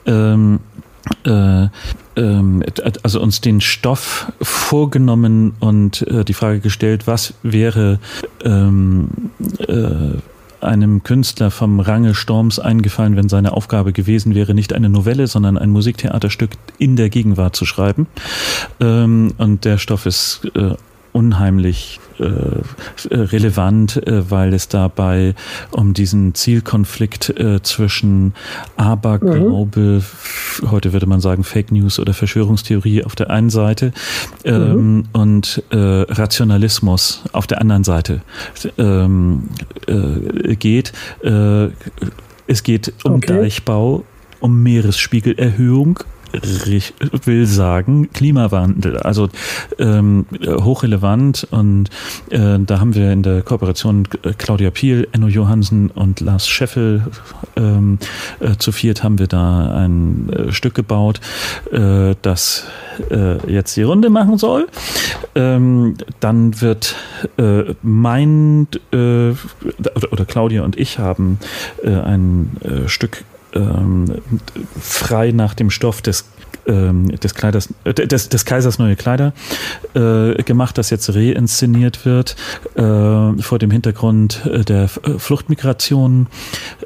[0.06, 0.60] ähm,
[1.26, 1.68] äh,
[2.16, 2.64] ähm,
[3.04, 8.00] also uns den Stoff vorgenommen und äh, die Frage gestellt, was wäre
[8.44, 9.10] ähm,
[9.68, 10.18] äh,
[10.60, 15.58] einem Künstler vom Range Storms eingefallen, wenn seine Aufgabe gewesen wäre, nicht eine Novelle, sondern
[15.58, 18.08] ein Musiktheaterstück in der Gegenwart zu schreiben.
[18.80, 20.76] Ähm, und der Stoff ist äh,
[21.18, 22.24] unheimlich äh,
[23.12, 25.34] relevant, äh, weil es dabei
[25.72, 28.34] um diesen Zielkonflikt äh, zwischen
[28.76, 30.04] Aberglaube,
[30.62, 30.72] mhm.
[30.72, 33.94] heute würde man sagen Fake News oder Verschwörungstheorie auf der einen Seite
[34.46, 35.04] ähm, mhm.
[35.14, 38.22] und äh, Rationalismus auf der anderen Seite
[38.78, 39.50] ähm,
[39.88, 40.94] äh, geht.
[41.24, 41.70] Äh,
[42.46, 43.42] es geht um okay.
[43.42, 44.06] Deichbau,
[44.40, 46.00] um Meeresspiegelerhöhung,
[47.26, 48.98] will sagen Klimawandel.
[48.98, 49.30] Also
[49.80, 51.90] ähm, hochrelevant und
[52.30, 57.08] äh, da haben wir in der Kooperation Claudia Piel, Enno Johansen und Lars Scheffel
[57.56, 58.00] ähm,
[58.40, 61.20] äh, zu viert haben wir da ein äh, Stück gebaut,
[61.72, 62.66] äh, das
[63.10, 64.68] äh, jetzt die Runde machen soll.
[65.36, 66.96] Ähm, dann wird
[67.38, 71.40] äh, mein oder, oder, Claudia und ich haben
[71.84, 74.06] ein Stück ähm,
[74.80, 76.26] frei nach dem Stoff des
[76.68, 79.34] ähm, des, Kleiders, äh, des, des Kaisers neue Kleider
[79.94, 82.36] äh, gemacht, das jetzt reinszeniert wird
[82.76, 82.82] äh,
[83.42, 86.28] vor dem Hintergrund äh, der äh, Fluchtmigration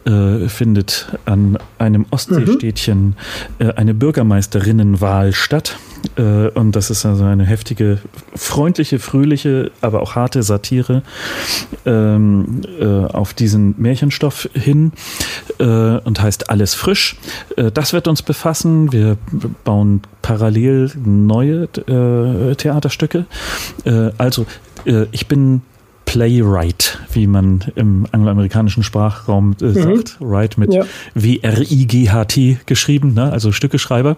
[0.05, 3.15] äh, findet an einem Ostseestädtchen
[3.59, 3.71] mhm.
[3.75, 5.77] eine Bürgermeisterinnenwahl statt
[6.15, 7.99] und das ist also eine heftige,
[8.35, 11.03] freundliche, fröhliche, aber auch harte Satire
[11.85, 14.93] ähm, äh, auf diesen Märchenstoff hin
[15.59, 17.17] äh, und heißt Alles frisch.
[17.55, 18.91] Äh, das wird uns befassen.
[18.91, 19.17] Wir
[19.63, 23.25] bauen parallel neue äh, Theaterstücke.
[23.85, 24.45] Äh, also
[25.11, 25.61] ich bin
[26.11, 29.73] Playwright, wie man im angloamerikanischen Sprachraum äh, mhm.
[29.75, 30.17] sagt.
[30.19, 30.83] Write mit ja.
[31.13, 33.31] W-R-I-G-H-T geschrieben, ne?
[33.31, 34.17] also Stückeschreiber.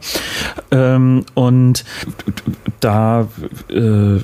[0.72, 1.86] Ähm, und
[2.80, 3.28] da,
[3.70, 4.20] äh,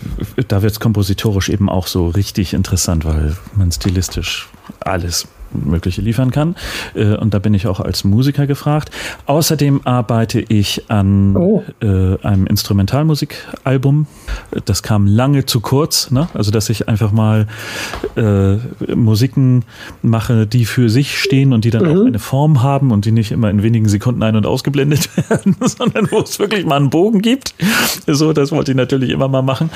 [0.48, 6.32] da wird es kompositorisch eben auch so richtig interessant, weil man stilistisch alles Mögliche liefern
[6.32, 6.56] kann.
[6.96, 8.92] Äh, und da bin ich auch als Musiker gefragt.
[9.26, 11.64] Außerdem arbeite ich an oh.
[11.82, 14.08] Äh, einem Instrumentalmusikalbum.
[14.66, 16.12] Das kam lange zu kurz.
[16.12, 16.28] Ne?
[16.34, 17.48] Also, dass ich einfach mal
[18.16, 18.56] äh,
[18.96, 19.66] Musiken
[20.02, 22.02] mache, die für sich stehen und die dann mhm.
[22.02, 25.56] auch eine Form haben und die nicht immer in wenigen Sekunden ein- und ausgeblendet werden,
[25.62, 27.54] sondern wo es wirklich mal einen Bogen gibt.
[28.08, 29.70] So, das wollte ich natürlich immer mal machen.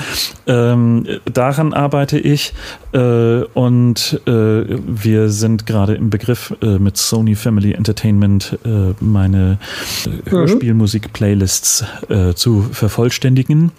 [0.48, 2.54] Ähm, daran arbeite ich.
[2.94, 9.58] Äh, und äh, wir sind gerade im Begriff, äh, mit Sony Family Entertainment äh, meine
[10.06, 13.72] äh, Hörspielmusik-Playlists äh, zu vervollständigen.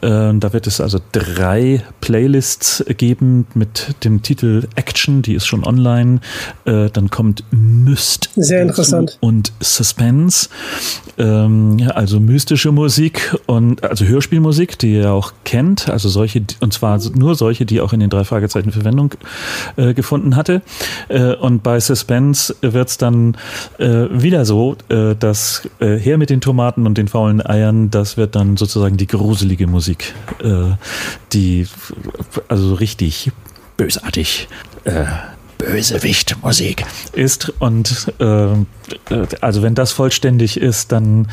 [0.00, 5.64] Äh, da wird es also drei Playlists geben mit dem Titel Action, die ist schon
[5.64, 6.20] online.
[6.64, 9.18] Äh, dann kommt Myst Sehr interessant.
[9.20, 10.48] und Suspense,
[11.18, 17.00] ähm, also mystische Musik und also Hörspielmusik, die ihr auch kennt, also solche, und zwar
[17.14, 19.14] nur solche, die auch in den drei Fragezeichen Verwendung
[19.76, 20.62] gefunden hatte.
[21.16, 23.36] Äh, und bei Suspense wird es dann
[23.78, 28.16] äh, wieder so, äh, dass äh, her mit den Tomaten und den faulen Eiern, das
[28.18, 30.74] wird dann sozusagen die gruselige Musik, äh,
[31.32, 31.66] die
[32.48, 33.32] also richtig
[33.76, 34.48] bösartig
[35.66, 37.52] Bösewicht-Musik ist.
[37.58, 38.48] Und äh,
[39.40, 41.28] also wenn das vollständig ist, dann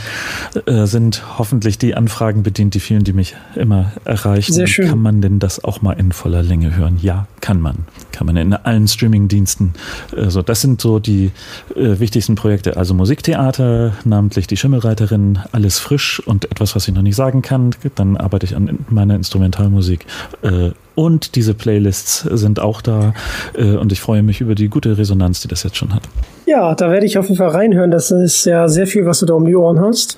[0.65, 4.53] äh, sind hoffentlich die Anfragen bedient, die vielen, die mich immer erreichen.
[4.53, 4.89] Sehr schön.
[4.89, 6.97] Kann man denn das auch mal in voller Länge hören?
[7.01, 7.85] Ja, kann man.
[8.11, 9.73] Kann man in allen Streaming-Diensten.
[10.15, 11.31] Also das sind so die
[11.76, 12.77] äh, wichtigsten Projekte.
[12.77, 17.72] Also Musiktheater, namentlich die Schimmelreiterin, alles frisch und etwas, was ich noch nicht sagen kann.
[17.95, 20.05] Dann arbeite ich an meiner Instrumentalmusik.
[20.41, 23.14] Äh, und diese Playlists sind auch da.
[23.56, 26.03] Äh, und ich freue mich über die gute Resonanz, die das jetzt schon hat.
[26.45, 27.91] Ja, da werde ich auf jeden Fall reinhören.
[27.91, 30.18] Das ist ja sehr viel, was du da um die Ohren hast.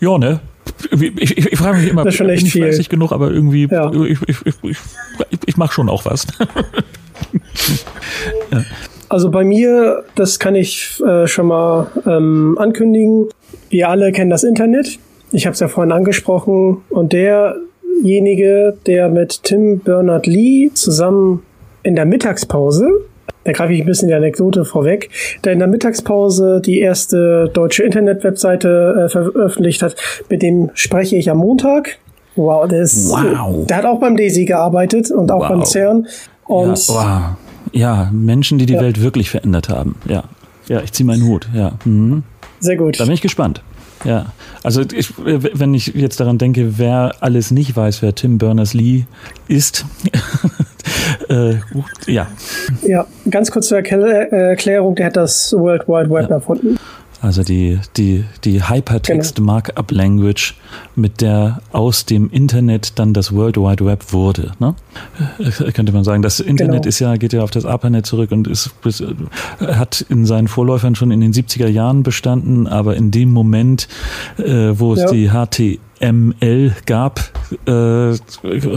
[0.00, 0.40] Ja, ne?
[0.92, 1.02] Ich,
[1.38, 2.62] ich, ich frage mich immer, Das ist schon echt bin ich viel.
[2.62, 3.92] fleißig genug, aber irgendwie, Ja.
[3.92, 4.78] ich, ich, ich, ich,
[5.46, 6.26] ich mache schon auch was.
[9.08, 13.26] Also bei mir, das kann ich äh, schon mal ähm, ankündigen.
[13.68, 14.98] Wir alle kennen das Internet.
[15.32, 16.78] Ich habe es ja vorhin angesprochen.
[16.88, 17.12] Und
[18.00, 21.42] derjenige, der mit Tim Bernard-Lee zusammen
[21.82, 22.88] in der Mittagspause,
[23.44, 25.10] da greife ich ein bisschen die Anekdote vorweg,
[25.44, 29.96] der in der Mittagspause die erste deutsche Internet-Webseite äh, veröffentlicht hat,
[30.28, 31.98] mit dem spreche ich am Montag.
[32.36, 33.66] Wow, der ist, Wow.
[33.66, 35.48] der hat auch beim Daisy gearbeitet und auch Wow.
[35.48, 36.06] beim CERN.
[36.44, 37.72] Und ja, wow.
[37.72, 39.96] ja, Menschen, die die Welt wirklich verändert haben.
[40.08, 40.24] Ja,
[40.68, 41.48] ja, ich ziehe meinen Hut.
[41.52, 42.22] Ja, mhm.
[42.60, 42.98] sehr gut.
[43.00, 43.62] da bin ich gespannt.
[44.04, 49.04] Ja, also ich, wenn ich jetzt daran denke, wer alles nicht weiß, wer Tim Berners-Lee
[49.48, 49.84] ist,
[51.28, 51.54] äh,
[52.06, 52.26] ja,
[52.82, 56.78] Ja, ganz kurz zur äh, Erklärung, der hat das World Wide Web erfunden.
[57.22, 60.54] Also die, die, die Hypertext Markup Language,
[60.96, 64.52] mit der aus dem Internet dann das World Wide Web wurde.
[64.58, 64.74] Ne?
[65.38, 66.22] Äh, Könnte man sagen.
[66.22, 66.88] Das Internet Genau.
[66.88, 69.14] ist ja, geht ja auf das ARPANET zurück und ist, bis, äh,
[69.60, 73.86] hat in seinen Vorläufern schon in den 70er Jahren bestanden, aber in dem Moment,
[74.38, 75.10] äh, wo es Ja.
[75.12, 75.30] die
[76.02, 77.20] HTML gab,
[77.66, 78.16] äh,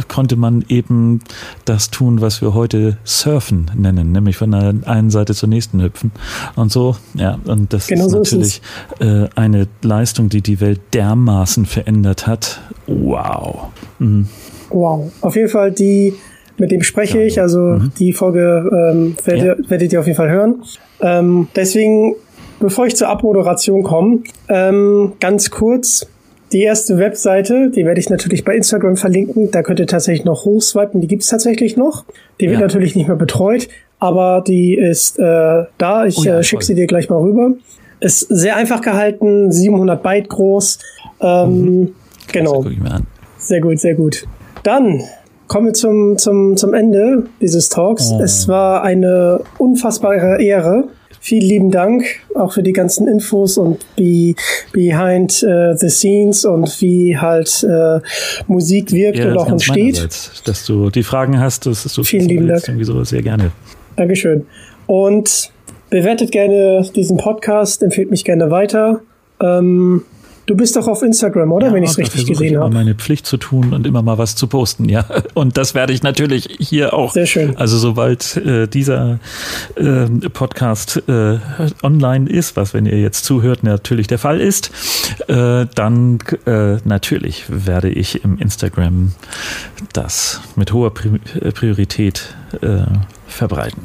[0.08, 1.20] konnte man eben
[1.66, 6.12] das tun, was wir heute Surfen nennen, nämlich von der einen Seite zur nächsten hüpfen
[6.56, 6.96] und so.
[7.16, 8.62] Ja, und das Genau ist so ist natürlich
[9.00, 12.62] äh, eine Leistung, die die Welt dermaßen verändert hat.
[12.88, 13.68] Wow.
[14.00, 14.28] Mhm.
[14.70, 15.12] Wow.
[15.22, 16.14] Auf jeden Fall die,
[16.58, 20.64] mit dem spreche ich, also die Folge ähm, werdet, werdet ihr auf jeden Fall hören.
[21.02, 22.16] Ähm, deswegen,
[22.60, 26.08] bevor ich zur Abmoderation komme, ähm, ganz kurz.
[26.52, 29.52] Die erste Webseite, die werde ich natürlich bei Instagram verlinken.
[29.52, 31.02] Da könnt ihr tatsächlich noch hochswipen.
[31.02, 32.06] Die gibt's tatsächlich noch.
[32.40, 32.66] Die wird Ja.
[32.68, 33.68] natürlich nicht mehr betreut,
[34.00, 36.06] aber die ist äh, da.
[36.06, 37.54] Ich Oh ja, äh, schicke sie dir gleich mal rüber.
[38.00, 40.80] Ist sehr einfach gehalten, 700 Byte groß.
[41.22, 41.94] Ähm,
[42.32, 42.62] Genau.
[42.62, 43.08] Mir an.
[43.38, 44.26] Sehr gut, sehr gut.
[44.64, 45.02] Dann
[45.48, 48.12] kommen wir zum, zum, zum Ende dieses Talks.
[48.12, 48.20] Oh.
[48.22, 50.86] Es war eine unfassbare Ehre.
[51.26, 54.36] Vielen lieben Dank auch für die ganzen Infos und be,
[54.72, 58.00] behind äh, the scenes und wie halt äh,
[58.46, 60.08] Musik wirkt Ja, und auch entsteht.
[60.46, 62.68] Dass du die Fragen hast, das ist so Vielen lieben Dank.
[62.68, 63.50] Irgendwie so sehr gerne.
[63.96, 64.46] Dankeschön.
[64.86, 65.50] Und
[65.90, 69.02] bewertet gerne diesen Podcast, empfehlt mich gerne weiter.
[69.42, 70.04] Ähm,
[70.46, 71.74] du bist doch auf Instagram, oder?
[71.74, 72.74] Wenn ich es richtig gesehen immer habe.
[72.74, 75.06] meine Pflicht zu tun und immer mal was zu posten, ja.
[75.34, 77.14] Und das werde ich natürlich hier auch.
[77.14, 77.58] Sehr schön.
[77.58, 79.20] Also sobald äh, dieser
[79.76, 81.38] äh, Podcast äh,
[81.84, 84.72] online ist, was wenn ihr jetzt zuhört natürlich der Fall ist,
[85.28, 89.14] äh, dann äh, natürlich werde ich im Instagram
[89.94, 92.84] das mit hoher Pri äh, Priorität äh,
[93.28, 93.84] verbreiten.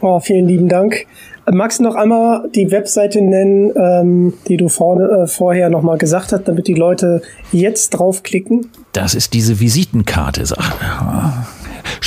[0.00, 1.06] Oh, vielen lieben Dank.
[1.52, 6.32] Magst du noch einmal die Webseite nennen, ähm, die du vorne, äh, vorher nochmal gesagt
[6.32, 7.20] hast, damit die Leute
[7.52, 8.68] jetzt draufklicken?
[8.92, 10.58] Das ist diese Visitenkarte, sag.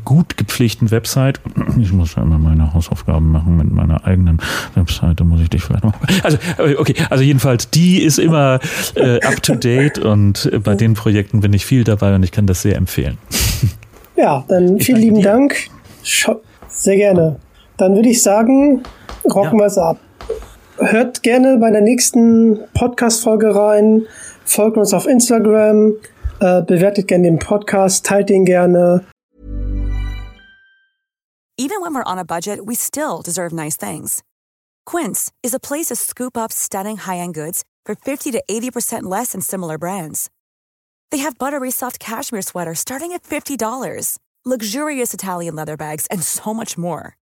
[0.06, 1.40] gut gepflegten Website.
[1.80, 4.40] Ich muss ja immer meine Hausaufgaben machen mit meiner eigenen
[4.74, 5.94] Webseite, muss ich dich vielleicht noch.
[6.24, 8.60] Also, äh, okay, also jedenfalls, die ist immer
[8.95, 12.32] äh, up to date und äh, bei den Projekten bin ich viel dabei und ich
[12.32, 13.20] kann das sehr empfehlen.
[14.18, 15.24] Ja, dann vielen danke lieben dir.
[15.24, 15.56] Dank.
[16.68, 17.38] Sehr gerne.
[17.78, 18.82] Dann würde ich sagen,
[19.26, 19.64] rocken Ja.
[19.64, 19.99] wir es ab.
[20.84, 24.08] Hört gerne bei der nächsten Podcast-Folge rein.
[24.45, 25.94] Folgt uns auf Instagram.
[26.40, 28.03] Äh, bewertet gerne den Podcast.
[28.03, 29.06] Teilt ihn gerne.
[31.56, 34.24] Even when we're on a budget, we still deserve nice things.
[34.88, 39.34] Quince is a place to scoop up stunning high-end goods for 50 to 80% less
[39.34, 40.32] than similar brands.
[41.12, 46.56] They have buttery soft cashmere sweaters starting at $50, luxurious Italian leather bags, and so
[46.56, 47.18] much more.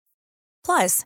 [0.65, 1.06] Plus,